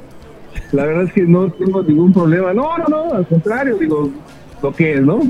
La 0.72 0.84
verdad 0.86 1.04
es 1.04 1.12
que 1.12 1.22
no 1.22 1.50
tengo 1.50 1.82
ningún 1.82 2.12
problema. 2.12 2.52
No, 2.52 2.76
no, 2.78 2.84
no, 2.88 3.14
al 3.14 3.26
contrario, 3.26 3.76
digo, 3.76 4.10
lo 4.62 4.72
que 4.72 4.94
es, 4.94 5.02
¿no? 5.02 5.20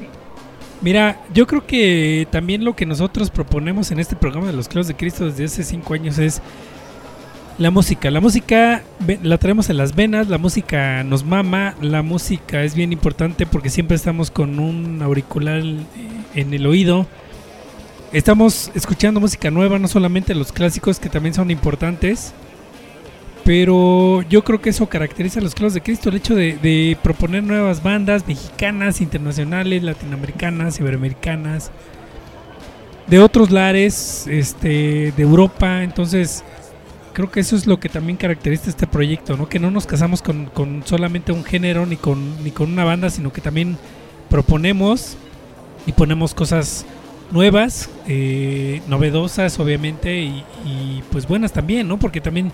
Mira, 0.81 1.21
yo 1.33 1.47
creo 1.47 1.67
que 1.67 2.27
también 2.31 2.65
lo 2.65 2.75
que 2.75 2.87
nosotros 2.87 3.31
proponemos 3.31 3.91
en 3.91 4.01
este 4.01 4.17
programa 4.17 4.49
de 4.49 4.53
los 4.53 4.69
Clavos 4.69 4.89
de 4.89 4.95
Cristo 4.95 5.27
desde 5.27 5.45
hace 5.45 5.63
cinco 5.63 5.95
años 5.95 6.19
es 6.19 6.43
la 7.59 7.71
música. 7.71 8.11
La 8.11 8.21
música 8.21 8.83
la 9.23 9.39
traemos 9.39 9.71
en 9.71 9.77
las 9.77 9.95
venas, 9.95 10.29
la 10.29 10.39
música 10.39 11.05
nos 11.05 11.25
mama, 11.25 11.75
la 11.81 12.03
música 12.03 12.65
es 12.65 12.75
bien 12.75 12.93
importante 12.93 13.47
porque 13.47 13.71
siempre 13.71 13.97
estamos 13.97 14.31
con 14.31 14.59
un 14.59 15.03
auricular 15.03 15.61
eh, 15.61 15.85
en 16.35 16.55
el 16.55 16.67
oído 16.67 17.07
estamos 18.13 18.71
escuchando 18.75 19.21
música 19.21 19.51
nueva, 19.51 19.79
no 19.79 19.89
solamente 19.89 20.35
los 20.35 20.53
clásicos 20.53 20.99
que 20.99 21.09
también 21.09 21.35
son 21.35 21.51
importantes. 21.51 22.33
Pero 23.45 24.23
yo 24.29 24.45
creo 24.45 24.61
que 24.61 24.71
eso 24.71 24.89
caracteriza 24.89 25.41
a 25.41 25.43
los 25.43 25.55
clavos 25.55 25.75
de 25.75 25.81
Cristo, 25.81 26.11
el 26.11 26.17
hecho 26.17 26.35
de, 26.35 26.97
proponer 27.03 27.43
nuevas 27.43 27.83
bandas 27.83 28.27
mexicanas, 28.27 29.01
internacionales, 29.01 29.83
latinoamericanas, 29.83 30.79
iberoamericanas, 30.79 31.73
de 33.09 33.19
otros 33.19 33.51
lares, 33.51 34.27
este, 34.29 35.13
de 35.17 35.23
Europa. 35.23 35.83
Entonces, 35.83 36.45
creo 37.13 37.31
que 37.33 37.41
eso 37.41 37.57
es 37.57 37.67
lo 37.67 37.81
que 37.81 37.89
también 37.89 38.17
caracteriza 38.17 38.71
este 38.71 38.87
proyecto, 38.87 39.37
¿no? 39.37 39.49
Que 39.49 39.59
no 39.59 39.73
nos 39.73 39.87
casamos 39.87 40.23
con, 40.23 40.47
con 40.47 40.83
solamente 40.87 41.33
un 41.33 41.43
género 41.43 41.85
ni 41.85 41.97
con, 41.97 42.45
ni 42.45 42.53
con 42.53 42.73
una 42.73 42.85
banda, 42.85 43.11
sino 43.11 43.33
que 43.33 43.41
también 43.41 43.77
proponemos 44.31 45.17
y 45.85 45.93
ponemos 45.93 46.33
cosas 46.33 46.87
nuevas, 47.33 47.91
eh, 48.07 48.83
novedosas, 48.87 49.59
obviamente, 49.59 50.21
y, 50.21 50.45
y, 50.65 51.03
pues 51.11 51.27
buenas 51.27 51.53
también, 51.53 51.89
¿no? 51.89 51.99
Porque 51.99 52.21
también 52.21 52.53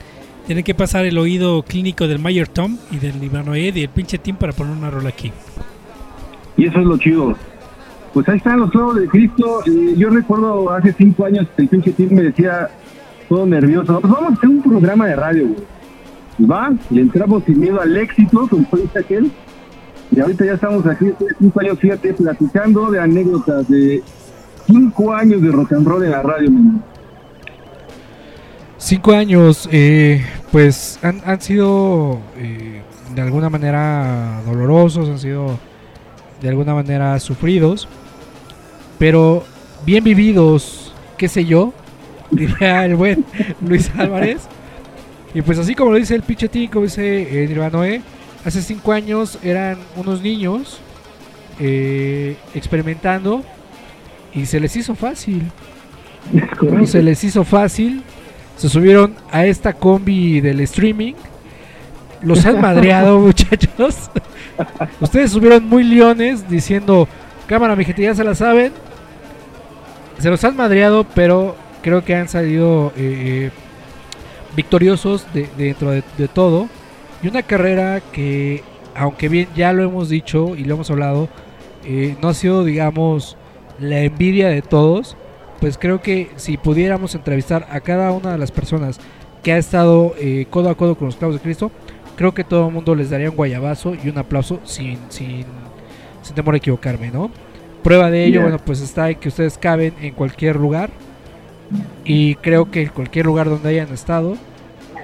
tiene 0.48 0.62
que 0.62 0.74
pasar 0.74 1.04
el 1.04 1.18
oído 1.18 1.62
clínico 1.62 2.08
del 2.08 2.20
Mayor 2.20 2.48
Tom 2.48 2.78
y 2.90 2.96
del 2.96 3.22
Ivanoed 3.22 3.76
y 3.76 3.82
el 3.82 3.90
pinche 3.90 4.16
team 4.16 4.38
para 4.38 4.54
poner 4.54 4.74
una 4.74 4.88
rola 4.88 5.10
aquí. 5.10 5.30
Y 6.56 6.64
eso 6.64 6.78
es 6.78 6.86
lo 6.86 6.96
chido. 6.96 7.36
Pues 8.14 8.26
ahí 8.30 8.38
están 8.38 8.60
los 8.60 8.70
clavos 8.70 8.96
de 8.96 9.06
Cristo. 9.08 9.60
Eh, 9.66 9.92
yo 9.98 10.08
recuerdo 10.08 10.72
hace 10.72 10.94
cinco 10.94 11.26
años 11.26 11.46
el 11.58 11.68
pinche 11.68 11.92
team 11.92 12.14
me 12.14 12.22
decía 12.22 12.70
todo 13.28 13.44
nervioso, 13.44 14.00
pues 14.00 14.10
vamos 14.10 14.30
a 14.30 14.34
hacer 14.36 14.48
un 14.48 14.62
programa 14.62 15.06
de 15.06 15.16
radio, 15.16 15.48
güey. 15.48 16.50
Va, 16.50 16.72
y 16.88 16.98
entramos 16.98 17.44
sin 17.44 17.60
miedo 17.60 17.78
al 17.82 17.94
éxito, 17.94 18.48
como 18.48 18.66
dice 18.72 19.00
aquel. 19.00 19.30
Y 20.10 20.18
ahorita 20.18 20.46
ya 20.46 20.54
estamos 20.54 20.86
aquí, 20.86 21.10
cinco 21.38 21.60
años, 21.60 21.78
fíjate, 21.78 22.14
platicando 22.14 22.90
de 22.90 22.98
anécdotas 22.98 23.68
de 23.68 24.02
cinco 24.66 25.12
años 25.12 25.42
de 25.42 25.52
rock 25.52 25.74
and 25.74 25.86
roll 25.86 26.02
en 26.04 26.10
la 26.10 26.22
radio, 26.22 26.50
mi 26.50 26.80
Cinco 28.78 29.12
años, 29.12 29.68
eh, 29.72 30.24
pues 30.52 30.98
han, 31.02 31.20
han 31.24 31.40
sido 31.40 32.20
eh, 32.36 32.82
de 33.14 33.20
alguna 33.20 33.50
manera 33.50 34.40
dolorosos, 34.46 35.08
han 35.08 35.18
sido 35.18 35.58
de 36.40 36.48
alguna 36.48 36.74
manera 36.74 37.18
sufridos, 37.18 37.88
pero 38.98 39.44
bien 39.84 40.04
vividos, 40.04 40.94
qué 41.16 41.28
sé 41.28 41.44
yo, 41.44 41.72
diría 42.30 42.84
el 42.84 42.96
buen 42.96 43.24
Luis 43.60 43.90
Álvarez. 43.96 44.42
Y 45.34 45.42
pues 45.42 45.58
así 45.58 45.74
como 45.74 45.90
lo 45.90 45.98
dice 45.98 46.14
el 46.14 46.22
pinche 46.22 46.48
Tim, 46.48 46.70
como 46.70 46.84
dice 46.84 47.42
eh, 47.44 47.46
Nirvanoe, 47.48 48.00
hace 48.44 48.62
cinco 48.62 48.92
años 48.92 49.38
eran 49.42 49.78
unos 49.96 50.22
niños 50.22 50.80
eh, 51.60 52.36
experimentando 52.54 53.42
y 54.34 54.46
se 54.46 54.60
les 54.60 54.74
hizo 54.76 54.94
fácil. 54.94 55.42
¿no? 56.62 56.86
Se 56.86 57.02
les 57.02 57.22
hizo 57.24 57.44
fácil. 57.44 58.02
Se 58.58 58.68
subieron 58.68 59.14
a 59.32 59.46
esta 59.46 59.72
combi 59.72 60.40
del 60.42 60.60
streaming. 60.60 61.14
Los 62.20 62.44
han 62.44 62.60
madreado, 62.60 63.18
muchachos. 63.20 64.10
Ustedes 65.00 65.30
subieron 65.32 65.66
muy 65.68 65.84
leones 65.84 66.48
diciendo, 66.50 67.08
cámara, 67.46 67.76
mi 67.76 67.84
gente, 67.84 68.02
ya 68.02 68.14
se 68.14 68.24
la 68.24 68.34
saben. 68.34 68.72
Se 70.18 70.28
los 70.28 70.42
han 70.44 70.56
madreado, 70.56 71.06
pero 71.14 71.54
creo 71.80 72.04
que 72.04 72.16
han 72.16 72.28
salido 72.28 72.92
eh, 72.96 73.50
victoriosos 74.56 75.26
de- 75.32 75.48
dentro 75.56 75.92
de, 75.92 76.02
de 76.16 76.28
todo. 76.28 76.68
Y 77.22 77.28
una 77.28 77.42
carrera 77.42 78.00
que, 78.12 78.62
aunque 78.96 79.28
bien 79.28 79.48
ya 79.54 79.72
lo 79.72 79.84
hemos 79.84 80.08
dicho 80.08 80.56
y 80.56 80.64
lo 80.64 80.74
hemos 80.74 80.90
hablado, 80.90 81.28
eh, 81.84 82.16
no 82.20 82.28
ha 82.28 82.34
sido, 82.34 82.64
digamos, 82.64 83.36
la 83.78 84.00
envidia 84.00 84.48
de 84.48 84.62
todos. 84.62 85.16
Pues 85.60 85.76
creo 85.78 86.00
que 86.00 86.30
si 86.36 86.56
pudiéramos 86.56 87.14
entrevistar 87.14 87.66
a 87.70 87.80
cada 87.80 88.12
una 88.12 88.32
de 88.32 88.38
las 88.38 88.52
personas 88.52 88.98
que 89.42 89.52
ha 89.52 89.58
estado 89.58 90.14
eh, 90.18 90.46
codo 90.50 90.70
a 90.70 90.76
codo 90.76 90.94
con 90.96 91.06
los 91.06 91.16
clavos 91.16 91.36
de 91.36 91.42
Cristo, 91.42 91.70
creo 92.16 92.34
que 92.34 92.44
todo 92.44 92.68
el 92.68 92.74
mundo 92.74 92.94
les 92.94 93.10
daría 93.10 93.30
un 93.30 93.36
guayabazo 93.36 93.94
y 93.94 94.08
un 94.08 94.18
aplauso 94.18 94.60
sin, 94.64 94.98
sin, 95.08 95.44
sin 96.22 96.34
temor 96.34 96.54
a 96.54 96.58
equivocarme, 96.58 97.10
¿no? 97.10 97.30
Prueba 97.82 98.10
de 98.10 98.24
ello, 98.24 98.40
Yeah. 98.40 98.42
bueno, 98.42 98.58
pues 98.64 98.80
está 98.80 99.10
en 99.10 99.16
que 99.18 99.28
ustedes 99.28 99.56
caben 99.56 99.94
en 100.00 100.14
cualquier 100.14 100.56
lugar 100.56 100.90
y 102.04 102.34
creo 102.36 102.70
que 102.70 102.82
en 102.82 102.88
cualquier 102.88 103.26
lugar 103.26 103.48
donde 103.48 103.68
hayan 103.68 103.92
estado, 103.92 104.36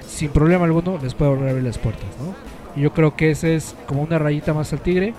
sin 0.07 0.31
problema 0.31 0.65
alguno, 0.65 0.99
les 1.03 1.15
puedo 1.15 1.33
abrir 1.33 1.63
las 1.63 1.79
puertas, 1.79 2.07
¿no? 2.21 2.35
Y 2.77 2.83
yo 2.83 2.93
creo 2.93 3.15
que 3.17 3.31
ese 3.31 3.55
es 3.55 3.77
como 3.87 4.03
una 4.03 4.19
rayita 4.19 4.53
más 4.53 4.73
al 4.73 4.81
tigre, 4.81 5.15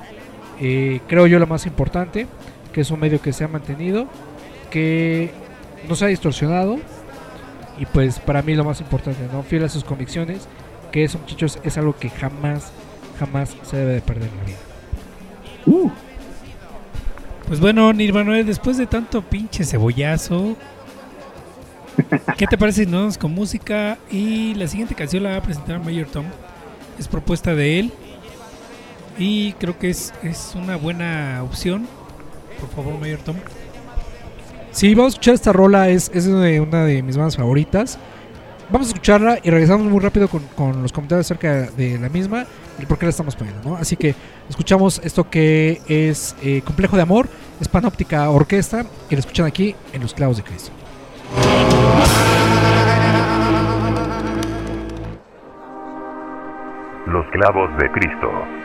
eh, 0.60 1.00
creo 1.08 1.28
yo 1.28 1.40
la 1.40 1.46
más 1.46 1.66
importante, 1.66 2.28
que 2.74 2.82
es 2.82 2.92
un 2.92 3.00
medio 3.00 3.22
que 3.22 3.32
se 3.32 3.44
ha 3.44 3.48
mantenido, 3.48 4.08
que 4.76 5.32
no 5.88 5.96
se 5.96 6.04
ha 6.04 6.08
distorsionado 6.10 6.78
y 7.80 7.86
pues 7.86 8.20
para 8.20 8.42
mí 8.42 8.56
lo 8.56 8.66
más 8.66 8.82
importante, 8.82 9.22
¿no? 9.32 9.42
Fiel 9.42 9.64
a 9.64 9.70
sus 9.70 9.86
convicciones, 9.86 10.50
que 10.92 11.06
eso 11.06 11.18
muchachos 11.18 11.60
es 11.64 11.78
algo 11.78 11.96
que 11.96 12.10
jamás, 12.10 12.74
jamás 13.18 13.56
se 13.64 13.78
debe 13.78 13.94
de 13.94 14.02
perder 14.02 14.30
en 14.30 14.38
la 14.38 14.44
vida. 14.44 14.58
Uh, 15.66 15.90
Pues 17.48 17.62
bueno, 17.62 17.94
Nirvanoed, 17.94 18.46
después 18.46 18.76
de 18.76 18.86
tanto 18.86 19.22
pinche 19.22 19.64
cebollazo, 19.64 20.58
¿qué 22.38 22.46
te 22.46 22.58
parece 22.58 22.84
si 22.84 22.92
nos 22.92 23.00
vamos 23.00 23.18
con 23.18 23.34
música? 23.34 23.98
Y 24.12 24.56
la 24.56 24.68
siguiente 24.68 24.94
canción 24.94 25.24
la 25.24 25.30
va 25.30 25.38
a 25.38 25.42
presentar 25.42 25.80
Mayor 25.80 26.08
Tom. 26.08 26.26
Es 27.00 27.08
propuesta 27.08 27.56
de 27.56 27.80
él. 27.80 27.94
Y 29.18 29.54
creo 29.54 29.80
que 29.80 29.90
es, 29.90 30.14
es 30.22 30.52
una 30.54 30.76
buena 30.76 31.42
opción. 31.44 31.88
Por 32.60 32.70
favor, 32.72 33.00
Mayor 33.00 33.20
Tom. 33.20 33.38
Sí, 34.76 34.94
vamos 34.94 35.14
a 35.14 35.16
escuchar 35.16 35.36
esta 35.36 35.54
rola, 35.54 35.88
es, 35.88 36.12
es 36.14 36.28
una 36.28 36.84
de 36.84 37.02
mis 37.02 37.16
bandas 37.16 37.38
favoritas. 37.38 37.98
Vamos 38.70 38.88
a 38.88 38.90
escucharla 38.90 39.40
y 39.42 39.50
regresamos 39.50 39.88
muy 39.88 40.02
rápido 40.02 40.28
con, 40.28 40.42
con 40.48 40.82
los 40.82 40.92
comentarios 40.92 41.26
acerca 41.26 41.72
de 41.72 41.98
la 41.98 42.10
misma 42.10 42.46
y 42.78 42.86
por 42.86 42.98
qué 42.98 43.06
la 43.06 43.12
estamos 43.12 43.38
poniendo, 43.38 43.70
¿no? 43.70 43.78
Así 43.78 43.96
que 43.96 44.14
escuchamos 44.50 45.00
esto 45.02 45.30
que 45.30 45.80
es 45.88 46.36
eh, 46.44 46.62
Complejo 46.66 46.98
de 46.98 47.04
Amor, 47.04 47.30
es 47.62 47.70
Panóptica 47.70 48.30
Orquesta 48.30 48.86
y 49.10 49.16
la 49.16 49.20
escuchan 49.20 49.46
aquí 49.46 49.74
en 49.94 50.02
Los 50.02 50.14
Clavos 50.14 50.36
de 50.36 50.44
Cristo. 50.44 50.72
Los 57.08 57.26
clavos 57.32 57.70
de 57.78 57.92
Cristo. 57.92 58.65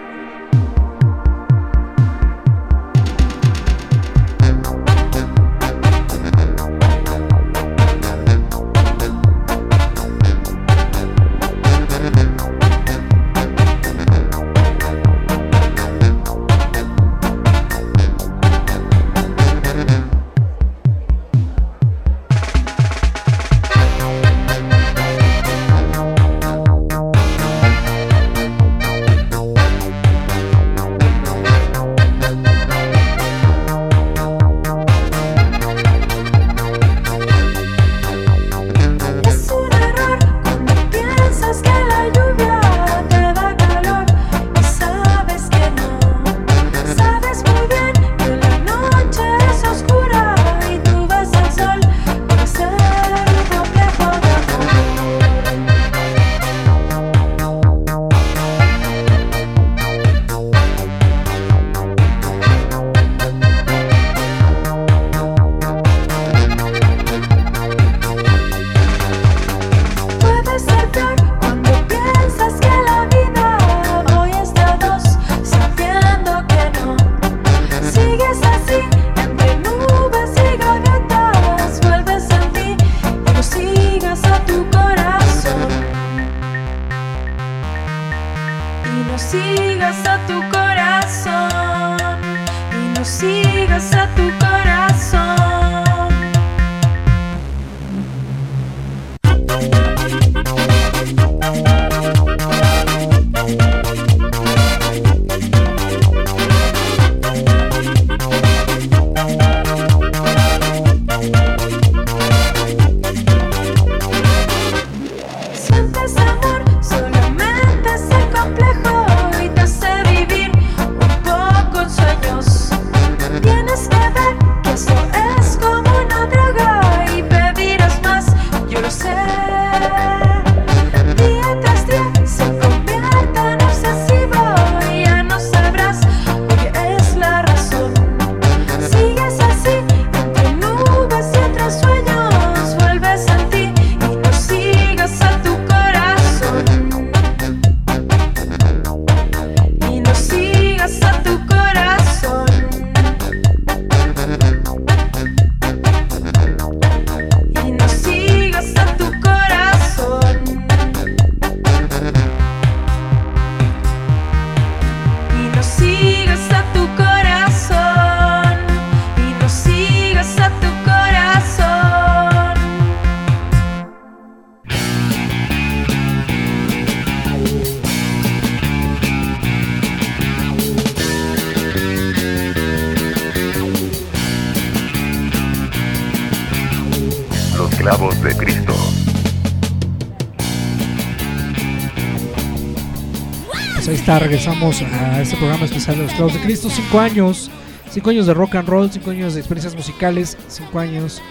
Pues 193.81 193.89
ahí 193.89 193.95
está, 193.95 194.19
regresamos 194.19 194.83
a 194.83 195.23
este 195.23 195.39
programa 195.39 195.65
especial 195.65 195.97
de 195.97 196.03
los 196.03 196.13
clavos 196.13 196.35
de 196.35 196.41
Cristo. 196.41 196.69
Cinco 196.69 197.01
años, 197.01 197.51
cinco 197.91 198.11
años 198.11 198.27
de 198.27 198.35
rock 198.35 198.57
and 198.57 198.69
roll, 198.69 198.93
cinco 198.93 199.11
años 199.11 199.33
de 199.33 199.41
experiencias 199.41 199.75
musicales, 199.75 200.37
cinco 200.49 200.81
años 200.81 201.23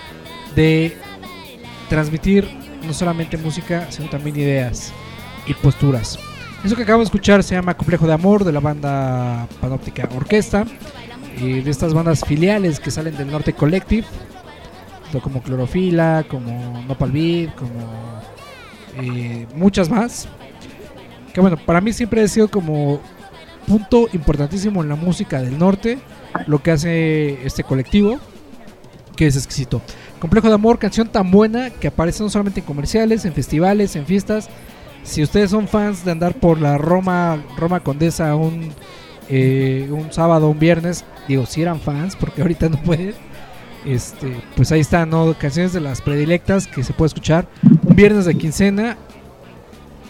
de 0.56 0.98
transmitir 1.90 2.50
no 2.88 2.92
solamente 2.92 3.38
música, 3.38 3.86
sino 3.92 4.10
también 4.10 4.36
ideas 4.36 4.92
y 5.46 5.54
posturas. 5.54 6.18
Eso 6.64 6.76
que 6.76 6.82
acabamos 6.82 7.06
de 7.06 7.10
escuchar 7.10 7.44
se 7.44 7.54
llama 7.54 7.78
Complejo 7.78 8.08
de 8.08 8.14
Amor 8.14 8.44
de 8.44 8.52
la 8.52 8.62
banda 8.62 9.48
Panóptica 9.62 10.10
Orquesta, 10.16 10.66
y 11.38 11.62
de 11.62 11.70
estas 11.70 11.94
bandas 11.94 12.26
filiales 12.26 12.80
que 12.80 12.90
salen 12.90 13.16
del 13.16 13.30
Norte 13.30 13.54
Collective, 13.54 14.08
como 15.22 15.44
Clorofila, 15.44 16.26
como 16.28 16.84
Nopal 16.88 17.12
Beat, 17.12 17.54
como 17.54 18.24
eh, 18.98 19.46
muchas 19.54 19.88
más. 19.92 20.28
Que 21.34 21.42
bueno, 21.42 21.58
para 21.58 21.82
mí 21.82 21.94
siempre 21.94 22.22
ha 22.22 22.28
sido 22.28 22.50
como 22.50 23.00
punto 23.68 24.08
importantísimo 24.14 24.82
en 24.82 24.90
la 24.90 24.96
música 24.96 25.42
del 25.42 25.58
norte, 25.58 26.00
lo 26.48 26.62
que 26.62 26.72
hace 26.72 27.46
este 27.46 27.64
colectivo, 27.64 28.20
que 29.16 29.28
es 29.28 29.36
exquisito. 29.36 29.82
Complejo 30.20 30.48
de 30.48 30.56
Amor, 30.56 30.80
canción 30.80 31.08
tan 31.08 31.32
buena 31.32 31.70
que 31.70 31.88
aparece 31.88 32.24
no 32.24 32.30
solamente 32.30 32.62
en 32.62 32.66
comerciales, 32.66 33.26
en 33.26 33.34
festivales, 33.34 33.96
en 33.96 34.06
fiestas. 34.06 34.50
Si 35.04 35.24
ustedes 35.24 35.52
son 35.52 35.68
fans 35.68 36.04
de 36.04 36.12
andar 36.12 36.34
por 36.34 36.60
la 36.60 36.78
Roma, 36.78 37.44
Roma 37.58 37.80
Condesa 37.80 38.36
un, 38.36 38.72
eh, 39.30 39.88
un 39.92 40.12
sábado, 40.12 40.50
un 40.50 40.60
viernes, 40.60 41.06
digo, 41.28 41.46
si 41.46 41.62
eran 41.62 41.80
fans, 41.80 42.16
porque 42.16 42.42
ahorita 42.42 42.70
no 42.70 42.82
pueden, 42.82 43.14
este, 43.86 44.36
pues 44.56 44.72
ahí 44.72 44.82
están, 44.82 45.10
¿no? 45.10 45.34
Canciones 45.38 45.74
de 45.74 45.80
las 45.80 46.02
predilectas 46.02 46.68
que 46.68 46.84
se 46.84 46.94
puede 46.94 47.08
escuchar 47.08 47.48
un 47.64 47.96
viernes 47.96 48.26
de 48.26 48.36
quincena 48.36 48.98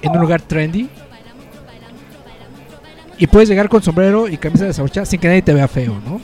en 0.01 0.11
un 0.11 0.21
lugar 0.21 0.41
trendy. 0.41 0.89
Y 3.19 3.27
puedes 3.27 3.49
llegar 3.49 3.69
con 3.69 3.83
sombrero 3.83 4.27
y 4.27 4.37
camisa 4.37 4.63
de 4.63 4.69
desabrochada 4.69 5.05
sin 5.05 5.19
que 5.19 5.27
nadie 5.27 5.41
te 5.41 5.53
vea 5.53 5.67
feo, 5.67 6.01
¿no? 6.05 6.21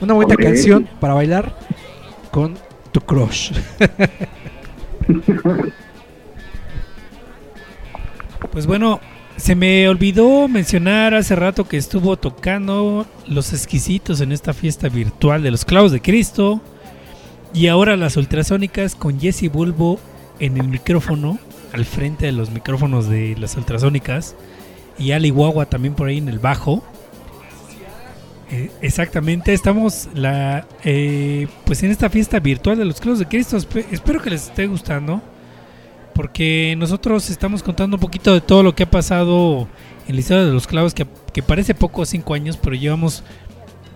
Una 0.00 0.14
bonita 0.14 0.36
canción 0.36 0.88
para 0.98 1.14
bailar 1.14 1.54
con 2.30 2.56
tu 2.92 3.00
crush. 3.00 3.52
Pues 8.52 8.66
bueno, 8.66 9.00
se 9.36 9.54
me 9.54 9.88
olvidó 9.88 10.48
mencionar 10.48 11.14
hace 11.14 11.36
rato 11.36 11.68
que 11.68 11.76
estuvo 11.76 12.16
tocando 12.16 13.06
los 13.28 13.52
exquisitos 13.52 14.20
en 14.20 14.32
esta 14.32 14.52
fiesta 14.52 14.88
virtual 14.88 15.42
de 15.42 15.52
los 15.52 15.64
clavos 15.64 15.92
de 15.92 16.00
Cristo. 16.00 16.60
Y 17.54 17.68
ahora 17.68 17.96
las 17.96 18.16
ultrasónicas 18.16 18.96
con 18.96 19.20
Jesse 19.20 19.52
Bulbo 19.52 20.00
en 20.40 20.56
el 20.56 20.68
micrófono, 20.68 21.38
al 21.72 21.84
frente 21.84 22.26
de 22.26 22.32
los 22.32 22.50
micrófonos 22.50 23.08
de 23.08 23.36
las 23.38 23.56
ultrasónicas. 23.56 24.34
Y 25.00 25.12
Ali 25.12 25.34
también 25.68 25.94
por 25.94 26.06
ahí 26.06 26.18
en 26.18 26.28
el 26.28 26.38
bajo. 26.38 26.84
Eh, 28.52 28.70
exactamente, 28.82 29.52
estamos 29.52 30.08
la, 30.14 30.66
eh, 30.84 31.46
pues 31.64 31.82
en 31.84 31.90
esta 31.90 32.10
fiesta 32.10 32.38
virtual 32.40 32.78
de 32.78 32.84
los 32.84 33.00
clavos 33.00 33.18
de 33.20 33.26
Cristo. 33.26 33.56
Espe- 33.56 33.86
espero 33.90 34.20
que 34.20 34.30
les 34.30 34.44
esté 34.48 34.66
gustando 34.66 35.22
porque 36.14 36.74
nosotros 36.76 37.30
estamos 37.30 37.62
contando 37.62 37.96
un 37.96 38.00
poquito 38.00 38.34
de 38.34 38.40
todo 38.40 38.62
lo 38.62 38.74
que 38.74 38.82
ha 38.82 38.90
pasado 38.90 39.68
en 40.06 40.14
la 40.16 40.20
historia 40.20 40.44
de 40.44 40.52
los 40.52 40.66
clavos, 40.66 40.92
que, 40.94 41.06
que 41.32 41.42
parece 41.42 41.74
poco 41.74 42.04
cinco 42.04 42.34
años, 42.34 42.56
pero 42.56 42.74
llevamos 42.76 43.22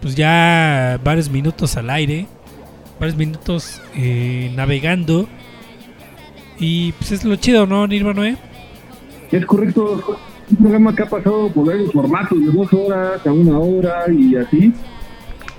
pues 0.01 0.15
ya 0.15 1.01
varios 1.03 1.29
minutos 1.29 1.77
al 1.77 1.91
aire, 1.91 2.27
varios 3.01 3.17
minutos 3.19 3.83
eh, 3.97 4.53
navegando. 4.55 5.29
Y 6.59 6.93
pues 6.93 7.11
es 7.11 7.25
lo 7.25 7.35
chido, 7.37 7.67
¿no, 7.67 7.87
Nirvana? 7.89 8.39
Es 9.33 9.45
correcto. 9.47 10.19
Un 10.51 10.57
programa 10.57 10.95
que 10.95 11.03
ha 11.03 11.07
pasado 11.09 11.49
por 11.49 11.67
varios 11.67 11.91
formatos, 11.93 12.39
de 12.39 12.53
dos 12.53 12.73
horas 12.73 13.27
a 13.27 13.33
una 13.33 13.59
hora 13.59 14.05
y 14.13 14.37
así. 14.37 14.73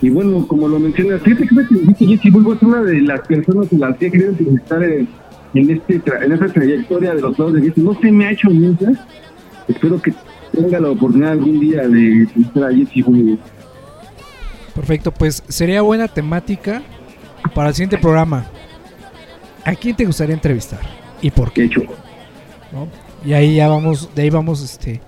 Y 0.02 0.10
bueno, 0.10 0.46
como 0.48 0.68
lo 0.68 0.80
mencionas, 0.80 1.22
fíjate 1.22 1.48
que 1.48 1.56
me 1.56 1.64
dijiste, 1.64 2.06
Jessy 2.06 2.30
Bulbo 2.30 2.54
es 2.54 2.62
una 2.62 2.82
de 2.84 3.02
las 3.02 3.22
personas 3.22 3.72
en 3.72 3.80
las 3.80 3.98
que 3.98 4.08
he 4.08 4.12
querido 4.12 4.30
entrevistar 4.32 4.84
en, 4.84 5.08
en, 5.54 5.70
este 5.72 6.02
tra- 6.02 6.24
en 6.24 6.32
esta 6.34 6.48
trayectoria 6.50 7.16
de 7.16 7.22
los 7.22 7.40
lados 7.40 7.54
de 7.54 7.62
Jessy. 7.62 7.82
No 7.82 7.94
se 8.00 8.12
me 8.12 8.26
ha 8.26 8.32
hecho 8.32 8.50
nunca. 8.50 8.92
Espero 9.68 10.00
que 10.02 10.14
tenga 10.52 10.80
la 10.80 10.90
oportunidad 10.92 11.32
algún 11.32 11.60
día 11.60 11.88
de 11.88 12.12
entrevistar 12.22 12.64
a 12.66 12.74
Jessy 12.76 13.02
Bulbo. 13.02 13.38
Perfecto, 14.76 15.12
pues 15.12 15.42
sería 15.48 15.82
buena 15.82 16.08
temática 16.08 16.84
para 17.56 17.70
el 17.70 17.76
siguiente 17.76 17.98
programa. 17.98 18.46
¿A 19.64 19.74
quién 19.74 19.96
te 19.96 20.06
gustaría 20.06 20.36
entrevistar? 20.36 20.82
¿Y 21.22 21.32
por 21.32 21.52
qué? 21.52 21.70
¿no? 22.72 22.88
Y 23.26 23.34
ahí 23.34 23.56
ya 23.56 23.68
vamos, 23.68 24.10
de 24.14 24.22
ahí 24.22 24.30
vamos 24.30 24.62
este, 24.62 25.02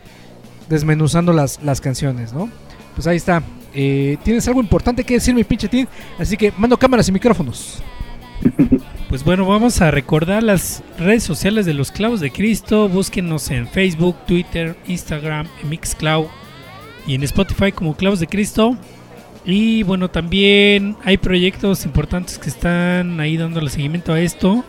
desmenuzando 0.69 1.33
las, 1.33 1.61
las 1.63 1.79
canciones, 1.81 2.33
¿no? 2.33 2.49
Pues 2.95 3.05
ahí 3.07 3.17
está. 3.17 3.43
Eh, 3.73 4.17
Tienes 4.23 4.47
algo 4.47 4.59
importante 4.59 5.03
que 5.03 5.15
decir, 5.15 5.35
mi 5.35 5.43
pinche 5.43 5.67
Tim. 5.67 5.85
Así 6.17 6.35
que 6.35 6.51
mando 6.57 6.77
cámaras 6.77 7.07
y 7.09 7.11
micrófonos. 7.11 7.81
Pues 9.09 9.23
bueno, 9.23 9.45
vamos 9.45 9.79
a 9.79 9.89
recordar 9.89 10.43
las 10.43 10.83
redes 10.99 11.23
sociales 11.23 11.65
de 11.65 11.73
los 11.73 11.93
clavos 11.93 12.19
de 12.19 12.29
Cristo. 12.29 12.89
Búsquenos 12.89 13.49
en 13.51 13.65
Facebook, 13.65 14.17
Twitter, 14.27 14.75
Instagram, 14.85 15.47
en 15.63 15.69
Mixcloud 15.69 16.25
y 17.07 17.15
en 17.15 17.23
Spotify 17.23 17.71
como 17.71 17.95
Clavos 17.95 18.19
de 18.19 18.27
Cristo. 18.27 18.75
Y 19.45 19.83
bueno, 19.83 20.09
también 20.09 20.97
hay 21.05 21.17
proyectos 21.17 21.85
importantes 21.85 22.37
que 22.37 22.49
están 22.49 23.21
ahí 23.21 23.37
dándole 23.37 23.69
seguimiento 23.69 24.11
a 24.11 24.19
esto. 24.19 24.65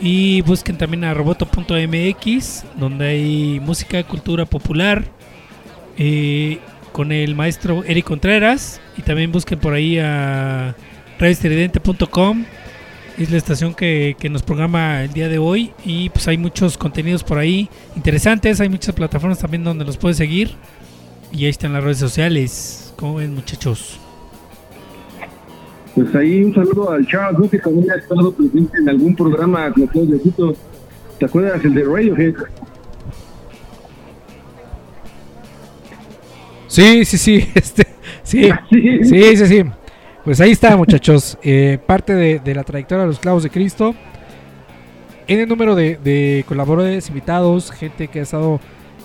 Y 0.00 0.40
busquen 0.42 0.78
también 0.78 1.04
a 1.04 1.12
roboto.mx, 1.12 2.64
donde 2.78 3.06
hay 3.06 3.60
música, 3.60 4.02
cultura 4.02 4.46
popular, 4.46 5.04
eh, 5.98 6.58
con 6.92 7.12
el 7.12 7.34
maestro 7.34 7.84
Eric 7.84 8.06
Contreras. 8.06 8.80
Y 8.96 9.02
también 9.02 9.30
busquen 9.30 9.58
por 9.58 9.74
ahí 9.74 9.98
a 9.98 10.74
radioestridente.com 11.18 12.44
es 13.18 13.30
la 13.30 13.36
estación 13.36 13.74
que, 13.74 14.16
que 14.18 14.30
nos 14.30 14.42
programa 14.42 15.02
el 15.02 15.12
día 15.12 15.28
de 15.28 15.36
hoy 15.36 15.72
y 15.84 16.08
pues 16.08 16.26
hay 16.28 16.38
muchos 16.38 16.78
contenidos 16.78 17.22
por 17.22 17.36
ahí 17.36 17.68
interesantes, 17.94 18.60
hay 18.62 18.70
muchas 18.70 18.94
plataformas 18.94 19.38
también 19.38 19.62
donde 19.62 19.84
los 19.84 19.98
puedes 19.98 20.16
seguir 20.16 20.54
y 21.30 21.44
ahí 21.44 21.50
están 21.50 21.74
las 21.74 21.84
redes 21.84 21.98
sociales. 21.98 22.92
¿Cómo 22.96 23.16
ven 23.16 23.34
muchachos? 23.34 23.98
Pues 26.04 26.14
ahí 26.14 26.42
un 26.42 26.54
saludo 26.54 26.90
al 26.92 27.06
Charles, 27.06 27.38
¿no? 27.38 27.50
que 27.50 27.58
también 27.58 27.90
ha 27.90 27.96
estado 27.96 28.32
presente 28.32 28.78
en 28.78 28.88
algún 28.88 29.14
programa 29.14 29.70
con 29.72 29.88
los 29.94 30.10
de 30.10 30.20
Quito. 30.20 30.54
¿Te 31.18 31.26
acuerdas? 31.26 31.62
El 31.64 31.74
de 31.74 31.84
Radiohead. 31.84 32.34
Sí, 36.66 37.04
sí, 37.04 37.18
sí. 37.18 37.48
Este, 37.54 37.86
sí, 38.22 38.50
Sí. 38.70 38.98
sí, 39.04 39.36
sí, 39.36 39.46
sí. 39.46 39.64
Pues 40.24 40.40
ahí 40.40 40.52
está, 40.52 40.76
muchachos. 40.76 41.36
Eh, 41.42 41.78
parte 41.84 42.14
de, 42.14 42.38
de 42.38 42.54
la 42.54 42.64
trayectoria 42.64 43.02
de 43.02 43.08
los 43.08 43.18
clavos 43.18 43.42
de 43.42 43.50
Cristo. 43.50 43.94
En 45.26 45.40
el 45.40 45.48
número 45.48 45.74
de, 45.74 45.98
de 46.02 46.44
colaboradores, 46.48 47.08
invitados, 47.08 47.70
gente 47.70 48.08
que 48.08 48.20
ha 48.20 48.22
estado 48.22 48.60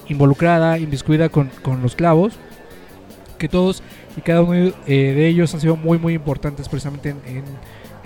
involucrada, 0.08 0.80
inmiscuida 0.80 1.30
con, 1.30 1.50
con 1.62 1.82
los 1.82 1.96
clavos. 1.96 2.40
Que 3.38 3.48
todos 3.50 3.84
y 4.18 4.22
cada 4.22 4.42
uno 4.44 4.54
eh, 4.56 4.74
de 4.88 5.28
ellos 5.28 5.54
han 5.54 5.62
sido 5.62 5.76
muy, 5.76 5.98
muy 5.98 6.14
importantes 6.14 6.70
precisamente 6.70 7.10
en, 7.10 7.18
en- 7.26 7.44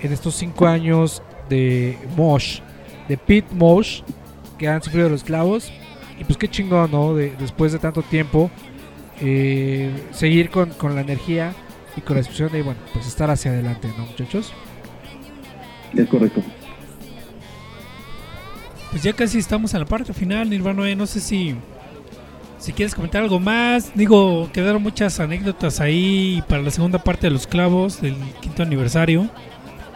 en 0.02 0.12
estos 0.12 0.34
cinco 0.34 0.66
años 0.66 1.22
de 1.48 1.96
Mosh, 2.16 2.60
de 3.08 3.16
Pete 3.18 3.54
Mosh, 3.54 4.00
que 4.58 4.66
han 4.68 4.82
sufrido 4.82 5.08
los 5.08 5.22
clavos. 5.24 5.70
Y 6.18 6.24
pues 6.24 6.36
qué 6.38 6.48
chingón, 6.48 6.90
¿no? 6.90 7.14
De- 7.14 7.34
después 7.38 7.72
de 7.72 7.78
tanto 7.78 8.02
tiempo, 8.02 8.50
eh, 9.20 9.90
seguir 10.12 10.50
con, 10.50 10.70
con 10.70 10.94
la 10.94 11.02
energía 11.02 11.52
y 11.96 12.00
con 12.00 12.14
la 12.16 12.20
expresión 12.20 12.50
de, 12.50 12.62
bueno, 12.62 12.80
pues 12.92 13.06
estar 13.06 13.30
hacia 13.30 13.50
adelante, 13.50 13.88
¿no, 13.98 14.06
muchachos? 14.06 14.52
Es 15.94 16.08
correcto. 16.08 16.42
Pues 18.90 19.02
ya 19.02 19.12
casi 19.12 19.38
estamos 19.38 19.72
en 19.74 19.80
la 19.80 19.86
parte 19.86 20.12
final, 20.12 20.50
Nirvana. 20.50 20.94
No 20.94 21.06
sé 21.06 21.20
si, 21.20 21.54
si 22.60 22.72
quieres 22.72 22.94
comentar 22.94 23.22
algo 23.22 23.40
más. 23.40 23.92
Digo, 23.94 24.48
quedaron 24.52 24.82
muchas 24.82 25.18
anécdotas 25.18 25.80
ahí 25.80 26.42
para 26.48 26.62
la 26.62 26.70
segunda 26.70 26.98
parte 27.02 27.26
de 27.26 27.32
los 27.32 27.46
clavos 27.46 28.00
del 28.00 28.14
quinto 28.40 28.62
aniversario. 28.62 29.28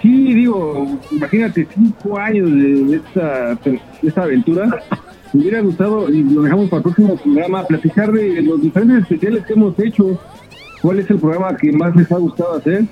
Sí, 0.03 0.35
digo, 0.35 1.01
imagínate, 1.13 1.67
cinco 1.73 2.19
años 2.19 2.51
de, 2.51 3.01
esta 4.03 4.23
aventura. 4.23 4.83
Me 5.33 5.41
hubiera 5.41 5.61
gustado, 5.61 6.09
y 6.11 6.23
lo 6.23 6.43
dejamos 6.43 6.69
para 6.69 6.79
el 6.79 6.83
próximo 6.83 7.17
programa, 7.17 7.67
platicar 7.67 8.13
de 8.13 8.43
los 8.43 8.61
diferentes 8.61 9.03
especiales 9.03 9.45
que 9.47 9.53
hemos 9.53 9.79
hecho. 9.79 10.19
¿Cuál 10.81 10.99
es 10.99 11.11
el 11.11 11.19
programa 11.19 11.57
que 11.57 11.73
más 11.73 11.97
les 11.97 12.11
ha 12.13 12.19
gustado 12.19 12.57
hacer? 12.57 12.85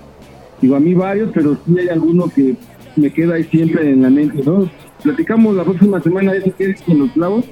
Digo, 0.61 0.77
a 0.77 0.81
mí 0.81 0.95
varios, 0.95 1.31
pero 1.35 1.57
sí 1.67 1.79
hay 1.79 1.89
alguno 1.89 2.29
que 2.29 2.57
me 2.97 3.11
queda 3.11 3.35
ahí 3.35 3.45
siempre 3.45 3.91
en 3.91 4.03
la 4.03 4.11
mente, 4.11 4.43
¿no? 4.45 4.71
Platicamos 5.03 5.55
la 5.55 5.65
próxima 5.65 6.01
semana 6.01 6.33
de 6.33 6.39
eso 6.39 6.57
que 6.57 6.71
es 6.71 6.83
con 6.83 6.99
los 6.99 7.11
clavos 7.13 7.45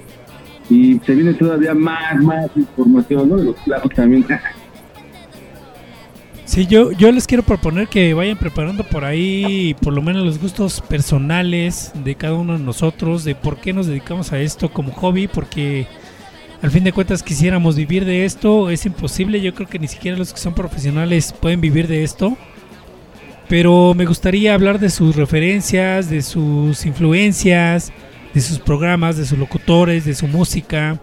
y 0.71 1.01
se 1.05 1.15
viene 1.15 1.35
todavía 1.35 1.75
más, 1.75 2.17
más 2.23 2.47
información, 2.57 3.29
¿no? 3.29 3.37
De 3.37 3.45
los 3.45 3.57
clavos 3.57 3.93
también. 3.95 4.25
Sí, 6.45 6.67
yo, 6.67 6.93
yo 6.93 7.13
les 7.13 7.27
quiero 7.27 7.43
proponer 7.43 7.89
que 7.89 8.15
vayan 8.15 8.37
preparando 8.37 8.83
por 8.85 9.05
ahí 9.05 9.77
por 9.83 9.93
lo 9.93 10.03
menos 10.03 10.25
los 10.25 10.41
gustos 10.41 10.81
personales 10.81 11.93
de 12.03 12.15
cada 12.15 12.35
uno 12.35 12.57
de 12.57 12.65
nosotros, 12.65 13.25
de 13.25 13.35
por 13.35 13.59
qué 13.59 13.73
nos 13.73 13.87
dedicamos 13.87 14.33
a 14.33 14.41
esto 14.41 14.73
como 14.73 14.93
hobby, 14.93 15.29
porque 15.29 15.87
al 16.63 16.71
fin 16.71 16.85
de 16.85 16.93
cuentas 16.93 17.23
quisiéramos 17.23 17.77
vivir 17.77 18.05
de 18.05 18.25
esto, 18.25 18.71
es 18.71 18.85
imposible, 18.85 19.41
yo 19.41 19.55
creo 19.55 19.69
que 19.69 19.79
ni 19.79 19.89
siquiera 19.89 20.19
los 20.19 20.33
que 20.33 20.41
son 20.41 20.55
profesionales 20.55 21.33
pueden 21.33 21.61
vivir 21.61 21.87
de 21.87 22.03
esto. 22.03 22.37
Pero 23.49 23.95
me 23.95 24.07
gustaría 24.07 24.55
hablar 24.55 24.79
de 24.79 24.91
sus 24.91 25.17
referencias, 25.17 26.09
de 26.09 26.23
sus 26.23 26.87
influencias, 26.87 27.93
de 28.35 28.41
sus 28.41 28.59
programas, 28.59 29.17
de 29.17 29.27
sus 29.27 29.39
locutores, 29.39 30.05
de 30.05 30.15
su 30.15 30.29
música, 30.29 31.01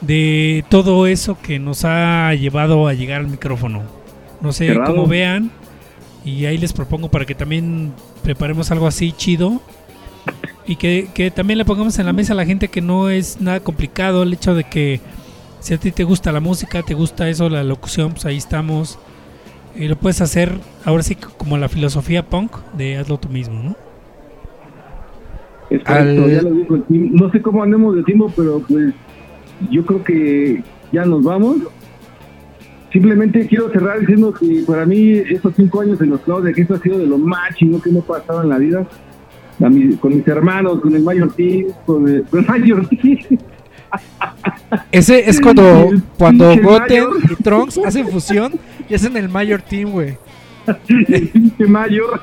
de 0.00 0.64
todo 0.68 1.06
eso 1.06 1.38
que 1.40 1.58
nos 1.58 1.84
ha 1.84 2.34
llevado 2.34 2.88
a 2.88 2.94
llegar 2.94 3.20
al 3.20 3.28
micrófono. 3.28 3.82
No 4.40 4.52
sé 4.52 4.66
Cerrado. 4.68 4.92
cómo 4.94 5.06
vean. 5.06 5.50
Y 6.24 6.46
ahí 6.46 6.58
les 6.58 6.72
propongo 6.72 7.10
para 7.10 7.24
que 7.24 7.34
también 7.34 7.92
preparemos 8.22 8.70
algo 8.70 8.86
así 8.86 9.12
chido. 9.12 9.60
Y 10.66 10.76
que, 10.76 11.08
que 11.12 11.30
también 11.30 11.58
le 11.58 11.64
pongamos 11.64 11.98
en 11.98 12.06
la 12.06 12.12
mesa 12.12 12.32
a 12.32 12.36
la 12.36 12.46
gente 12.46 12.68
que 12.68 12.80
no 12.80 13.10
es 13.10 13.40
nada 13.40 13.60
complicado 13.60 14.22
el 14.22 14.32
hecho 14.32 14.54
de 14.54 14.62
que 14.64 15.00
si 15.58 15.74
a 15.74 15.78
ti 15.78 15.90
te 15.90 16.04
gusta 16.04 16.30
la 16.30 16.40
música, 16.40 16.82
te 16.82 16.94
gusta 16.94 17.28
eso, 17.28 17.48
la 17.48 17.64
locución, 17.64 18.12
pues 18.12 18.24
ahí 18.26 18.36
estamos. 18.36 18.98
Y 19.74 19.88
lo 19.88 19.96
puedes 19.96 20.20
hacer 20.20 20.52
ahora 20.84 21.02
sí 21.02 21.14
como 21.16 21.56
la 21.58 21.68
filosofía 21.68 22.26
punk 22.28 22.56
de 22.74 22.98
hazlo 22.98 23.18
tú 23.18 23.28
mismo, 23.28 23.62
¿no? 23.62 23.76
Es 25.72 25.84
correcto, 25.84 26.24
Al- 26.24 26.30
ya 26.30 26.42
lo 26.42 26.50
dijo 26.50 26.74
el 26.76 26.82
team. 26.84 27.10
No 27.12 27.30
sé 27.30 27.40
cómo 27.42 27.62
andemos 27.62 27.94
de 27.96 28.02
tiempo, 28.04 28.32
pero 28.36 28.60
pues 28.68 28.92
yo 29.70 29.84
creo 29.86 30.04
que 30.04 30.62
ya 30.92 31.04
nos 31.04 31.22
vamos. 31.24 31.56
Simplemente 32.92 33.46
quiero 33.46 33.70
cerrar 33.70 34.00
diciendo 34.00 34.34
que 34.34 34.64
para 34.66 34.84
mí 34.84 35.12
estos 35.12 35.54
cinco 35.56 35.80
años 35.80 35.98
en 36.02 36.10
los 36.10 36.20
clavos 36.20 36.44
de 36.44 36.52
Cristo 36.52 36.74
ha 36.74 36.78
sido 36.80 36.98
de 36.98 37.06
lo 37.06 37.16
más 37.16 37.54
chingón 37.56 37.80
que 37.80 37.90
me 37.90 38.00
ha 38.00 38.02
pasado 38.02 38.42
en 38.42 38.48
la 38.50 38.58
vida. 38.58 38.86
A 39.62 39.68
mi- 39.70 39.94
con 39.96 40.14
mis 40.16 40.26
hermanos, 40.28 40.80
con 40.80 40.94
el 40.94 41.02
Mayor 41.02 41.32
Team, 41.34 41.66
con 41.86 42.08
el, 42.08 42.22
con 42.24 42.40
el 42.40 42.46
Mayor 42.46 42.86
Team. 42.88 43.18
Ese 44.92 45.28
es 45.28 45.40
cuando, 45.40 45.90
cuando 46.18 46.54
Goten 46.62 47.04
y 47.30 47.42
Trunks 47.42 47.78
hacen 47.84 48.08
fusión 48.08 48.52
y 48.88 48.94
hacen 48.94 49.16
el 49.16 49.28
Mayor 49.28 49.60
Team, 49.62 49.90
güey. 49.90 50.16
el 50.88 51.28
pinche 51.28 51.66
Mayor. 51.66 52.20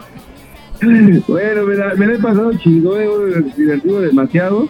Bueno, 0.81 1.63
me 1.65 1.75
la, 1.75 1.95
me 1.95 2.05
he 2.05 2.17
pasado 2.19 2.51
he 2.51 3.51
divertido 3.57 4.01
demasiado. 4.01 4.67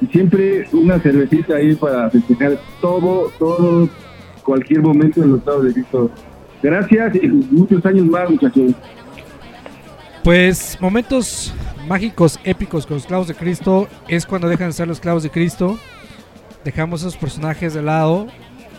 Y 0.00 0.06
siempre 0.06 0.66
una 0.72 0.98
cervecita 0.98 1.56
ahí 1.56 1.74
para 1.74 2.10
festejar 2.10 2.58
todo, 2.80 3.30
todo, 3.38 3.88
cualquier 4.42 4.82
momento 4.82 5.22
en 5.22 5.30
los 5.30 5.38
estados 5.38 5.64
de 5.64 5.72
Cristo. 5.72 6.10
Gracias 6.62 7.14
y 7.16 7.28
muchos 7.28 7.84
años 7.86 8.06
más, 8.06 8.30
muchachos. 8.30 8.72
Pues 10.22 10.78
momentos 10.80 11.54
mágicos, 11.86 12.40
épicos 12.44 12.86
con 12.86 12.96
los 12.96 13.06
clavos 13.06 13.28
de 13.28 13.34
Cristo 13.34 13.88
es 14.08 14.24
cuando 14.24 14.48
dejan 14.48 14.68
de 14.68 14.72
ser 14.72 14.88
los 14.88 15.00
clavos 15.00 15.22
de 15.22 15.30
Cristo. 15.30 15.78
Dejamos 16.64 17.02
esos 17.02 17.16
personajes 17.16 17.74
de 17.74 17.82
lado 17.82 18.26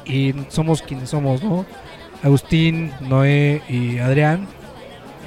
y 0.06 0.34
somos 0.50 0.82
quienes 0.82 1.10
somos, 1.10 1.44
¿no? 1.44 1.66
Agustín, 2.24 2.92
Noé 3.02 3.62
y 3.70 4.00
Adrián, 4.00 4.48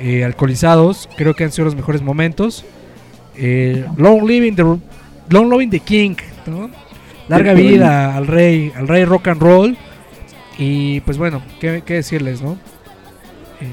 eh, 0.01 0.25
alcoholizados, 0.25 1.09
creo 1.17 1.35
que 1.35 1.45
han 1.45 1.53
sido 1.53 1.65
los 1.67 1.75
mejores 1.77 2.03
momentos. 2.03 2.65
Eh, 3.37 3.85
long 3.97 4.27
living 4.27 4.55
the 4.55 4.63
long 5.31 5.51
living 5.51 5.71
the 5.71 5.81
king, 5.81 6.17
¿no? 6.47 6.71
Larga 7.29 7.53
vida 7.53 8.17
al 8.17 8.27
rey, 8.27 8.73
al 8.75 8.89
rey 8.89 9.05
rock 9.05 9.29
and 9.29 9.41
roll. 9.43 9.77
Y 10.59 11.01
pues 11.01 11.19
bueno, 11.19 11.43
qué, 11.61 11.83
qué 11.87 11.95
decirles, 11.95 12.41
¿no? 12.43 12.53
Eh, 13.61 13.67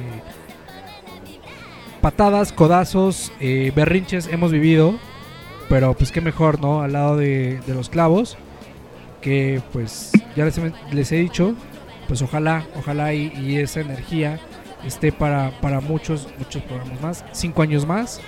patadas, 2.02 2.52
codazos, 2.52 3.32
eh, 3.40 3.72
berrinches 3.76 4.28
hemos 4.28 4.52
vivido. 4.52 4.96
Pero 5.70 5.96
pues 5.96 6.12
qué 6.12 6.22
mejor, 6.22 6.62
¿no? 6.62 6.82
Al 6.84 6.94
lado 6.94 7.18
de, 7.18 7.60
de 7.66 7.74
los 7.74 7.90
clavos. 7.90 8.38
Que 9.22 9.62
pues 9.74 10.12
ya 10.36 10.46
les, 10.46 10.58
he- 10.60 10.74
les 10.92 11.12
he 11.12 11.16
dicho. 11.16 11.56
Pues 12.08 12.22
ojalá, 12.22 12.66
ojalá 12.78 13.14
y, 13.16 13.34
y 13.36 13.58
esa 13.58 13.80
energía 13.80 14.40
esté 14.86 15.12
para, 15.12 15.52
para 15.62 15.82
muchos, 15.82 16.28
muchos 16.38 16.62
programas 16.64 17.02
más. 17.02 17.26
Cinco 17.32 17.62
años 17.62 17.86
más. 17.86 18.22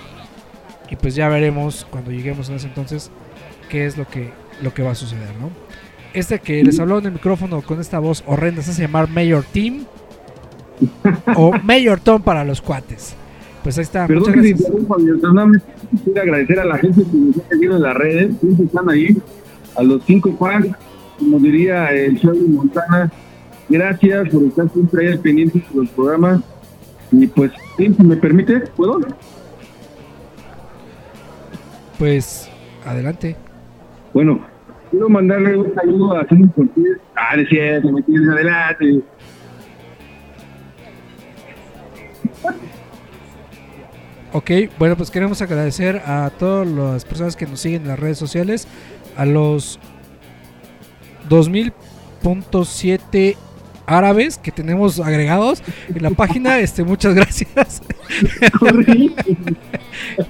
Y 0.90 0.96
pues 0.96 1.14
ya 1.14 1.28
veremos 1.28 1.86
cuando 1.90 2.10
lleguemos 2.10 2.48
en 2.48 2.56
ese 2.56 2.66
entonces 2.66 3.10
qué 3.68 3.86
es 3.86 3.96
lo 3.96 4.06
que, 4.06 4.30
lo 4.62 4.72
que 4.72 4.82
va 4.82 4.92
a 4.92 4.94
suceder, 4.94 5.28
¿no? 5.40 5.50
Este 6.14 6.38
que 6.38 6.64
les 6.64 6.80
habló 6.80 6.98
en 6.98 7.06
el 7.06 7.12
micrófono 7.12 7.60
con 7.60 7.80
esta 7.80 7.98
voz 7.98 8.24
horrenda 8.26 8.62
se 8.62 8.70
hace 8.70 8.82
llamar 8.82 9.08
Mayor 9.10 9.44
Team. 9.44 9.84
o 11.36 11.52
Mayor 11.62 12.00
Tom 12.00 12.22
para 12.22 12.44
los 12.44 12.62
cuates. 12.62 13.14
Pues 13.62 13.76
ahí 13.76 13.82
está. 13.82 14.06
Perdón 14.06 14.30
Muchas 14.30 14.42
que 14.42 14.50
gracias. 14.50 15.22
Hernández. 15.22 15.62
Quisiera 15.90 16.22
agradecer 16.22 16.60
a 16.60 16.64
la 16.64 16.78
gente 16.78 17.02
que 17.02 17.16
nos 17.16 17.36
ha 17.36 17.48
seguido 17.48 17.76
en 17.76 17.82
las 17.82 17.94
redes, 17.94 18.34
siempre 18.40 18.66
están 18.66 18.90
ahí, 18.90 19.16
a 19.76 19.82
los 19.82 20.02
cinco 20.04 20.36
fans, 20.38 20.68
como 21.18 21.38
diría 21.38 21.86
el 21.88 22.20
Charlie 22.20 22.48
Montana. 22.48 23.10
Gracias 23.68 24.28
por 24.30 24.44
estar 24.44 24.70
siempre 24.70 25.06
ahí 25.06 25.12
al 25.12 25.18
pendiente 25.18 25.58
de 25.58 25.66
los 25.74 25.88
programas. 25.90 26.40
Y 27.12 27.26
pues, 27.26 27.52
si 27.76 27.88
me 27.88 28.16
permite, 28.16 28.60
¿puedo? 28.76 29.00
Pues 31.98 32.48
adelante. 32.86 33.36
Bueno, 34.14 34.40
quiero 34.90 35.08
mandarle 35.08 35.56
un 35.56 35.74
saludo 35.74 36.16
a 36.16 36.24
Tony 36.26 36.48
Cortés. 36.48 36.98
Ah, 37.14 37.36
de 37.36 37.46
cierto, 37.46 37.92
me 37.92 38.02
tienes 38.02 38.28
adelante. 38.28 39.02
Ok, 44.32 44.50
bueno, 44.78 44.96
pues 44.96 45.10
queremos 45.10 45.42
agradecer 45.42 46.00
a 46.04 46.30
todas 46.38 46.68
las 46.68 47.04
personas 47.04 47.34
que 47.34 47.46
nos 47.46 47.60
siguen 47.60 47.82
en 47.82 47.88
las 47.88 47.98
redes 47.98 48.18
sociales, 48.18 48.68
a 49.16 49.24
los 49.24 49.80
2000.7 51.28 53.36
árabes 53.88 54.38
que 54.38 54.52
tenemos 54.52 55.00
agregados 55.00 55.62
en 55.92 56.02
la 56.02 56.10
página, 56.10 56.58
este, 56.60 56.84
muchas 56.84 57.14
gracias. 57.14 57.82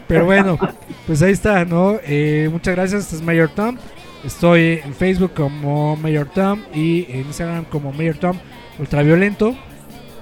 Pero 0.07 0.25
bueno, 0.25 0.59
pues 1.07 1.21
ahí 1.23 1.33
está, 1.33 1.65
¿no? 1.65 1.99
Eh, 2.05 2.49
muchas 2.51 2.75
gracias, 2.75 3.03
este 3.05 3.17
es 3.17 3.23
Mayor 3.23 3.51
Tom. 3.51 3.77
Estoy 4.25 4.81
en 4.85 4.95
Facebook 4.95 5.33
como 5.35 5.97
Mayor 5.97 6.29
Tom 6.29 6.63
y 6.75 7.07
en 7.11 7.27
Instagram 7.27 7.65
como 7.67 7.93
Mayor 7.93 8.17
Tom 8.17 8.37
Ultraviolento. 8.79 9.57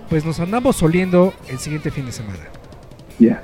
Pues 0.08 0.24
nos 0.24 0.38
andamos 0.40 0.82
oliendo 0.82 1.34
el 1.48 1.58
siguiente 1.58 1.90
fin 1.90 2.06
de 2.06 2.12
semana. 2.12 2.44
Ya. 3.18 3.42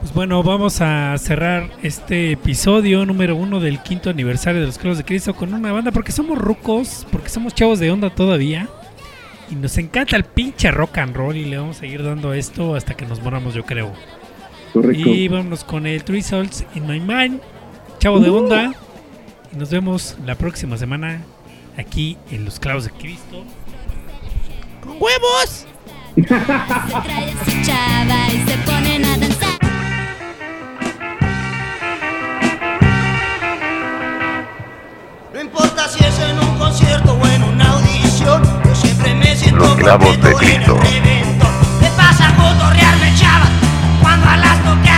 Pues 0.00 0.14
bueno, 0.14 0.42
vamos 0.44 0.80
a 0.80 1.16
cerrar 1.18 1.70
este 1.82 2.32
episodio 2.32 3.04
número 3.04 3.34
uno 3.34 3.58
del 3.58 3.82
quinto 3.82 4.10
aniversario 4.10 4.60
de 4.60 4.66
los 4.68 4.78
Clavos 4.78 4.98
de 4.98 5.04
Cristo 5.04 5.34
con 5.34 5.52
una 5.52 5.72
banda 5.72 5.90
porque 5.90 6.12
somos 6.12 6.38
rucos, 6.38 7.04
porque 7.10 7.28
somos 7.28 7.52
chavos 7.52 7.80
de 7.80 7.90
onda 7.90 8.10
todavía. 8.10 8.68
Y 9.50 9.56
nos 9.56 9.76
encanta 9.76 10.14
el 10.14 10.24
pinche 10.24 10.70
rock 10.70 10.98
and 10.98 11.16
roll 11.16 11.36
y 11.36 11.44
le 11.46 11.58
vamos 11.58 11.78
a 11.78 11.80
seguir 11.80 12.04
dando 12.04 12.32
esto 12.32 12.76
hasta 12.76 12.94
que 12.96 13.06
nos 13.06 13.22
moramos, 13.22 13.54
yo 13.54 13.64
creo. 13.64 13.92
Correcto. 14.72 15.08
Y 15.08 15.26
vámonos 15.26 15.64
con 15.64 15.86
el 15.86 16.04
Three 16.04 16.22
Souls 16.22 16.64
in 16.74 16.86
My 16.86 17.00
Mind, 17.00 17.40
chavo 17.98 18.20
de 18.20 18.30
onda. 18.30 18.72
Y 19.52 19.56
nos 19.56 19.70
vemos 19.70 20.16
la 20.24 20.36
próxima 20.36 20.76
semana 20.76 21.22
aquí 21.76 22.16
en 22.30 22.44
Los 22.44 22.60
Clavos 22.60 22.84
de 22.84 22.90
Cristo. 22.90 23.42
¡Con 24.82 24.92
huevos! 24.92 25.66
Se 26.16 26.22
trae 26.22 27.32
a 27.32 27.44
su 27.44 27.50
chava 27.62 28.28
y 28.28 28.48
se 28.48 28.58
ponen 28.58 29.04
a 29.04 29.18
danzar. 29.18 29.47
Si 35.88 36.04
es 36.04 36.18
en 36.18 36.38
un 36.38 36.58
concierto 36.58 37.14
o 37.14 37.26
en 37.26 37.42
una 37.42 37.72
audición, 37.72 38.42
yo 38.64 38.74
siempre 38.74 39.14
me 39.14 39.34
siento 39.34 39.64
Los 39.64 39.76
clavos 39.76 40.20
de 40.20 40.34
Cristo. 40.34 40.78
Me 41.80 41.88
pasa 41.90 42.28
a 42.28 42.34
cotorrearme, 42.34 43.14
chava, 43.16 43.46
cuando 44.02 44.28
a 44.28 44.36
las 44.36 44.58
tocadas 44.58 44.97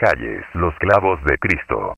Calles, 0.00 0.46
los 0.54 0.74
clavos 0.78 1.22
de 1.24 1.36
Cristo. 1.36 1.89